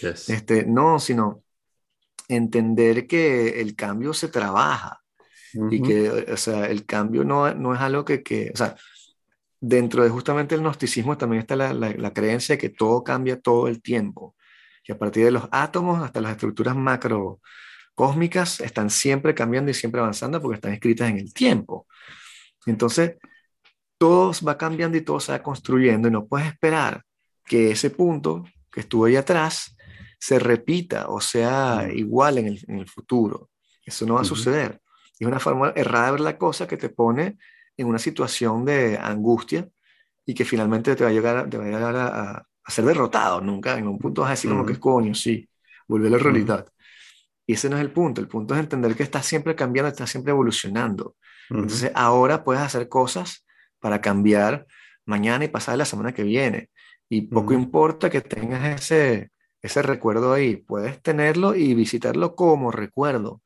Este, 0.00 0.66
no, 0.66 0.98
sino 0.98 1.42
entender 2.28 3.06
que 3.06 3.60
el 3.60 3.76
cambio 3.76 4.12
se 4.12 4.28
trabaja 4.28 5.00
y 5.70 5.80
que, 5.80 6.10
o 6.32 6.36
sea, 6.36 6.66
el 6.66 6.84
cambio 6.84 7.24
no, 7.24 7.54
no 7.54 7.74
es 7.74 7.80
algo 7.80 8.04
que, 8.04 8.22
que, 8.22 8.50
o 8.52 8.56
sea, 8.56 8.74
dentro 9.60 10.02
de 10.02 10.10
justamente 10.10 10.56
el 10.56 10.62
gnosticismo 10.62 11.16
también 11.16 11.40
está 11.40 11.54
la, 11.54 11.72
la, 11.72 11.90
la, 11.90 12.12
creencia 12.12 12.54
de 12.56 12.58
que 12.58 12.70
todo 12.70 13.04
cambia 13.04 13.40
todo 13.40 13.68
el 13.68 13.80
tiempo, 13.80 14.34
que 14.82 14.92
a 14.92 14.98
partir 14.98 15.24
de 15.24 15.30
los 15.30 15.48
átomos 15.52 16.02
hasta 16.02 16.20
las 16.20 16.32
estructuras 16.32 16.74
macro 16.74 17.40
cósmicas 17.94 18.60
están 18.60 18.90
siempre 18.90 19.34
cambiando 19.34 19.70
y 19.70 19.74
siempre 19.74 20.00
avanzando 20.00 20.42
porque 20.42 20.56
están 20.56 20.72
escritas 20.72 21.08
en 21.08 21.18
el 21.18 21.32
tiempo. 21.32 21.86
Entonces, 22.66 23.16
todo 23.98 24.32
va 24.46 24.58
cambiando 24.58 24.96
y 24.96 25.02
todo 25.02 25.20
se 25.20 25.32
va 25.32 25.42
construyendo 25.42 26.08
y 26.08 26.10
no 26.10 26.26
puedes 26.26 26.48
esperar 26.48 27.02
que 27.44 27.72
ese 27.72 27.90
punto 27.90 28.44
que 28.70 28.80
estuvo 28.80 29.04
ahí 29.04 29.16
atrás 29.16 29.76
se 30.18 30.38
repita 30.38 31.08
o 31.08 31.20
sea 31.20 31.88
igual 31.92 32.38
en 32.38 32.58
el, 32.78 32.88
futuro. 32.88 33.50
Eso 33.84 34.06
no 34.06 34.14
va 34.14 34.22
a 34.22 34.24
suceder. 34.24 34.80
Es 35.18 35.26
una 35.26 35.38
forma 35.38 35.72
errada 35.76 36.06
de 36.06 36.12
ver 36.12 36.20
la 36.20 36.38
cosa 36.38 36.66
que 36.66 36.76
te 36.76 36.88
pone 36.88 37.36
en 37.76 37.86
una 37.86 37.98
situación 37.98 38.64
de 38.64 38.98
angustia 38.98 39.68
y 40.24 40.32
que 40.32 40.44
finalmente 40.44 40.96
te 40.96 41.04
va 41.04 41.10
a 41.10 41.12
llegar, 41.12 41.50
te 41.50 41.58
va 41.58 41.64
a, 41.64 41.66
llegar 41.66 41.96
a, 41.96 42.46
ser 42.66 42.86
derrotado. 42.86 43.40
Nunca 43.42 43.76
en 43.76 43.86
un 43.86 43.98
punto 43.98 44.22
vas 44.22 44.28
a 44.28 44.32
decir 44.32 44.50
como 44.50 44.64
que 44.64 44.80
coño, 44.80 45.14
sí, 45.14 45.46
volver 45.86 46.08
a 46.08 46.16
la 46.16 46.22
realidad. 46.22 46.66
Y 47.46 47.52
ese 47.52 47.68
no 47.68 47.76
es 47.76 47.82
el 47.82 47.90
punto. 47.90 48.22
El 48.22 48.28
punto 48.28 48.54
es 48.54 48.60
entender 48.60 48.96
que 48.96 49.02
estás 49.02 49.26
siempre 49.26 49.54
cambiando, 49.54 49.90
estás 49.90 50.10
siempre 50.10 50.30
evolucionando. 50.30 51.16
Entonces, 51.50 51.92
ahora 51.94 52.42
puedes 52.42 52.62
hacer 52.62 52.88
cosas 52.88 53.43
para 53.84 54.00
cambiar 54.00 54.66
mañana 55.04 55.44
y 55.44 55.48
pasar 55.48 55.76
la 55.76 55.84
semana 55.84 56.14
que 56.14 56.22
viene. 56.22 56.70
Y 57.10 57.22
poco 57.28 57.52
importa 57.52 58.08
que 58.08 58.22
tengas 58.22 58.80
ese, 58.80 59.30
ese 59.60 59.82
recuerdo 59.82 60.32
ahí. 60.32 60.56
Puedes 60.56 61.02
tenerlo 61.02 61.54
y 61.54 61.74
visitarlo 61.74 62.34
como 62.34 62.70
recuerdo, 62.70 63.42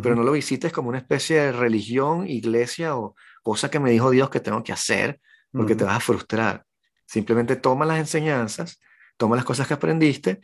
pero 0.00 0.14
no 0.14 0.22
lo 0.22 0.30
visites 0.30 0.72
como 0.72 0.90
una 0.90 0.98
especie 0.98 1.40
de 1.40 1.52
religión, 1.52 2.28
iglesia 2.28 2.96
o 2.96 3.16
cosa 3.42 3.68
que 3.68 3.80
me 3.80 3.90
dijo 3.90 4.10
Dios 4.10 4.30
que 4.30 4.38
tengo 4.38 4.62
que 4.62 4.72
hacer, 4.72 5.18
porque 5.50 5.74
te 5.74 5.82
vas 5.82 5.96
a 5.96 6.00
frustrar. 6.00 6.64
Simplemente 7.04 7.56
toma 7.56 7.84
las 7.84 7.98
enseñanzas, 7.98 8.80
toma 9.16 9.34
las 9.34 9.44
cosas 9.44 9.66
que 9.66 9.74
aprendiste 9.74 10.40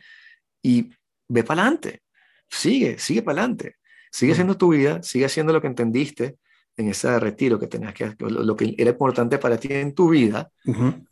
y 0.61 0.91
ve 1.29 1.45
para 1.45 1.61
adelante 1.61 2.01
sigue, 2.49 2.97
sigue 2.99 3.21
para 3.21 3.41
adelante. 3.41 3.75
Sigue 4.11 4.33
haciendo 4.33 4.57
tu 4.57 4.69
vida, 4.69 5.03
sigue 5.03 5.25
haciendo 5.25 5.53
lo 5.53 5.61
que 5.61 5.67
entendiste 5.67 6.37
en 6.79 6.89
ese 6.89 7.19
retiro 7.19 7.59
que 7.59 7.67
tenías 7.67 7.93
que 7.93 8.15
lo, 8.19 8.43
lo 8.43 8.55
que 8.55 8.73
era 8.77 8.91
importante 8.91 9.37
para 9.37 9.57
ti 9.57 9.67
en 9.71 9.93
tu 9.93 10.09
vida. 10.09 10.49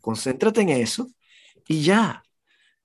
Concéntrate 0.00 0.62
en 0.62 0.70
eso 0.70 1.08
y 1.66 1.82
ya. 1.82 2.22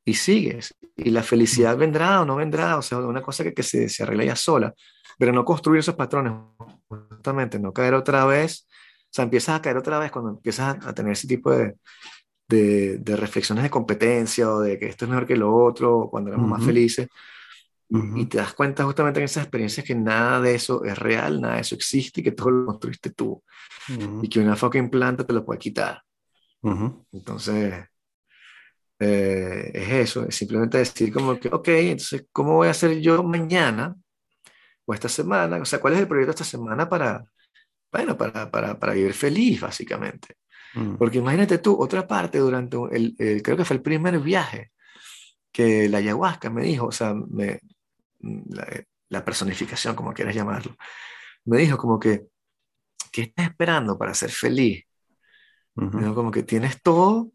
Y 0.05 0.15
sigues. 0.15 0.75
Y 0.97 1.09
la 1.11 1.23
felicidad 1.23 1.77
vendrá 1.77 2.21
o 2.21 2.25
no 2.25 2.35
vendrá, 2.35 2.77
o 2.77 2.81
sea, 2.81 2.99
una 2.99 3.21
cosa 3.21 3.43
que, 3.43 3.53
que 3.53 3.63
se, 3.63 3.87
se 3.87 4.03
arregla 4.03 4.25
ya 4.25 4.35
sola. 4.35 4.73
Pero 5.17 5.31
no 5.31 5.45
construir 5.45 5.79
esos 5.79 5.95
patrones, 5.95 6.33
justamente, 6.87 7.57
no 7.57 7.71
caer 7.71 7.93
otra 7.93 8.25
vez. 8.25 8.67
O 9.03 9.09
sea, 9.11 9.23
empiezas 9.23 9.55
a 9.55 9.61
caer 9.61 9.77
otra 9.77 9.99
vez 9.99 10.11
cuando 10.11 10.31
empiezas 10.31 10.85
a, 10.85 10.93
tener 10.93 11.13
ese 11.13 11.27
tipo 11.27 11.51
de, 11.51 11.75
de, 12.47 12.97
de, 12.97 13.15
reflexiones 13.15 13.63
de 13.63 13.69
competencia 13.69 14.49
o 14.49 14.59
de 14.59 14.77
que 14.77 14.87
esto 14.87 15.05
es 15.05 15.09
mejor 15.09 15.25
que 15.25 15.37
lo 15.37 15.55
otro, 15.55 16.09
cuando 16.11 16.31
éramos 16.31 16.49
más 16.49 16.65
felices 16.65 17.07
y 17.89 18.25
te 18.25 18.37
das 18.37 18.53
cuenta 18.53 18.85
justamente 18.85 19.19
en 19.19 19.25
esas 19.25 19.43
experiencias 19.43 19.85
que 19.85 19.93
nada 19.93 20.41
de 20.41 20.55
eso 20.55 20.83
es 20.83 20.97
real, 20.97 21.39
nada 21.39 21.55
de 21.55 21.61
eso 21.61 21.75
existe 21.75 22.21
y 22.21 22.23
que 22.23 22.31
todo 22.31 22.49
lo 22.49 22.65
construiste 22.65 23.11
tú. 23.11 23.43
Y 24.21 24.29
que 24.29 24.39
una 24.39 24.55
fucking 24.55 24.89
planta 24.89 25.25
te 25.25 25.33
lo 25.33 25.45
puede 25.45 25.59
quitar. 25.59 26.01
Entonces, 27.11 27.85
eh, 28.99 29.71
es 29.73 29.89
eso, 29.89 30.25
es 30.27 30.35
simplemente 30.35 30.77
decir 30.77 31.13
como 31.13 31.37
que, 31.39 31.49
ok, 31.49 31.67
entonces, 31.67 32.25
¿cómo 32.31 32.55
voy 32.55 32.67
a 32.67 32.71
hacer 32.71 32.99
yo 32.99 33.21
mañana 33.21 33.95
o 34.85 34.93
esta 34.93 35.09
semana? 35.09 35.57
O 35.57 35.65
sea, 35.65 35.79
¿cuál 35.79 35.93
es 35.93 35.99
el 35.99 36.07
proyecto 36.07 36.31
esta 36.31 36.43
semana 36.45 36.89
para, 36.89 37.23
bueno, 37.91 38.17
para, 38.17 38.49
para, 38.49 38.79
para 38.79 38.93
vivir 38.93 39.13
feliz, 39.13 39.61
básicamente? 39.61 40.37
Porque 40.97 41.19
imagínate 41.19 41.59
tú, 41.59 41.79
otra 41.79 42.07
parte 42.07 42.39
durante 42.39 42.77
el, 42.91 43.15
el, 43.19 43.43
creo 43.43 43.55
que 43.55 43.65
fue 43.65 43.75
el 43.75 43.83
primer 43.83 44.17
viaje 44.19 44.71
que 45.51 45.87
la 45.87 45.99
ayahuasca 45.99 46.49
me 46.49 46.63
dijo, 46.63 46.87
o 46.87 46.91
sea, 46.91 47.13
me, 47.13 47.59
la, 49.09 49.25
personificación, 49.25 49.95
como 49.95 50.13
quieras 50.13 50.35
llamarlo, 50.35 50.75
me 51.45 51.59
dijo 51.59 51.77
como 51.77 51.99
que, 51.99 52.27
¿qué 53.11 53.23
estás 53.23 53.47
esperando 53.47 53.97
para 53.97 54.13
ser 54.13 54.31
feliz? 54.31 54.85
Me 55.75 56.01
dijo 56.01 56.15
como 56.15 56.31
que 56.31 56.43
tienes 56.43 56.81
todo, 56.81 57.31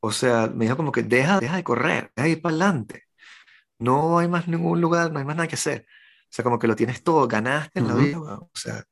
o 0.00 0.12
sea, 0.12 0.48
me 0.48 0.64
dijo 0.64 0.76
como 0.76 0.92
que 0.92 1.02
deja, 1.02 1.40
deja 1.40 1.56
de 1.56 1.64
correr, 1.64 2.12
deja 2.16 2.26
de 2.26 2.32
ir 2.32 2.42
para 2.42 2.54
adelante. 2.54 3.04
No 3.78 4.18
hay 4.18 4.28
más 4.28 4.48
ningún 4.48 4.80
lugar, 4.80 5.12
no 5.12 5.18
hay 5.18 5.24
más 5.24 5.36
nada 5.36 5.48
que 5.48 5.56
hacer. 5.56 5.86
O 6.24 6.34
sea, 6.34 6.42
como 6.44 6.58
que 6.58 6.66
lo 6.66 6.76
tienes 6.76 7.02
todo, 7.02 7.28
ganaste 7.28 7.80
en 7.80 7.88
la 7.88 7.94
vida, 7.94 8.18
o 8.18 8.50
sea, 8.54 8.84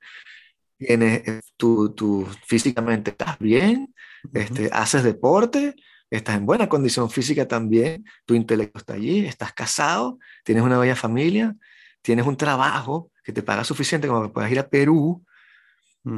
tienes, 0.76 1.26
eh, 1.26 1.40
tú, 1.56 1.94
tú 1.94 2.26
físicamente 2.46 3.10
estás 3.10 3.38
bien, 3.38 3.94
este, 4.34 4.68
haces 4.72 5.02
deporte, 5.02 5.74
estás 6.10 6.36
en 6.36 6.46
buena 6.46 6.68
condición 6.68 7.10
física 7.10 7.46
también, 7.46 8.04
tu 8.26 8.34
intelecto 8.34 8.78
está 8.78 8.94
allí, 8.94 9.24
estás 9.26 9.52
casado, 9.52 10.18
tienes 10.44 10.64
una 10.64 10.78
bella 10.78 10.96
familia, 10.96 11.54
tienes 12.02 12.26
un 12.26 12.36
trabajo 12.36 13.10
que 13.22 13.32
te 13.32 13.42
paga 13.42 13.64
suficiente 13.64 14.08
como 14.08 14.20
para 14.20 14.32
puedas 14.32 14.52
ir 14.52 14.58
a 14.58 14.68
Perú, 14.68 15.24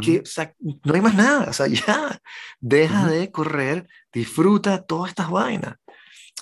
que, 0.01 0.22
no 0.84 0.95
hay 0.95 1.01
más 1.01 1.14
nada, 1.14 1.51
o 1.51 1.53
sea, 1.53 1.66
ya, 1.66 2.20
deja 2.61 3.07
de 3.09 3.32
correr, 3.32 3.88
disfruta 4.12 4.82
todas 4.82 5.11
estas 5.11 5.28
vainas. 5.28 5.76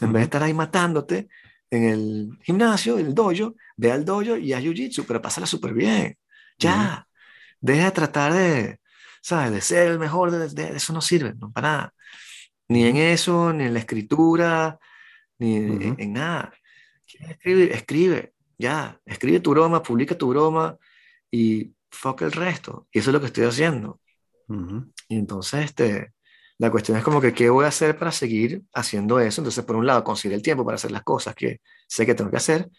En 0.00 0.12
vez 0.12 0.20
de 0.20 0.24
estar 0.24 0.42
ahí 0.42 0.54
matándote 0.54 1.28
en 1.70 1.84
el 1.84 2.38
gimnasio, 2.42 2.98
en 2.98 3.06
el 3.06 3.14
dojo, 3.14 3.54
ve 3.76 3.92
al 3.92 4.04
dojo 4.04 4.36
y 4.36 4.52
haz 4.52 4.62
jiu-jitsu, 4.62 5.04
pero 5.06 5.22
pásala 5.22 5.46
súper 5.46 5.72
bien. 5.72 6.18
Ya, 6.58 7.06
deja 7.60 7.86
de 7.86 7.90
tratar 7.92 8.32
de, 8.34 8.80
¿sabes? 9.22 9.52
De 9.52 9.60
ser 9.60 9.88
el 9.88 9.98
mejor, 9.98 10.30
de, 10.30 10.76
eso 10.76 10.92
no 10.92 11.00
sirve, 11.00 11.34
no 11.34 11.50
para 11.50 11.68
nada. 11.68 11.94
Ni 12.70 12.84
en 12.84 12.96
eso, 12.98 13.52
ni 13.52 13.64
en 13.64 13.74
la 13.74 13.80
escritura, 13.80 14.78
ni 15.38 15.56
en, 15.56 16.12
nada. 16.12 16.54
¿Quieres 17.04 17.30
escribir? 17.32 17.72
Escribe, 17.72 18.34
ya. 18.58 19.00
Escribe 19.04 19.40
tu 19.40 19.50
broma, 19.50 19.82
publica 19.82 20.16
tu 20.16 20.28
broma 20.28 20.78
y 21.32 21.74
fuck 21.90 22.22
el 22.22 22.30
resto. 22.30 22.86
Y 22.92 23.00
eso 23.00 23.10
es 23.10 23.14
lo 23.14 23.20
que 23.20 23.26
estoy 23.26 23.44
haciendo. 23.44 24.00
Y 25.08 25.16
entonces, 25.16 25.64
este, 25.64 26.12
la 26.58 26.70
cuestión 26.70 26.96
es 26.96 27.02
como 27.02 27.20
que, 27.20 27.34
¿qué 27.34 27.50
voy 27.50 27.64
a 27.64 27.68
hacer 27.68 27.98
para 27.98 28.12
seguir 28.12 28.62
haciendo 28.72 29.18
eso? 29.18 29.40
Entonces, 29.40 29.64
por 29.64 29.74
un 29.74 29.84
lado, 29.84 30.04
conseguir 30.04 30.36
el 30.36 30.42
tiempo 30.42 30.64
para 30.64 30.76
hacer 30.76 30.92
las 30.92 31.02
cosas 31.02 31.34
que 31.34 31.60
sé 31.88 32.06
que 32.06 32.14
tengo 32.14 32.30
que 32.30 32.36
hacer. 32.36 32.70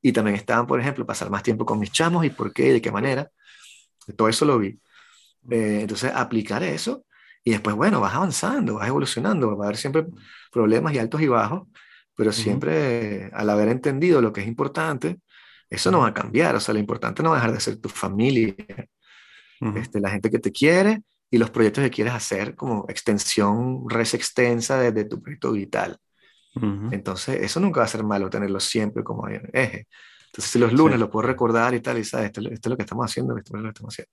Y 0.00 0.12
también 0.12 0.36
estaban, 0.36 0.66
por 0.66 0.80
ejemplo, 0.80 1.04
pasar 1.04 1.28
más 1.28 1.42
tiempo 1.42 1.66
con 1.66 1.78
mis 1.78 1.92
chamos 1.92 2.24
y 2.24 2.30
por 2.30 2.54
qué 2.54 2.68
y 2.68 2.72
de 2.72 2.80
qué 2.80 2.90
manera. 2.90 3.30
Todo 4.16 4.30
eso 4.30 4.46
lo 4.46 4.58
vi. 4.58 4.80
Eh, 5.50 5.80
entonces, 5.82 6.10
aplicar 6.14 6.62
eso 6.62 7.05
y 7.46 7.52
después, 7.52 7.76
bueno, 7.76 8.00
vas 8.00 8.12
avanzando, 8.12 8.74
vas 8.74 8.88
evolucionando, 8.88 9.56
va 9.56 9.66
a 9.66 9.68
haber 9.68 9.76
siempre 9.76 10.04
problemas 10.50 10.92
y 10.92 10.98
altos 10.98 11.22
y 11.22 11.28
bajos, 11.28 11.68
pero 12.16 12.32
siempre 12.32 13.30
al 13.32 13.48
haber 13.48 13.68
entendido 13.68 14.20
lo 14.20 14.32
que 14.32 14.40
es 14.40 14.48
importante, 14.48 15.20
eso 15.70 15.92
no 15.92 16.00
va 16.00 16.08
a 16.08 16.12
cambiar, 16.12 16.56
o 16.56 16.60
sea, 16.60 16.74
lo 16.74 16.80
importante 16.80 17.22
no 17.22 17.30
va 17.30 17.36
a 17.36 17.38
dejar 17.38 17.54
de 17.54 17.60
ser 17.60 17.76
tu 17.76 17.88
familia, 17.88 18.52
este, 19.76 20.00
la 20.00 20.10
gente 20.10 20.28
que 20.28 20.40
te 20.40 20.50
quiere 20.50 21.02
y 21.30 21.38
los 21.38 21.50
proyectos 21.50 21.84
que 21.84 21.90
quieres 21.90 22.14
hacer 22.14 22.56
como 22.56 22.84
extensión, 22.88 23.88
res 23.88 24.14
extensa 24.14 24.80
de, 24.80 25.04
tu 25.04 25.22
proyecto 25.22 25.52
vital. 25.52 26.00
Entonces, 26.90 27.42
eso 27.42 27.60
nunca 27.60 27.78
va 27.78 27.84
a 27.86 27.88
ser 27.88 28.02
malo 28.02 28.28
tenerlo 28.28 28.58
siempre 28.58 29.04
como 29.04 29.28
eje. 29.28 29.86
Entonces, 30.26 30.50
si 30.50 30.58
los 30.58 30.72
lunes 30.72 30.98
lo 30.98 31.08
puedo 31.08 31.28
recordar 31.28 31.74
y 31.74 31.80
tal, 31.80 31.96
y 31.98 32.04
sabes, 32.04 32.26
esto, 32.26 32.40
es 32.40 32.66
lo 32.66 32.76
que 32.76 32.82
estamos 32.82 33.04
haciendo, 33.08 33.38
esto 33.38 33.56
es 33.56 33.62
lo 33.62 33.68
que 33.68 33.68
estamos 33.68 33.94
haciendo. 33.94 34.12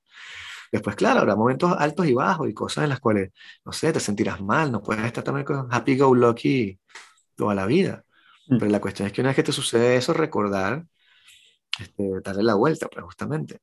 Después, 0.74 0.96
claro, 0.96 1.20
habrá 1.20 1.36
momentos 1.36 1.72
altos 1.78 2.08
y 2.08 2.14
bajos 2.14 2.50
y 2.50 2.54
cosas 2.56 2.86
en 2.86 2.90
las 2.90 3.00
cuales, 3.00 3.32
no 3.64 3.72
sé, 3.72 3.94
te 3.94 4.00
sentirás 4.00 4.42
mal, 4.42 4.72
no 4.72 4.82
puedes 4.82 5.06
estar 5.06 5.24
también 5.24 5.46
con 5.46 5.68
happy 5.70 5.96
go 5.96 6.16
lucky 6.16 6.80
toda 7.36 7.54
la 7.54 7.68
vida. 7.68 8.04
Mm. 8.48 8.58
Pero 8.58 8.72
la 8.72 8.82
cuestión 8.82 9.06
es 9.06 9.14
que 9.14 9.22
una 9.22 9.30
vez 9.30 9.36
que 9.36 9.44
te 9.44 9.52
sucede 9.52 9.98
eso, 9.98 10.14
recordar, 10.14 10.84
este, 11.80 12.22
darle 12.24 12.42
la 12.42 12.56
vuelta, 12.56 12.88
pues 12.88 13.06
justamente. 13.06 13.60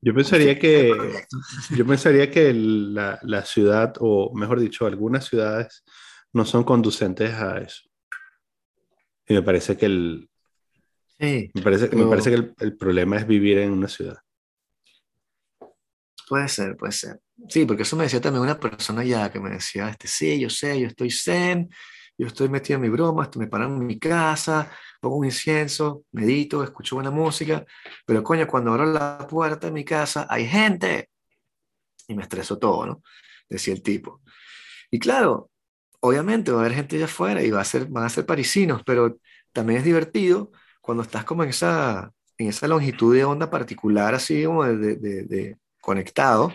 Yo 0.00 0.14
pensaría 0.14 0.58
que, 0.58 0.90
yo 1.76 1.86
pensaría 1.86 2.30
que 2.30 2.54
la, 2.54 3.18
la, 3.20 3.44
ciudad, 3.44 3.92
o 4.00 4.32
mejor 4.34 4.58
dicho, 4.58 4.86
algunas 4.86 5.26
ciudades 5.26 5.84
no 6.32 6.46
son 6.46 6.64
conducentes 6.64 7.34
a 7.34 7.58
eso. 7.58 7.82
Y 9.28 9.34
me 9.34 9.42
parece 9.42 9.76
que 9.76 9.84
el, 9.84 10.30
sí, 11.20 11.50
me 11.52 11.60
parece, 11.60 11.94
me 11.94 12.06
parece 12.06 12.30
que 12.30 12.36
el, 12.36 12.54
el, 12.58 12.74
problema 12.78 13.18
es 13.18 13.26
vivir 13.26 13.58
en 13.58 13.72
una 13.72 13.88
ciudad. 13.88 14.16
Puede 16.28 16.48
ser, 16.48 16.76
puede 16.76 16.92
ser. 16.92 17.20
Sí, 17.48 17.64
porque 17.66 17.82
eso 17.82 17.96
me 17.96 18.04
decía 18.04 18.20
también 18.20 18.42
una 18.42 18.58
persona 18.58 19.04
ya 19.04 19.30
que 19.30 19.40
me 19.40 19.50
decía, 19.50 19.88
este, 19.88 20.08
sí, 20.08 20.40
yo 20.40 20.48
sé, 20.48 20.80
yo 20.80 20.86
estoy 20.86 21.10
zen, 21.10 21.68
yo 22.16 22.26
estoy 22.26 22.48
metido 22.48 22.76
en 22.76 22.82
mi 22.82 22.88
broma, 22.88 23.28
me 23.36 23.48
paro 23.48 23.64
en 23.66 23.84
mi 23.86 23.98
casa, 23.98 24.70
pongo 25.00 25.16
un 25.16 25.24
incienso, 25.26 26.04
medito, 26.12 26.62
escucho 26.62 26.96
buena 26.96 27.10
música, 27.10 27.64
pero 28.06 28.22
coño, 28.22 28.46
cuando 28.46 28.72
abro 28.72 28.86
la 28.86 29.26
puerta 29.28 29.66
de 29.66 29.72
mi 29.72 29.84
casa 29.84 30.26
hay 30.30 30.46
gente 30.46 31.10
y 32.08 32.14
me 32.14 32.22
estreso 32.22 32.58
todo, 32.58 32.86
¿no? 32.86 33.02
Decía 33.48 33.74
el 33.74 33.82
tipo. 33.82 34.22
Y 34.90 34.98
claro, 34.98 35.50
obviamente 36.00 36.52
va 36.52 36.58
a 36.58 36.60
haber 36.62 36.74
gente 36.76 36.96
allá 36.96 37.06
afuera 37.06 37.42
y 37.42 37.50
va 37.50 37.60
a 37.60 37.64
ser, 37.64 37.86
van 37.86 38.04
a 38.04 38.08
ser 38.10 38.26
parisinos, 38.26 38.82
pero 38.84 39.18
también 39.52 39.78
es 39.80 39.84
divertido 39.84 40.52
cuando 40.80 41.02
estás 41.02 41.24
como 41.24 41.44
en 41.44 41.50
esa, 41.50 42.12
en 42.38 42.48
esa 42.48 42.68
longitud 42.68 43.14
de 43.14 43.24
onda 43.24 43.50
particular, 43.50 44.14
así 44.14 44.44
como 44.44 44.64
de, 44.64 44.96
de, 44.96 45.24
de 45.24 45.58
conectado, 45.82 46.52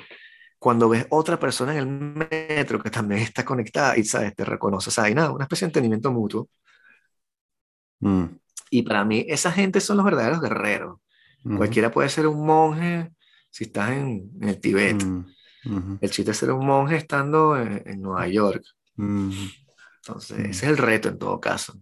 cuando 0.57 0.89
ves 0.89 1.05
otra 1.09 1.37
persona 1.37 1.73
en 1.73 1.77
el 1.77 1.87
metro 1.87 2.81
que 2.81 2.89
también 2.89 3.21
está 3.21 3.45
conectada 3.45 3.95
y 3.97 4.03
sabes, 4.03 4.35
te 4.35 4.43
reconoce, 4.43 4.89
o 4.89 4.91
sea, 4.91 5.03
hay 5.03 5.13
nada, 5.13 5.31
una 5.31 5.43
especie 5.43 5.65
de 5.65 5.69
entendimiento 5.69 6.11
mutuo. 6.11 6.49
Mm. 7.99 8.25
Y 8.71 8.81
para 8.81 9.05
mí, 9.05 9.25
esa 9.27 9.51
gente 9.51 9.79
son 9.79 9.97
los 9.97 10.05
verdaderos 10.05 10.41
guerreros. 10.41 10.99
Cualquiera 11.43 11.91
puede 11.91 12.09
ser 12.09 12.27
un 12.27 12.45
monje 12.45 13.09
si 13.49 13.65
estás 13.65 13.91
en, 13.91 14.29
el 14.41 14.59
Tíbet. 14.59 15.01
Mm, 15.01 15.97
el 16.01 16.09
chiste 16.09 16.31
es 16.31 16.37
ser 16.37 16.51
un 16.51 16.65
monje 16.65 16.97
estando 16.97 17.57
en, 17.57 18.01
Nueva 18.01 18.27
York. 18.27 18.65
Entonces, 18.97 20.39
ese 20.39 20.49
es 20.49 20.63
el 20.63 20.77
reto 20.77 21.07
en 21.07 21.17
todo 21.17 21.39
caso. 21.39 21.79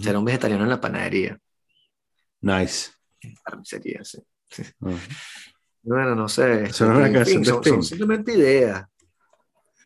Ser 0.00 0.16
un 0.16 0.24
vegetariano 0.24 0.64
en 0.64 0.70
la 0.70 0.80
panadería. 0.80 1.38
Nice. 2.40 2.90
Sería, 3.62 4.02
sí. 4.02 4.18
Bueno, 5.86 6.16
no 6.16 6.28
sé. 6.28 6.72
son, 6.72 7.82
simplemente 7.84 8.34
ideas. 8.34 8.86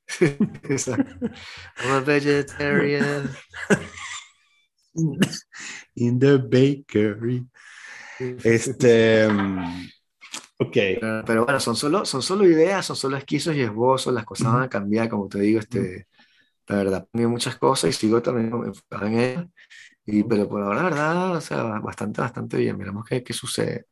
I'm 0.21 1.93
a 1.93 2.01
vegetarian. 2.01 3.31
In 5.97 6.19
the 6.19 6.39
bakery. 6.39 7.47
Este. 8.19 9.29
Ok. 10.59 10.77
Pero, 11.27 11.45
bueno, 11.45 11.61
son 11.61 11.77
solo, 11.77 12.07
son 12.07 12.23
solo 12.23 12.47
ideas, 12.47 12.87
son 12.87 12.97
solo 12.97 13.19
esquizos 13.19 13.55
y 13.55 13.61
esbozos, 13.61 14.15
las 14.15 14.25
cosas 14.25 14.53
van 14.53 14.63
a 14.63 14.69
cambiar, 14.71 15.09
como 15.11 15.29
te 15.29 15.39
digo, 15.41 15.61
este, 15.61 16.07
la 16.67 16.77
verdad, 16.77 17.09
muchas 17.13 17.57
cosas 17.57 17.91
y 17.91 17.93
sigo 17.93 18.23
también 18.23 18.47
enfocado 18.47 19.07
en 19.07 19.19
ellas, 19.19 19.47
y, 20.07 20.23
pero 20.25 20.49
por 20.49 20.63
ahora, 20.63 20.77
la 20.77 20.89
verdad, 20.91 21.37
o 21.37 21.41
sea, 21.41 21.63
bastante, 21.81 22.21
bastante 22.21 22.57
bien, 22.57 22.77
miramos 22.77 23.05
qué, 23.07 23.23
qué 23.23 23.33
sucede. 23.33 23.87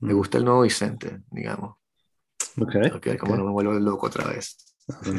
Me 0.00 0.12
gusta 0.12 0.38
el 0.38 0.44
nuevo 0.44 0.62
Vicente, 0.62 1.22
digamos. 1.30 1.76
Ok. 2.60 2.74
okay 2.96 3.16
como 3.16 3.36
no 3.36 3.44
me 3.44 3.50
vuelvo 3.50 3.72
loco 3.74 4.06
otra 4.06 4.26
vez. 4.26 4.56
sí. 5.02 5.12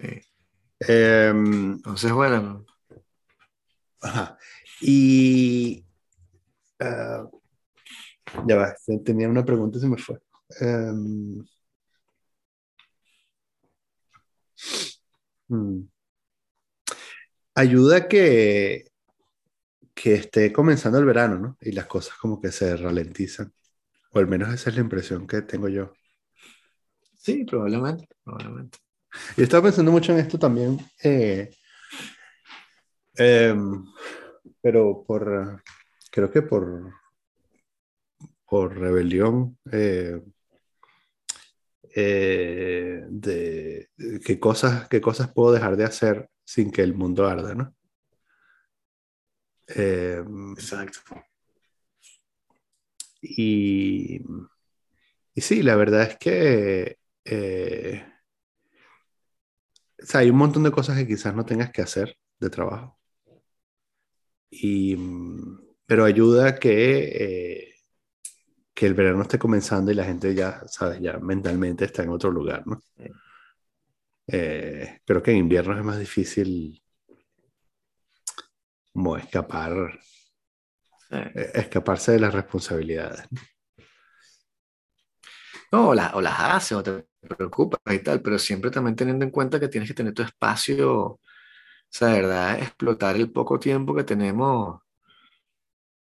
Em, 0.80 1.72
Entonces, 1.72 2.12
bueno. 2.12 2.64
Ajá. 4.00 4.38
Y. 4.80 5.84
Uh, 6.80 7.28
ya 8.46 8.56
va, 8.56 8.76
tenía 9.04 9.28
una 9.28 9.44
pregunta 9.44 9.78
y 9.78 9.80
se 9.80 9.88
me 9.88 9.98
fue. 9.98 10.18
Um, 10.60 11.44
hmm. 15.48 15.88
Ayuda 17.54 18.06
que 18.06 18.87
que 20.00 20.14
esté 20.14 20.52
comenzando 20.52 20.98
el 20.98 21.04
verano, 21.04 21.38
¿no? 21.38 21.56
Y 21.60 21.72
las 21.72 21.86
cosas 21.86 22.16
como 22.18 22.40
que 22.40 22.52
se 22.52 22.76
ralentizan. 22.76 23.52
O 24.12 24.18
al 24.18 24.28
menos 24.28 24.52
esa 24.54 24.70
es 24.70 24.76
la 24.76 24.82
impresión 24.82 25.26
que 25.26 25.42
tengo 25.42 25.68
yo. 25.68 25.92
Sí, 27.16 27.44
probablemente, 27.44 28.06
probablemente. 28.22 28.78
Yo 29.36 29.44
estaba 29.44 29.64
pensando 29.64 29.90
mucho 29.90 30.12
en 30.12 30.18
esto 30.20 30.38
también, 30.38 30.78
eh, 31.02 31.50
em, 33.16 33.84
pero 34.60 35.02
por, 35.04 35.62
creo 36.10 36.30
que 36.30 36.42
por, 36.42 36.92
por 38.46 38.78
rebelión 38.78 39.58
eh, 39.72 40.20
eh, 41.96 43.04
de 43.08 43.88
qué 44.24 44.38
cosas, 44.38 44.88
qué 44.88 45.00
cosas 45.00 45.32
puedo 45.32 45.52
dejar 45.52 45.76
de 45.76 45.84
hacer 45.84 46.28
sin 46.44 46.70
que 46.70 46.82
el 46.82 46.94
mundo 46.94 47.26
arda, 47.26 47.54
¿no? 47.54 47.74
Em, 49.68 50.52
Exacto. 50.52 51.00
Y, 53.20 54.20
y 55.34 55.40
sí, 55.40 55.62
la 55.62 55.76
verdad 55.76 56.02
es 56.02 56.16
que 56.18 56.98
eh, 57.24 58.04
hay 60.14 60.30
un 60.30 60.36
montón 60.36 60.62
de 60.64 60.70
cosas 60.72 60.96
que 60.96 61.06
quizás 61.06 61.34
no 61.34 61.44
tengas 61.46 61.70
que 61.70 61.82
hacer 61.82 62.16
de 62.40 62.50
trabajo. 62.50 62.98
Y, 64.50 64.96
pero 65.86 66.04
ayuda 66.04 66.58
que, 66.58 67.68
eh, 67.70 67.74
que 68.74 68.86
el 68.86 68.94
verano 68.94 69.22
esté 69.22 69.38
comenzando 69.38 69.90
y 69.90 69.94
la 69.94 70.04
gente 70.04 70.34
ya, 70.34 70.62
sabes, 70.68 71.00
ya 71.00 71.18
mentalmente 71.18 71.84
está 71.84 72.02
en 72.02 72.10
otro 72.10 72.30
lugar, 72.30 72.66
¿no? 72.66 72.80
Eh, 74.26 75.00
creo 75.04 75.22
que 75.22 75.30
en 75.30 75.38
invierno 75.38 75.76
es 75.76 75.84
más 75.84 75.98
difícil 75.98 76.82
como 78.92 79.16
escapar, 79.16 79.98
eh, 81.10 81.50
escaparse 81.54 82.12
de 82.12 82.20
las 82.20 82.34
responsabilidades. 82.34 83.24
No, 85.70 85.90
o, 85.90 85.92
o 85.92 86.20
las 86.20 86.40
haces 86.40 86.72
o 86.72 86.82
te 86.82 87.06
preocupas 87.20 87.80
y 87.92 87.98
tal, 88.00 88.22
pero 88.22 88.38
siempre 88.38 88.70
también 88.70 88.96
teniendo 88.96 89.24
en 89.24 89.30
cuenta 89.30 89.60
que 89.60 89.68
tienes 89.68 89.88
que 89.88 89.94
tener 89.94 90.14
tu 90.14 90.22
espacio, 90.22 91.02
o 91.02 91.20
sea, 91.88 92.08
de 92.08 92.22
verdad, 92.22 92.58
explotar 92.58 93.16
el 93.16 93.30
poco 93.30 93.58
tiempo 93.58 93.94
que 93.94 94.04
tenemos 94.04 94.80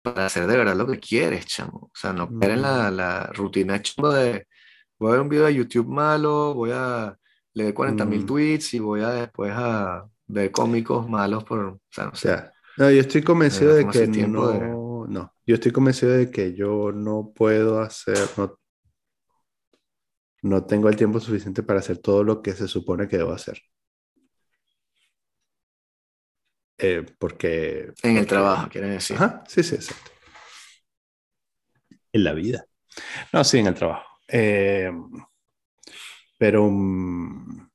para 0.02 0.26
hacer 0.26 0.48
de 0.48 0.58
verdad 0.58 0.76
lo 0.76 0.88
que 0.88 1.00
quieres, 1.00 1.46
chamo. 1.46 1.90
O 1.92 1.92
sea, 1.94 2.14
no 2.14 2.28
caer 2.40 2.54
en 2.54 2.62
la, 2.62 2.92
la, 2.92 3.28
rutina 3.28 3.82
chamo 3.82 4.10
de 4.10 4.48
voy 5.00 5.10
a 5.10 5.12
ver 5.14 5.22
un 5.22 5.30
video 5.30 5.46
de 5.46 5.56
YouTube 5.56 5.88
malo, 5.88 6.54
voy 6.54 6.72
a 6.74 7.18
leer 7.54 7.74
40 7.74 8.06
mil 8.06 8.26
tweets 8.26 8.74
y 8.74 8.80
voy 8.80 9.02
a 9.02 9.10
después 9.10 9.52
a 9.56 10.06
ver 10.28 10.52
cómicos 10.52 11.08
malos 11.10 11.44
por, 11.44 11.60
o 11.60 11.80
sea, 11.90 12.06
no 12.06 12.16
sé. 12.16 12.53
No, 12.78 12.90
yo 12.90 13.02
estoy 13.02 13.22
convencido 13.22 13.76
de 13.76 13.88
que 13.88 14.08
no, 14.08 15.06
no, 15.08 15.34
yo 15.46 15.56
estoy 15.56 15.72
convencido 15.72 16.14
de 16.14 16.32
que 16.32 16.56
yo 16.56 16.92
no 16.92 17.32
puedo 17.36 17.80
hacer, 17.80 18.18
no, 18.36 18.60
no 20.42 20.66
tengo 20.66 20.90
el 20.90 20.96
tiempo 20.96 21.20
suficiente 21.20 21.62
para 21.62 21.80
hacer 21.80 22.00
todo 22.00 22.24
lo 22.24 22.42
que 22.42 22.54
se 22.54 22.68
supone 22.68 23.08
que 23.08 23.18
debo 23.18 23.32
hacer. 23.32 23.62
Eh, 26.80 27.06
porque... 27.20 27.94
En 28.02 28.18
el 28.18 28.26
trabajo, 28.26 28.68
quiere 28.70 28.90
decir. 28.90 29.18
Ajá, 29.18 29.44
sí, 29.48 29.62
sí, 29.62 29.76
exacto. 29.76 30.12
En 32.12 32.24
la 32.24 32.34
vida. 32.34 32.66
No, 33.32 33.44
sí, 33.44 33.60
en 33.60 33.68
el 33.68 33.76
trabajo. 33.76 34.08
Eh, 34.28 34.92
pero... 36.40 36.68
Mm, 36.70 37.70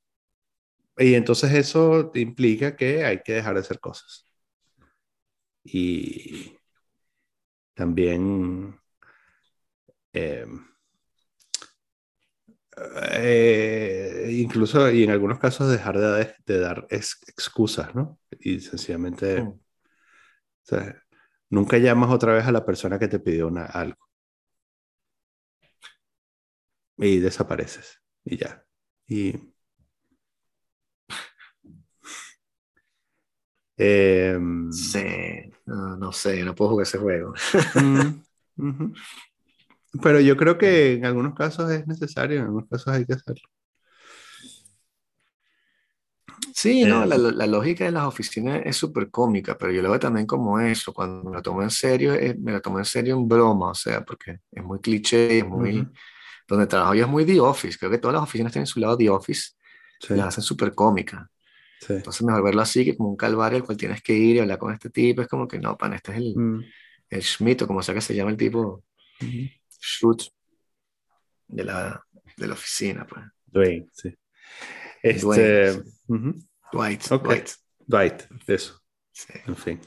y 0.99 1.15
entonces 1.15 1.53
eso 1.53 2.11
implica 2.15 2.75
que 2.75 3.05
hay 3.05 3.23
que 3.23 3.35
dejar 3.35 3.55
de 3.55 3.61
hacer 3.61 3.79
cosas 3.79 4.28
y 5.73 6.57
también 7.75 8.79
eh, 10.13 10.47
Eh, 13.13 14.29
incluso, 14.33 14.91
y 14.91 15.05
en 15.05 15.11
algunos 15.11 15.39
casos, 15.39 15.71
dejar 15.71 15.99
de, 15.99 16.59
dar 16.59 16.87
excusas, 16.91 17.95
¿no? 17.95 18.19
Y 18.41 18.61
sencillamente, 18.61 19.43
mm. 19.43 19.49
o 19.49 19.61
sea, 20.63 21.03
nunca 21.51 21.79
llamas 21.79 22.11
otra 22.11 22.35
vez 22.35 22.47
a 22.47 22.53
la 22.53 22.65
persona 22.65 22.99
que 22.99 23.09
te 23.09 23.21
pidió 23.21 23.49
una, 23.49 23.67
algo. 23.67 23.99
Y 26.97 27.19
desapareces. 27.21 28.01
Y 28.25 28.37
ya. 28.37 28.65
Y. 29.07 29.35
Em, 33.79 34.73
sí, 34.73 35.05
no, 35.67 36.13
sé, 36.13 36.43
no 36.43 36.55
puedo 36.55 36.71
jugar 36.73 36.87
ese 36.87 36.99
juego. 36.99 37.33
Pero 40.03 40.21
yo 40.21 40.37
creo 40.37 40.59
que 40.59 40.95
en 40.95 41.07
algunos 41.07 41.35
casos 41.35 41.71
es 41.71 41.87
necesario, 41.87 42.39
en 42.39 42.45
algunos 42.47 42.69
casos 42.69 42.89
hay 42.89 43.07
que 43.07 43.15
hacerlo. 43.15 43.49
Sí, 46.53 46.85
no, 46.85 47.07
la, 47.07 47.15
eh, 47.15 47.19
la, 47.19 47.47
lógica 47.47 47.85
de 47.85 47.93
las 47.93 48.05
oficinas 48.05 48.63
es 48.65 48.77
súper 48.77 49.11
cómica, 49.11 49.57
pero 49.57 49.71
yo 49.71 49.81
lo 49.81 49.91
veo 49.91 50.01
también 50.01 50.27
como 50.27 50.59
eso, 50.59 50.93
cuando 50.93 51.31
me 51.31 51.37
lo 51.37 51.43
tomo 51.43 51.63
en 51.63 51.71
serio, 51.71 52.15
me 52.41 52.51
lo 52.51 52.61
tomo 52.61 52.79
en 52.79 52.85
serio 52.85 53.15
en 53.15 53.29
broma, 53.29 53.71
o 53.71 53.75
sea, 53.75 54.05
porque 54.05 54.41
es 54.51 54.65
muy 54.65 54.81
cliché, 54.81 55.39
es 55.39 55.47
muy... 55.47 55.87
Donde 56.49 56.67
trabajo 56.67 56.95
yo 56.95 57.05
es 57.05 57.11
muy 57.11 57.25
The 57.25 57.39
Office, 57.41 57.79
creo 57.79 57.91
que 57.91 57.99
todas 57.99 58.15
las 58.15 58.23
oficinas 58.25 58.53
tienen 58.53 58.67
su 58.67 58.81
lado 58.81 58.97
The 58.97 59.09
Office, 59.09 59.51
sí. 60.01 60.15
las 60.15 60.29
hacen 60.29 60.43
súper 60.43 60.75
cómica. 60.75 61.31
Sí. 61.81 61.95
Entonces 61.95 62.23
mejor 62.23 62.43
verlo 62.43 62.61
así 62.61 62.85
que 62.85 62.97
como 62.97 63.11
un 63.11 63.17
calvario 63.17 63.59
al 63.59 63.65
cual 63.65 63.77
tienes 63.77 64.03
que 64.03 64.13
ir 64.13 64.37
y 64.37 64.39
hablar 64.41 64.59
con 64.59 64.73
este 64.73 64.91
tipo, 64.91 65.23
es 65.23 65.29
como 65.29 65.47
que 65.47 65.59
no, 65.59 65.77
pan, 65.77 65.95
este 65.95 66.13
es 66.13 66.19
el, 66.19 66.35
mm. 66.37 66.65
el 67.11 67.23
Schmidt, 67.23 67.63
o 67.63 67.67
como 67.67 67.83
sea 67.83 67.95
que 67.95 68.01
se 68.01 68.15
llama 68.15 68.31
el 68.31 68.37
tipo, 68.37 68.85
Shoot 69.81 70.23
de 71.47 71.65
la, 71.65 72.05
de 72.37 72.47
la 72.47 72.55
oficina. 72.55 73.07
Pues. 73.07 73.25
Dwayne, 73.47 73.89
sí. 73.93 74.15
Este, 75.03 75.83
Dwight, 76.73 77.03
Dwight. 77.09 77.49
Dwight, 77.87 78.23
eso. 78.47 78.81
Sí. 79.13 79.33
En 79.47 79.57
fin. 79.57 79.81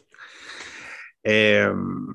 Em, 1.23 2.07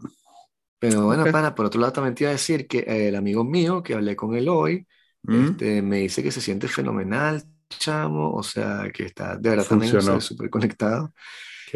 pero 0.78 1.04
bueno, 1.06 1.24
pana, 1.30 1.54
por 1.54 1.66
otro 1.66 1.80
lado 1.80 1.92
también 1.92 2.14
te 2.14 2.24
iba 2.24 2.30
a 2.30 2.32
decir 2.32 2.66
que 2.66 2.78
eh, 2.78 3.08
el 3.08 3.16
amigo 3.16 3.44
mío 3.44 3.82
que 3.82 3.94
hablé 3.94 4.16
con 4.16 4.34
él 4.34 4.48
hoy, 4.48 4.86
este, 5.28 5.82
me 5.82 5.98
dice 5.98 6.22
que 6.22 6.30
se 6.30 6.40
siente 6.40 6.68
fenomenal, 6.68 7.42
chamo, 7.68 8.32
o 8.32 8.42
sea, 8.42 8.90
que 8.92 9.04
está 9.04 9.36
de 9.36 9.50
verdad 9.50 9.66
también 9.66 10.20
súper 10.20 10.50
conectado 10.50 11.12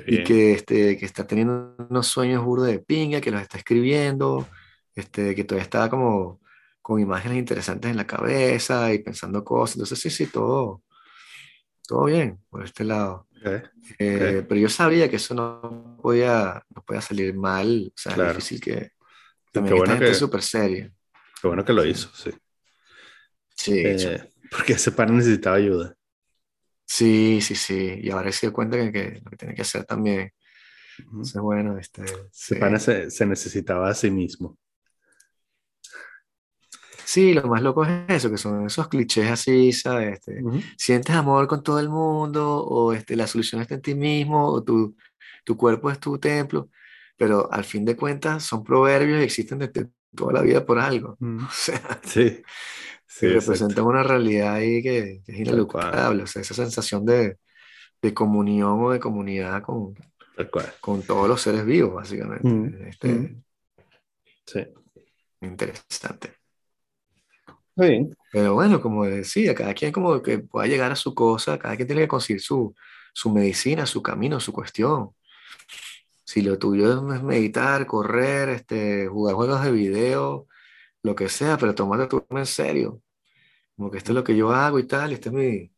y 0.06 0.22
que, 0.22 0.52
este, 0.52 0.96
que 0.96 1.04
está 1.04 1.26
teniendo 1.26 1.74
unos 1.88 2.06
sueños 2.06 2.44
burdos 2.44 2.68
de 2.68 2.78
pinga, 2.78 3.20
que 3.20 3.30
los 3.30 3.42
está 3.42 3.58
escribiendo, 3.58 4.48
este, 4.94 5.34
que 5.34 5.44
todavía 5.44 5.64
está 5.64 5.90
como 5.90 6.40
con 6.80 7.00
imágenes 7.00 7.38
interesantes 7.38 7.90
en 7.90 7.96
la 7.96 8.06
cabeza 8.06 8.92
y 8.92 9.00
pensando 9.00 9.44
cosas. 9.44 9.76
Entonces, 9.76 10.00
sí, 10.00 10.10
sí, 10.10 10.26
todo, 10.26 10.82
todo 11.86 12.04
bien 12.04 12.38
por 12.48 12.64
este 12.64 12.84
lado. 12.84 13.26
Eh, 13.98 14.44
pero 14.48 14.60
yo 14.60 14.68
sabía 14.68 15.08
que 15.08 15.16
eso 15.16 15.34
no 15.34 15.98
podía, 16.00 16.64
no 16.74 16.82
podía 16.82 17.00
salir 17.00 17.34
mal, 17.34 17.92
o 17.94 17.98
sea, 17.98 18.12
es 18.12 18.36
difícil 18.36 18.60
que... 18.60 18.92
También 19.52 19.78
esta 19.78 19.92
gente 19.92 20.10
es 20.10 20.18
súper 20.18 20.42
seria. 20.42 20.92
Qué 21.40 21.48
bueno 21.48 21.64
que 21.64 21.72
lo 21.72 21.84
hizo, 21.84 22.08
sí. 22.14 22.30
Sí. 23.56 23.82
Eh, 23.84 24.30
porque 24.50 24.74
ese 24.74 24.92
pan 24.92 25.16
necesitaba 25.16 25.56
ayuda. 25.56 25.94
Sí, 26.86 27.40
sí, 27.40 27.54
sí. 27.54 28.00
Y 28.02 28.10
ahora 28.10 28.32
se 28.32 28.46
dio 28.46 28.52
cuenta 28.52 28.76
que, 28.76 28.90
que, 28.90 29.20
lo 29.22 29.30
que 29.30 29.36
tiene 29.36 29.54
que 29.54 29.62
hacer 29.62 29.84
también. 29.84 30.32
Entonces, 30.98 31.40
bueno, 31.40 31.78
este... 31.78 32.02
Ese 32.32 32.56
pan 32.56 32.78
se, 32.80 33.10
se 33.10 33.26
necesitaba 33.26 33.88
a 33.88 33.94
sí 33.94 34.10
mismo. 34.10 34.58
Sí, 37.10 37.34
lo 37.34 37.42
más 37.48 37.60
loco 37.60 37.84
es 37.84 38.04
eso, 38.08 38.30
que 38.30 38.38
son 38.38 38.66
esos 38.66 38.86
clichés 38.86 39.28
así, 39.28 39.72
¿sabes? 39.72 40.20
Este, 40.20 40.40
Sientes 40.76 41.14
amor 41.16 41.48
con 41.48 41.60
todo 41.60 41.80
el 41.80 41.88
mundo, 41.88 42.58
o 42.58 42.92
este, 42.92 43.16
la 43.16 43.26
solución 43.26 43.60
está 43.60 43.74
en 43.74 43.82
ti 43.82 43.96
mismo, 43.96 44.46
o 44.46 44.62
tu, 44.62 44.96
tu 45.44 45.56
cuerpo 45.56 45.90
es 45.90 45.98
tu 45.98 46.18
templo, 46.18 46.70
pero 47.16 47.52
al 47.52 47.64
fin 47.64 47.84
de 47.84 47.96
cuentas 47.96 48.44
son 48.44 48.62
proverbios 48.62 49.20
y 49.20 49.24
existen 49.24 49.58
desde 49.58 49.88
toda 50.14 50.34
la 50.34 50.42
vida 50.42 50.64
por 50.64 50.78
algo. 50.78 51.16
O 51.20 51.50
sea, 51.50 52.00
sí, 52.04 52.42
sí 53.10 53.26
representan 53.26 53.84
una 53.84 54.04
realidad 54.04 54.54
ahí 54.54 54.82
que, 54.82 55.22
es 55.26 55.38
ineluctable, 55.38 56.22
o 56.22 56.26
sea, 56.26 56.42
esa 56.42 56.54
sensación 56.54 57.04
de, 57.04 57.38
de, 58.00 58.14
comunión 58.14 58.80
o 58.80 58.90
de 58.92 59.00
comunidad 59.00 59.62
con, 59.62 59.94
con 60.80 61.02
todos 61.02 61.28
los 61.28 61.42
seres 61.42 61.64
vivos, 61.64 61.94
básicamente. 61.94 62.88
Este, 62.88 63.36
sí. 64.46 64.66
Interesante. 65.40 66.34
Pero 68.32 68.54
bueno, 68.54 68.80
como 68.80 69.04
decía, 69.06 69.54
cada 69.54 69.74
quien 69.74 69.90
como 69.90 70.22
que 70.22 70.38
pueda 70.38 70.68
llegar 70.68 70.92
a 70.92 70.96
su 70.96 71.14
cosa, 71.14 71.58
cada 71.58 71.74
quien 71.76 71.88
tiene 71.88 72.02
que 72.02 72.08
conseguir 72.08 72.40
su, 72.40 72.74
su 73.12 73.30
medicina, 73.30 73.86
su 73.86 74.02
camino, 74.02 74.38
su 74.38 74.52
cuestión. 74.52 75.10
Si 76.24 76.42
lo 76.42 76.58
tuyo 76.58 77.12
es 77.12 77.22
meditar, 77.22 77.86
correr, 77.86 78.50
este, 78.50 79.08
jugar 79.08 79.34
juegos 79.34 79.64
de 79.64 79.72
video, 79.72 80.46
lo 81.02 81.14
que 81.14 81.28
sea, 81.28 81.56
pero 81.58 81.74
tomarte 81.74 82.06
tu 82.06 82.26
en 82.36 82.46
serio. 82.46 83.02
Como 83.76 83.90
que 83.90 83.98
esto 83.98 84.12
es 84.12 84.16
lo 84.16 84.24
que 84.24 84.36
yo 84.36 84.50
hago 84.52 84.78
y 84.78 84.86
tal, 84.86 85.10
y 85.10 85.14
esta 85.14 85.30
es 85.30 85.34
mi, 85.34 85.72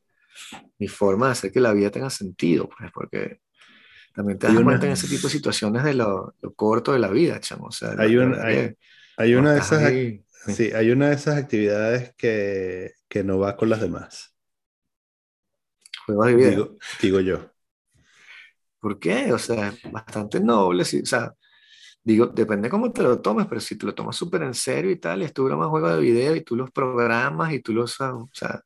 mi 0.79 0.89
forma 0.89 1.27
de 1.27 1.33
hacer 1.33 1.53
que 1.53 1.61
la 1.61 1.73
vida 1.73 1.91
tenga 1.91 2.11
sentido, 2.11 2.69
pues, 2.69 2.91
porque 2.93 3.41
también 4.15 4.39
te 4.39 4.47
das 4.47 4.61
cuenta 4.61 4.87
en 4.87 4.93
ese 4.93 5.09
tipo 5.09 5.27
de 5.27 5.33
situaciones 5.33 5.85
de 5.85 5.95
lo, 5.95 6.35
lo 6.41 6.55
corto 6.55 6.93
de 6.93 6.99
la 6.99 7.09
vida, 7.09 7.41
chamo. 7.41 7.67
O 7.67 7.73
sea, 7.73 7.95
hay, 7.99 8.17
hay, 8.17 8.77
hay, 9.17 9.35
una 9.35 9.53
de 9.53 9.61
esas... 9.61 9.93
Sí, 10.49 10.73
hay 10.73 10.91
una 10.91 11.09
de 11.09 11.15
esas 11.15 11.37
actividades 11.37 12.15
que, 12.17 12.95
que 13.09 13.23
no 13.23 13.39
va 13.39 13.57
con 13.57 13.71
las 13.71 13.81
demás. 13.81 14.35
Juegos 16.05 16.27
de 16.27 16.35
vida. 16.35 16.69
Digo, 17.01 17.21
yo. 17.21 17.49
¿Por 18.81 18.99
qué? 18.99 19.33
O 19.33 19.39
sea, 19.39 19.73
bastante 19.93 20.41
noble. 20.41 20.85
Sí, 20.85 21.01
o 21.01 21.07
sea, 21.07 21.33
digo, 22.05 22.27
depende 22.27 22.69
cómo 22.69 22.93
te 22.93 23.03
lo 23.03 23.21
tomes, 23.21 23.47
pero 23.47 23.61
si 23.61 23.77
te 23.77 23.87
lo 23.87 23.95
tomas 23.95 24.17
súper 24.17 24.43
en 24.43 24.55
serio 24.55 24.91
y 24.91 24.97
tal, 24.97 25.23
y 25.23 25.29
tú 25.29 25.45
más 25.45 25.69
juegos 25.69 25.95
de 25.95 26.01
video 26.01 26.35
y 26.35 26.43
tú 26.43 26.57
los 26.57 26.71
programas 26.71 27.53
y 27.53 27.61
tú 27.61 27.73
los, 27.73 28.01
o 28.01 28.29
sea, 28.33 28.61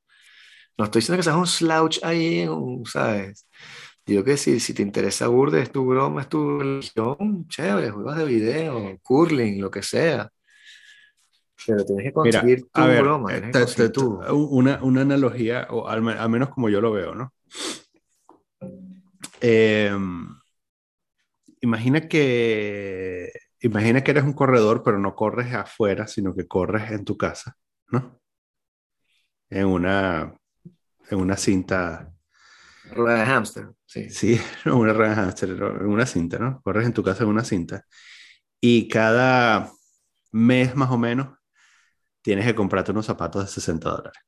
no 0.78 0.84
estoy 0.84 1.01
diciendo 1.01 1.18
que 1.18 1.22
seas 1.22 1.37
un 1.37 1.47
slouch 1.47 1.99
ahí, 2.03 2.47
¿sabes? 2.84 3.47
Digo 4.05 4.22
que 4.22 4.37
si, 4.37 4.61
si 4.61 4.72
te 4.72 4.82
interesa 4.82 5.26
Burde, 5.26 5.62
es 5.62 5.72
tu 5.72 5.84
broma, 5.84 6.20
es 6.20 6.28
tu 6.28 6.61
religión, 6.61 7.49
chévere, 7.49 7.91
juegos 7.91 8.16
de 8.16 8.24
video, 8.24 8.99
curling, 9.03 9.61
lo 9.61 9.70
que 9.70 9.82
sea. 9.82 10.30
Pero 11.66 11.84
tienes 11.84 12.05
que 12.05 12.12
conseguir 12.12 12.66
tu 12.70 12.82
broma. 12.82 13.32
Una, 14.30 14.82
una, 14.82 15.01
analogía, 15.01 15.66
o 15.70 15.89
al, 15.89 16.03
menos 16.03 16.51
como 16.51 16.68
yo 16.68 16.80
lo 16.80 16.93
veo, 16.93 17.14
¿no? 17.14 17.32
Em, 19.41 20.28
imagina 21.61 22.09
que 22.09 23.31
imagina 23.61 24.03
que 24.03 24.11
eres 24.11 24.25
un 24.25 24.33
corredor, 24.33 24.83
pero 24.83 24.99
no 24.99 25.15
corres 25.15 25.53
afuera, 25.55 26.07
sino 26.07 26.35
que 26.35 26.47
corres 26.47 26.91
en 26.91 27.05
tu 27.05 27.17
casa, 27.17 27.57
¿no? 27.91 28.21
En 29.51 29.67
una, 29.67 30.35
en 31.11 31.19
una 31.19 31.37
cinta. 31.37 32.13
Rueda 32.91 33.21
de 33.21 33.27
hámster, 33.27 33.69
sí. 33.85 34.11
Sí, 34.11 34.41
una 34.67 34.93
rueda 34.93 35.11
de 35.11 35.17
hámster, 35.17 35.51
en 35.51 35.87
una 35.87 36.07
cinta, 36.07 36.39
¿no? 36.39 36.61
Corres 36.63 36.87
en 36.87 36.93
tu 36.93 37.03
casa 37.03 37.25
en 37.25 37.31
una 37.31 37.45
cinta. 37.45 37.85
Y 38.61 38.89
cada 38.89 39.71
mes 40.33 40.75
más 40.75 40.91
o 40.91 40.99
menos 40.99 41.37
tienes 42.23 42.47
que 42.47 42.55
comprarte 42.55 42.93
unos 42.93 43.07
zapatos 43.07 43.45
de 43.45 43.51
60 43.51 43.91
dólares. 43.91 44.21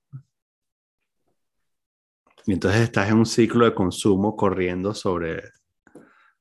Y 2.47 2.53
entonces 2.53 2.81
estás 2.83 3.11
en 3.11 3.19
un 3.19 3.27
ciclo 3.27 3.65
de 3.67 3.75
consumo 3.75 4.37
corriendo 4.37 4.95
sobre, 4.95 5.43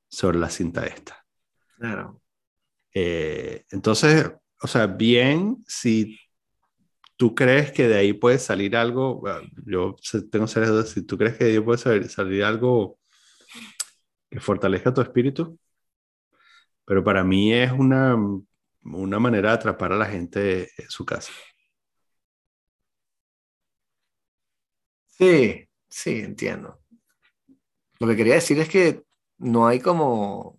sobre 0.08 0.38
la 0.38 0.50
cinta 0.50 0.86
esta. 0.86 1.24
Claro. 1.76 2.20
Eh, 2.94 3.64
entonces, 3.70 4.30
o 4.60 4.66
sea, 4.66 4.86
bien, 4.86 5.58
si 5.66 6.18
tú 7.16 7.34
crees 7.34 7.72
que 7.72 7.88
de 7.88 7.96
ahí 7.98 8.12
puede 8.12 8.38
salir 8.38 8.76
algo, 8.76 9.22
yo 9.66 9.96
tengo 10.30 10.46
serias 10.46 10.70
dudas, 10.72 10.90
si 10.90 11.02
tú 11.02 11.18
crees 11.18 11.36
que 11.36 11.44
de 11.44 11.52
ahí 11.52 11.60
puede 11.60 11.78
salir, 11.78 12.08
salir 12.08 12.44
algo 12.44 12.98
que 14.30 14.40
fortalezca 14.40 14.92
tu 14.94 15.00
espíritu, 15.00 15.58
pero 16.84 17.04
para 17.04 17.24
mí 17.24 17.52
es 17.52 17.72
una 17.72 18.16
una 18.82 19.18
manera 19.18 19.50
de 19.50 19.54
atrapar 19.56 19.92
a 19.92 19.96
la 19.96 20.06
gente 20.06 20.70
en 20.76 20.90
su 20.90 21.04
casa. 21.04 21.32
Sí, 25.06 25.68
sí, 25.90 26.20
entiendo. 26.20 26.80
Lo 28.00 28.06
que 28.06 28.16
quería 28.16 28.34
decir 28.34 28.58
es 28.60 28.68
que 28.68 29.02
no 29.38 29.66
hay 29.66 29.80
como... 29.80 30.58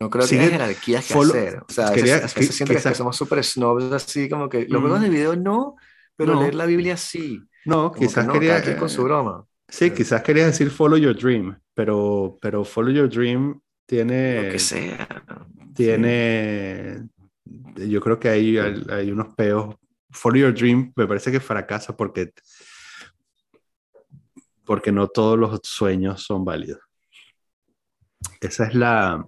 No 0.00 0.10
creo 0.10 0.28
que 0.28 0.38
haya 0.38 0.50
jerarquías 0.50 1.06
que 1.06 1.14
hacer. 1.14 1.62
O 1.68 1.72
sea, 1.72 1.88
a 1.88 1.90
veces, 1.90 2.30
se 2.30 2.52
siente 2.52 2.76
que, 2.76 2.94
somos 2.94 3.16
súper 3.16 3.42
snobs, 3.42 3.92
así 3.92 4.28
como 4.28 4.48
que 4.48 4.66
los 4.68 4.80
juegos 4.80 5.00
de 5.00 5.08
video 5.08 5.34
no, 5.34 5.74
pero 6.14 6.40
leer 6.40 6.54
la 6.54 6.66
Biblia 6.66 6.96
sí. 6.96 7.42
No, 7.64 7.90
quizás 7.90 8.28
quería... 8.28 8.78
con 8.78 8.88
su 8.88 9.02
broma. 9.02 9.44
Sí, 9.68 9.90
quizás 9.90 10.22
quería 10.22 10.46
decir 10.46 10.70
follow 10.70 10.98
your 10.98 11.16
dream, 11.16 11.58
pero, 11.74 12.38
pero 12.40 12.64
follow 12.64 12.92
your 12.92 13.08
dream 13.08 13.60
tiene... 13.86 14.44
Lo 14.44 14.52
que 14.52 14.58
sea. 14.60 15.08
Tiene, 15.74 17.08
yo 17.74 18.00
creo 18.00 18.20
que 18.20 18.28
hay, 18.28 18.56
hay 18.56 19.10
unos 19.10 19.34
peos 19.34 19.74
For 20.10 20.36
Your 20.36 20.54
Dream 20.54 20.92
me 20.96 21.06
parece 21.06 21.30
que 21.30 21.40
fracasa 21.40 21.96
porque, 21.96 22.32
porque 24.64 24.92
no 24.92 25.08
todos 25.08 25.38
los 25.38 25.60
sueños 25.62 26.22
son 26.22 26.44
válidos. 26.44 26.80
Esa 28.40 28.66
es 28.66 28.74
la... 28.74 29.26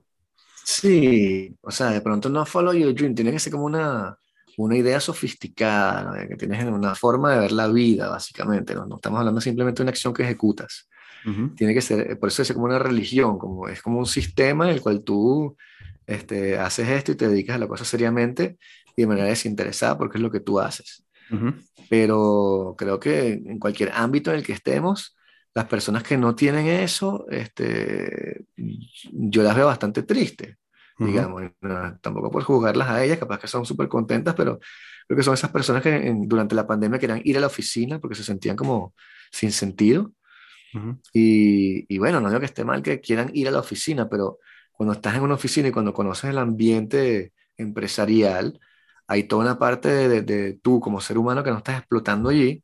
Sí, 0.65 1.57
o 1.63 1.71
sea, 1.71 1.91
de 1.91 2.01
pronto 2.01 2.29
no 2.29 2.47
follow 2.47 2.73
your 2.73 2.95
dream, 2.95 3.15
tiene 3.15 3.33
que 3.33 3.41
ser 3.41 3.53
como 3.53 3.65
una, 3.65 4.17
una 4.57 4.77
idea 4.77 5.01
sofisticada, 5.01 6.29
que 6.29 6.37
tienes 6.37 6.65
una 6.65 6.95
forma 6.95 7.33
de 7.33 7.41
ver 7.41 7.53
la 7.53 7.67
vida, 7.69 8.09
básicamente. 8.09 8.75
No, 8.75 8.87
no 8.87 8.97
estamos 8.97 9.19
hablando 9.19 9.41
simplemente 9.41 9.79
de 9.79 9.85
una 9.85 9.91
acción 9.91 10.15
que 10.15 10.23
ejecutas. 10.23 10.89
Tiene 11.55 11.75
que 11.75 11.83
ser, 11.83 12.19
por 12.19 12.31
eso 12.31 12.41
es 12.41 12.53
como 12.53 12.65
una 12.65 12.79
religión, 12.79 13.39
como, 13.39 13.69
es 13.69 13.83
como 13.83 13.99
un 13.99 14.07
sistema 14.07 14.65
en 14.67 14.75
el 14.75 14.81
cual 14.81 15.05
tú 15.05 15.55
este, 16.07 16.59
haces 16.59 16.89
esto 16.89 17.13
y 17.13 17.15
te 17.15 17.29
dedicas 17.29 17.57
a 17.57 17.59
la 17.59 17.69
cosa 17.69 17.85
seriamente 17.85 18.57
y 18.97 19.03
de 19.03 19.07
manera 19.07 19.29
desinteresada 19.29 19.99
porque 19.99 20.17
es 20.17 20.23
lo 20.23 20.31
que 20.31 20.41
tú 20.41 20.61
haces. 20.61 21.05
Pero 21.89 22.75
creo 22.79 22.99
que 22.99 23.33
en 23.33 23.59
cualquier 23.59 23.93
ámbito 23.93 24.31
en 24.31 24.39
el 24.39 24.43
que 24.45 24.55
estemos, 24.55 25.17
las 25.55 25.67
personas 25.67 26.03
que 26.03 26.17
no 26.17 26.35
tienen 26.35 26.67
eso, 26.67 27.27
este, 27.31 28.45
yo 28.57 29.43
las 29.43 29.57
veo 29.57 29.67
bastante 29.67 30.03
tristes, 30.05 30.57
digamos. 30.99 31.43
tampoco 32.01 32.31
por 32.31 32.43
juzgarlas 32.45 32.89
a 32.89 33.03
ellas, 33.03 33.19
capaz 33.19 33.41
que 33.41 33.49
son 33.49 33.65
súper 33.65 33.89
contentas, 33.89 34.35
pero 34.35 34.61
creo 35.07 35.17
que 35.17 35.23
son 35.23 35.35
esas 35.35 35.51
personas 35.51 35.83
que 35.83 36.15
durante 36.27 36.55
la 36.55 36.67
pandemia 36.67 36.99
querían 36.99 37.23
ir 37.25 37.37
a 37.37 37.41
la 37.41 37.49
oficina 37.49 37.99
porque 37.99 38.15
se 38.15 38.25
sentían 38.25 38.57
como 38.57 38.95
sin 39.33 39.51
sentido. 39.51 40.13
y, 41.13 41.93
y, 41.93 41.99
bueno, 41.99 42.21
no 42.21 42.29
digo 42.29 42.39
que 42.39 42.47
esté 42.47 42.65
mal 42.65 42.83
que 42.83 43.01
quieran 43.01 43.31
ir 43.35 43.49
a 43.49 43.51
la 43.51 43.59
oficina, 43.59 44.09
pero 44.09 44.39
cuando 44.73 44.93
estás 44.93 45.17
en 45.17 45.23
una 45.23 45.35
oficina 45.35 45.69
y 45.69 45.73
cuando 45.73 45.93
conoces 45.93 46.31
el 46.31 46.39
ambiente 46.39 47.33
empresarial, 47.57 48.61
hay 49.09 49.25
toda 49.25 49.43
una 49.43 49.59
parte 49.59 49.89
de, 49.89 50.23
de, 50.23 50.55
tú 50.63 50.79
como 50.79 51.01
ser 51.01 51.19
humano 51.19 51.43
que 51.43 51.51
no 51.51 51.59
estás 51.59 51.79
explotando 51.79 52.29
allí. 52.29 52.63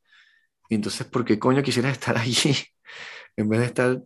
Y 0.68 0.76
entonces, 0.76 1.06
¿por 1.06 1.24
qué 1.24 1.38
coño 1.38 1.62
quisieras 1.62 1.92
estar 1.98 2.16
allí 2.16 2.54
en 3.36 3.48
vez 3.48 3.60
de 3.60 3.66
estar, 3.66 4.02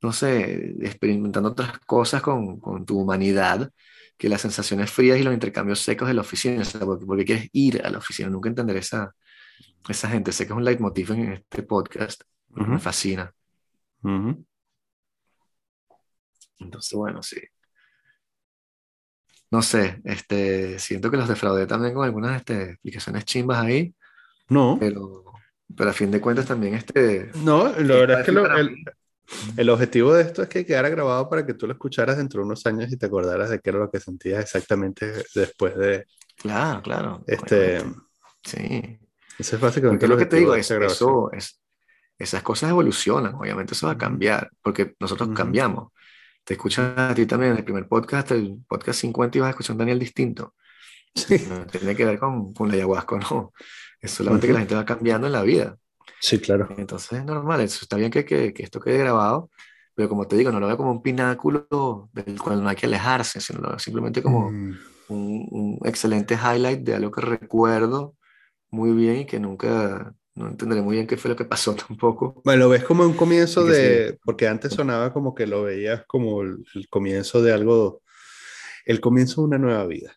no 0.00 0.12
sé, 0.12 0.74
experimentando 0.82 1.50
otras 1.50 1.78
cosas 1.80 2.22
con, 2.22 2.58
con 2.60 2.86
tu 2.86 2.98
humanidad? 3.00 3.70
que 4.18 4.28
las 4.28 4.42
sensaciones 4.42 4.90
frías 4.90 5.18
y 5.18 5.24
los 5.24 5.34
intercambios 5.34 5.80
secos 5.80 6.06
de 6.06 6.14
la 6.14 6.20
oficina, 6.20 6.62
porque, 6.84 7.24
quieres 7.24 7.48
ir 7.52 7.84
a 7.84 7.90
la 7.90 7.98
oficina, 7.98 8.28
nunca 8.28 8.48
entender 8.48 8.76
esa, 8.76 9.12
esa 9.88 10.08
gente. 10.08 10.30
Sé 10.30 10.46
que 10.46 10.52
es 10.52 10.56
un 10.56 10.64
leitmotiv 10.64 11.10
en 11.10 11.32
este 11.32 11.64
podcast, 11.64 12.22
me 12.50 12.78
fascina. 12.78 13.34
Entonces, 16.60 16.92
bueno, 16.96 17.20
sí 17.20 17.40
no 19.52 19.60
sé, 19.60 20.00
este, 20.04 20.78
siento 20.78 21.10
que 21.10 21.18
los 21.18 21.28
defraudé 21.28 21.66
también 21.66 21.92
con 21.92 22.06
algunas 22.06 22.38
este, 22.38 22.70
explicaciones 22.70 23.26
chimbas 23.26 23.62
ahí. 23.62 23.94
No. 24.48 24.78
Pero, 24.80 25.21
pero 25.76 25.90
a 25.90 25.92
fin 25.92 26.10
de 26.10 26.20
cuentas 26.20 26.46
también 26.46 26.74
este... 26.74 27.30
No, 27.36 27.68
la 27.68 27.94
verdad 27.94 28.20
es 28.20 28.26
que 28.26 28.32
el, 28.32 28.84
el, 29.56 29.70
objetivo 29.70 30.14
de 30.14 30.22
esto 30.22 30.42
es 30.42 30.48
que 30.48 30.66
quedara 30.66 30.88
grabado 30.88 31.28
para 31.28 31.46
que 31.46 31.54
tú 31.54 31.66
lo 31.66 31.72
escucharas 31.72 32.16
dentro 32.16 32.40
de 32.40 32.46
unos 32.46 32.64
años 32.66 32.90
y 32.92 32.96
te 32.96 33.06
acordaras 33.06 33.50
de 33.50 33.60
qué 33.60 33.70
era 33.70 33.78
lo 33.78 33.90
que 33.90 34.00
sentías 34.00 34.42
exactamente 34.42 35.12
después 35.34 35.76
de... 35.76 36.06
Claro, 36.36 36.82
claro. 36.82 37.24
Este... 37.26 37.82
Sí. 38.44 38.98
Eso 39.38 39.56
es 39.56 39.62
básicamente 39.62 40.08
lo 40.08 40.16
que 40.16 40.26
te 40.26 40.36
digo, 40.36 40.54
es, 40.54 40.70
eso, 40.70 41.30
es, 41.32 41.60
esas 42.18 42.42
cosas 42.42 42.70
evolucionan, 42.70 43.34
obviamente 43.34 43.74
eso 43.74 43.86
va 43.86 43.92
a 43.92 43.98
cambiar, 43.98 44.50
porque 44.62 44.94
nosotros 45.00 45.30
cambiamos 45.34 45.92
te 46.44 46.54
escuchan 46.54 46.94
a 46.98 47.14
ti 47.14 47.26
también 47.26 47.52
en 47.52 47.58
el 47.58 47.64
primer 47.64 47.86
podcast, 47.86 48.32
el 48.32 48.62
podcast 48.66 49.00
50 49.00 49.38
y 49.38 49.40
vas 49.40 49.48
a 49.48 49.50
escuchar 49.50 49.72
a 49.72 49.74
un 49.74 49.78
Daniel 49.78 49.98
distinto. 49.98 50.54
No 51.48 51.66
tiene 51.66 51.94
que 51.94 52.04
ver 52.04 52.18
con, 52.18 52.52
con 52.52 52.68
la 52.68 52.74
ayahuasca, 52.74 53.16
no. 53.30 53.52
Es 54.02 54.10
solamente 54.10 54.48
que 54.48 54.52
la 54.52 54.58
gente 54.58 54.74
va 54.74 54.84
cambiando 54.84 55.26
en 55.26 55.32
la 55.32 55.42
vida. 55.42 55.78
Sí, 56.20 56.38
claro. 56.38 56.68
Entonces 56.76 57.20
es 57.20 57.24
normal, 57.24 57.60
eso 57.60 57.80
está 57.82 57.96
bien 57.96 58.10
que, 58.10 58.24
que, 58.24 58.52
que, 58.52 58.62
esto 58.62 58.80
quede 58.80 58.98
grabado, 58.98 59.50
pero 59.94 60.08
como 60.08 60.26
te 60.26 60.36
digo, 60.36 60.52
no 60.52 60.60
lo 60.60 60.66
veo 60.66 60.76
como 60.76 60.90
un 60.90 61.02
pináculo 61.02 62.10
del 62.12 62.40
cual 62.40 62.62
no 62.62 62.68
hay 62.68 62.76
que 62.76 62.86
alejarse, 62.86 63.40
sino 63.40 63.78
simplemente 63.78 64.22
como 64.22 64.50
mm. 64.50 64.78
un, 65.08 65.48
un, 65.50 65.78
excelente 65.84 66.34
highlight 66.34 66.80
de 66.80 66.94
algo 66.96 67.10
que 67.10 67.20
recuerdo 67.20 68.16
muy 68.70 68.92
bien 68.92 69.18
y 69.18 69.26
que 69.26 69.38
nunca, 69.38 70.14
no 70.34 70.48
entenderé 70.48 70.82
muy 70.82 70.96
bien 70.96 71.06
qué 71.06 71.16
fue 71.16 71.30
lo 71.30 71.36
que 71.36 71.44
pasó 71.44 71.74
tampoco. 71.88 72.40
Bueno, 72.44 72.64
lo 72.64 72.68
ves 72.70 72.84
como 72.84 73.04
un 73.04 73.14
comienzo 73.14 73.64
de, 73.64 74.18
porque 74.24 74.48
antes 74.48 74.72
sonaba 74.72 75.12
como 75.12 75.34
que 75.34 75.46
lo 75.46 75.62
veías 75.62 76.04
como 76.06 76.42
el, 76.42 76.64
comienzo 76.90 77.42
de 77.42 77.52
algo, 77.52 78.02
el 78.84 79.00
comienzo 79.00 79.42
de 79.42 79.46
una 79.48 79.58
nueva 79.58 79.86
vida. 79.86 80.16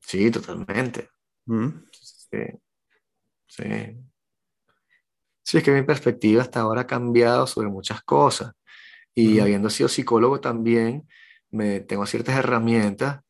Sí, 0.00 0.30
totalmente. 0.30 1.10
¿Mm? 1.46 1.68
Sí. 2.30 2.38
sí. 3.46 3.62
Sí, 5.42 5.58
es 5.58 5.62
que 5.62 5.70
mi 5.70 5.82
perspectiva 5.82 6.42
hasta 6.42 6.60
ahora 6.60 6.82
ha 6.82 6.86
cambiado 6.86 7.46
sobre 7.46 7.68
muchas 7.68 8.02
cosas. 8.02 8.52
Y 9.14 9.38
habiendo 9.38 9.70
sido 9.70 9.88
psicólogo 9.88 10.40
también, 10.40 11.08
me, 11.50 11.80
tengo 11.80 12.04
ciertas 12.04 12.36
herramientas 12.36 13.20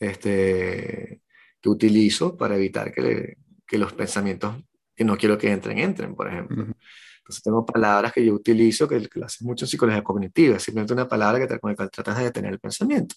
este, 0.00 1.20
que 1.60 1.68
utilizo 1.68 2.36
para 2.36 2.56
evitar 2.56 2.92
que, 2.92 3.36
que 3.66 3.78
los 3.78 3.92
pensamientos 3.92 4.56
que 4.94 5.04
no 5.04 5.16
quiero 5.18 5.36
que 5.36 5.52
entren, 5.52 5.78
entren, 5.78 6.14
por 6.14 6.28
ejemplo. 6.28 6.62
Entonces 6.62 7.42
tengo 7.42 7.66
palabras 7.66 8.12
que 8.12 8.24
yo 8.24 8.32
utilizo 8.32 8.88
que, 8.88 9.08
que 9.08 9.20
lo 9.20 9.26
hacen 9.26 9.46
mucho 9.46 9.66
en 9.66 9.68
psicología 9.68 10.02
cognitiva, 10.02 10.58
simplemente 10.58 10.94
una 10.94 11.06
palabra 11.06 11.46
que, 11.46 11.58
con 11.58 11.70
la 11.70 11.76
cual 11.76 11.90
tratas 11.90 12.16
de 12.16 12.24
detener 12.24 12.52
el 12.54 12.60
pensamiento. 12.60 13.16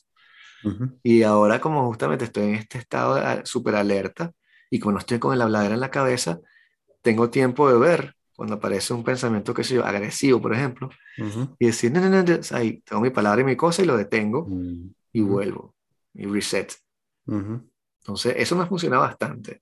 Y 1.01 1.23
ahora 1.23 1.61
como 1.61 1.87
justamente 1.87 2.25
estoy 2.25 2.43
en 2.43 2.55
este 2.55 2.79
estado 2.79 3.45
súper 3.45 3.75
alerta 3.75 4.33
y 4.69 4.79
no 4.79 4.97
estoy 4.97 5.19
con 5.19 5.33
el 5.33 5.41
habladera 5.41 5.73
en 5.73 5.79
la 5.79 5.91
cabeza, 5.91 6.39
tengo 7.01 7.29
tiempo 7.29 7.69
de 7.69 7.77
ver 7.77 8.15
cuando 8.35 8.55
aparece 8.55 8.93
un 8.93 9.03
pensamiento, 9.03 9.53
que 9.53 9.63
sé 9.63 9.75
yo, 9.75 9.85
agresivo, 9.85 10.41
por 10.41 10.53
ejemplo, 10.53 10.89
y 11.59 11.65
decir, 11.65 11.91
no, 11.91 11.99
no, 11.99 12.23
no, 12.23 12.39
ahí 12.51 12.81
tengo 12.81 13.01
mi 13.01 13.09
palabra 13.09 13.41
y 13.41 13.43
mi 13.43 13.57
cosa 13.57 13.81
y 13.81 13.85
lo 13.85 13.97
detengo 13.97 14.45
mm. 14.47 14.93
y 15.11 15.21
vuelvo 15.21 15.75
y 16.13 16.25
reset. 16.25 16.73
Entonces, 17.27 18.35
eso 18.37 18.55
me 18.55 18.65
funciona 18.65 18.97
bastante 18.97 19.61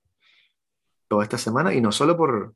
toda 1.08 1.24
esta 1.24 1.38
semana 1.38 1.74
y 1.74 1.80
no 1.80 1.90
solo 1.90 2.16
por, 2.16 2.54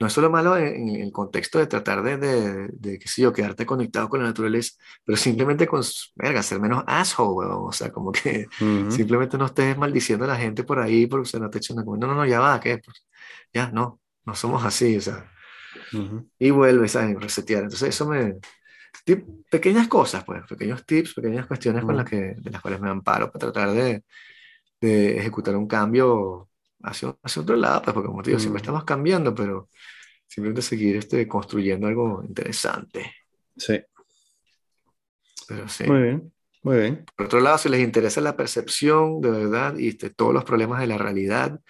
no 0.00 0.06
es 0.06 0.12
solo 0.12 0.30
malo 0.30 0.56
en, 0.56 0.88
el 0.88 1.12
contexto 1.12 1.58
de 1.58 1.66
tratar 1.66 2.02
de, 2.02 2.16
de, 2.16 2.68
de, 2.72 2.98
qué 2.98 3.08
sé 3.08 3.22
yo, 3.22 3.32
quedarte 3.32 3.66
conectado 3.66 4.08
con 4.08 4.20
la 4.20 4.28
naturaleza, 4.28 4.74
pero 5.04 5.16
simplemente 5.16 5.66
con, 5.66 5.82
verga, 6.14 6.42
ser 6.42 6.60
menos 6.60 6.84
asshole, 6.86 7.48
o 7.50 7.72
sea, 7.72 7.90
como 7.92 8.12
que 8.12 8.46
simplemente 8.90 9.36
no 9.36 9.46
estés 9.46 9.76
maldiciendo 9.76 10.24
a 10.24 10.28
la 10.28 10.36
gente 10.36 10.62
por 10.64 10.78
ahí 10.78 11.06
porque 11.06 11.28
se 11.28 11.40
no 11.40 11.50
te 11.50 11.58
echan 11.58 11.76
no, 11.76 11.96
no, 11.96 12.14
no, 12.14 12.26
ya 12.26 12.40
va, 12.40 12.60
¿qué? 12.60 12.78
Pues, 12.78 13.04
ya, 13.52 13.70
no, 13.72 14.00
no 14.24 14.34
somos 14.34 14.64
así, 14.64 14.96
o 14.96 15.00
sea, 15.00 15.30
y 16.38 16.50
vuelves 16.50 16.94
a 16.96 17.06
resetear, 17.14 17.64
entonces 17.64 17.88
eso 17.88 18.06
me, 18.08 18.36
pequeñas 19.50 19.88
cosas, 19.88 20.24
pues, 20.24 20.42
pequeños 20.48 20.84
tips, 20.86 21.14
pequeñas 21.14 21.46
cuestiones 21.46 21.84
con 21.84 21.96
las 21.96 22.08
que, 22.08 22.34
de 22.36 22.50
las 22.50 22.60
cuales 22.60 22.80
me 22.80 22.88
amparo 22.90 23.32
para 23.32 23.50
tratar 23.50 23.72
de, 23.72 24.04
de 24.80 25.18
ejecutar 25.18 25.56
un 25.56 25.66
cambio 25.66 26.47
hacia, 26.82 27.16
hacia 27.22 27.42
otro 27.42 27.56
lado, 27.56 27.82
pues, 27.82 27.94
porque 27.94 28.08
como 28.08 28.22
te 28.22 28.30
digo, 28.30 28.40
siempre 28.40 28.60
mm. 28.60 28.64
estamos 28.64 28.84
cambiando, 28.84 29.34
pero 29.34 29.68
simplemente 30.26 30.62
seguir 30.62 30.96
este, 30.96 31.26
construyendo 31.26 31.86
algo 31.86 32.22
interesante. 32.22 33.14
Sí. 33.56 33.80
Pero 35.46 35.68
sí. 35.68 35.84
Muy 35.84 36.02
bien, 36.02 36.32
muy 36.62 36.76
bien. 36.78 37.04
Por 37.16 37.26
otro 37.26 37.40
lado, 37.40 37.58
si 37.58 37.68
les 37.68 37.80
interesa 37.80 38.20
la 38.20 38.36
percepción 38.36 39.20
de 39.20 39.30
verdad 39.30 39.76
y 39.76 39.88
este, 39.88 40.10
todos 40.10 40.34
los 40.34 40.44
problemas 40.44 40.80
de 40.80 40.86
la 40.86 40.98
realidad, 40.98 41.60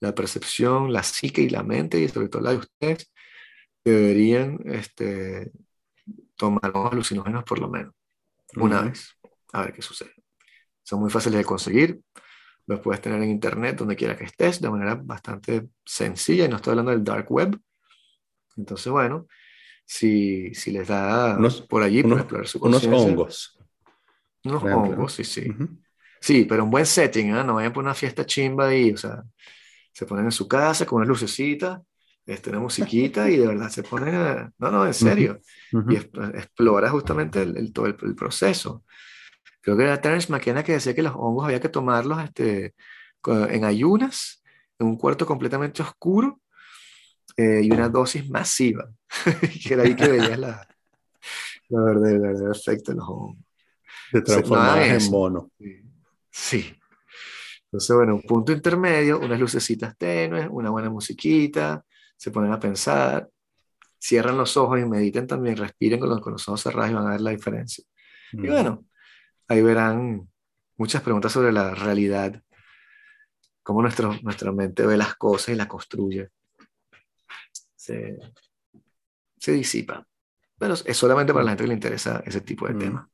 la 0.00 0.14
percepción, 0.14 0.92
la 0.92 1.02
psique 1.02 1.42
y 1.42 1.50
la 1.50 1.62
mente, 1.62 2.00
y 2.00 2.08
sobre 2.08 2.28
todo 2.28 2.42
la 2.42 2.50
de 2.50 2.58
ustedes, 2.58 3.12
deberían 3.84 4.58
este, 4.66 5.50
tomar 6.36 6.72
alucinógenos 6.74 7.44
por 7.44 7.58
lo 7.58 7.68
menos, 7.68 7.94
una 8.56 8.82
vez, 8.82 9.16
a 9.52 9.62
ver 9.62 9.72
qué 9.72 9.82
sucede. 9.82 10.12
Son 10.82 11.00
muy 11.00 11.10
fáciles 11.10 11.38
de 11.38 11.44
conseguir, 11.44 12.00
los 12.68 12.80
puedes 12.80 13.00
tener 13.00 13.20
en 13.22 13.30
internet 13.30 13.78
donde 13.78 13.96
quiera 13.96 14.14
que 14.14 14.24
estés, 14.24 14.60
de 14.60 14.70
manera 14.70 14.94
bastante 14.94 15.68
sencilla, 15.84 16.44
y 16.44 16.48
no 16.48 16.56
estoy 16.56 16.72
hablando 16.72 16.90
del 16.90 17.02
dark 17.02 17.26
web. 17.30 17.58
Entonces, 18.56 18.92
bueno, 18.92 19.26
si, 19.86 20.54
si 20.54 20.70
les 20.70 20.86
da 20.86 21.38
por 21.66 21.82
allí 21.82 22.02
unos, 22.02 22.20
explorar 22.20 22.46
su 22.46 22.58
Unos 22.58 22.84
hongos. 22.84 23.58
Unos 24.44 24.62
hongos, 24.62 25.14
sí, 25.14 25.24
sí. 25.24 25.50
Sí, 26.20 26.44
pero 26.44 26.64
un 26.64 26.70
buen 26.70 26.84
setting, 26.84 27.34
¿eh? 27.34 27.42
no 27.42 27.54
vayan 27.54 27.72
por 27.72 27.82
una 27.82 27.94
fiesta 27.94 28.26
chimba 28.26 28.68
ahí, 28.68 28.92
o 28.92 28.98
sea, 28.98 29.22
se 29.90 30.04
ponen 30.04 30.26
en 30.26 30.32
su 30.32 30.46
casa 30.46 30.84
con 30.84 30.98
una 30.98 31.06
lucecita, 31.06 31.80
este, 32.26 32.50
una 32.50 32.60
musiquita 32.60 33.30
y 33.30 33.38
de 33.38 33.46
verdad 33.46 33.70
se 33.70 33.82
ponen, 33.82 34.52
no, 34.58 34.70
no, 34.70 34.84
en 34.84 34.92
serio, 34.92 35.40
y 35.88 35.96
explora 35.96 36.90
justamente 36.90 37.40
el, 37.40 37.72
todo 37.72 37.86
el, 37.86 37.96
el, 38.02 38.14
proceso 38.14 38.84
creo 39.60 39.76
que 39.76 39.84
era 39.84 40.00
Terence 40.00 40.30
McKenna 40.30 40.62
que 40.62 40.72
decía 40.72 40.94
que 40.94 41.02
los 41.02 41.14
hongos 41.14 41.44
había 41.44 41.60
que 41.60 41.68
tomarlos 41.68 42.22
este, 42.22 42.74
en 43.26 43.64
ayunas, 43.64 44.42
en 44.78 44.86
un 44.86 44.96
cuarto 44.96 45.26
completamente 45.26 45.82
oscuro 45.82 46.40
eh, 47.36 47.60
y 47.62 47.70
una 47.70 47.88
dosis 47.88 48.28
masiva. 48.28 48.88
que 49.66 49.74
era 49.74 49.82
ahí 49.82 49.94
que 49.94 50.08
veías 50.08 50.38
la, 50.38 50.66
la 51.68 51.82
verdad, 51.82 52.10
el 52.10 52.20
verdadero 52.20 52.52
efecto 52.52 52.92
de 52.92 52.98
los 52.98 53.08
hongos. 53.08 53.36
Te 54.10 54.22
transformabas 54.22 55.04
en 55.04 55.10
mono. 55.10 55.50
Sí. 56.30 56.74
Entonces, 57.64 57.94
bueno, 57.94 58.14
un 58.14 58.22
punto 58.22 58.52
intermedio, 58.52 59.20
unas 59.20 59.38
lucecitas 59.38 59.96
tenues, 59.98 60.48
una 60.50 60.70
buena 60.70 60.88
musiquita, 60.88 61.84
se 62.16 62.30
ponen 62.30 62.52
a 62.52 62.58
pensar, 62.58 63.28
cierran 63.98 64.38
los 64.38 64.56
ojos 64.56 64.80
y 64.80 64.86
mediten 64.86 65.26
también, 65.26 65.56
respiren 65.56 66.00
con 66.00 66.08
los, 66.08 66.20
con 66.20 66.32
los 66.32 66.48
ojos 66.48 66.62
cerrados 66.62 66.90
y 66.90 66.94
van 66.94 67.06
a 67.06 67.10
ver 67.10 67.20
la 67.20 67.30
diferencia. 67.30 67.84
Y 68.32 68.38
mm. 68.38 68.46
bueno, 68.46 68.84
ahí 69.48 69.62
verán 69.62 70.28
muchas 70.76 71.02
preguntas 71.02 71.32
sobre 71.32 71.52
la 71.52 71.74
realidad, 71.74 72.40
cómo 73.62 73.82
nuestro, 73.82 74.14
nuestra 74.22 74.52
mente 74.52 74.86
ve 74.86 74.96
las 74.96 75.16
cosas 75.16 75.48
y 75.50 75.54
las 75.56 75.66
construye. 75.66 76.28
Se, 77.74 78.18
se 79.38 79.52
disipa. 79.52 80.06
Pero 80.58 80.74
es 80.74 80.96
solamente 80.96 81.32
para 81.32 81.44
la 81.44 81.50
gente 81.52 81.64
que 81.64 81.68
le 81.68 81.74
interesa 81.74 82.22
ese 82.26 82.40
tipo 82.40 82.66
de 82.66 82.74
mm. 82.74 82.78
temas. 82.78 83.06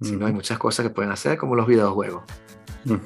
Si 0.00 0.16
no, 0.16 0.26
hay 0.26 0.32
muchas 0.32 0.58
cosas 0.58 0.84
que 0.84 0.90
pueden 0.90 1.12
hacer, 1.12 1.38
como 1.38 1.54
los 1.54 1.66
videojuegos. 1.66 2.24
no. 2.84 2.98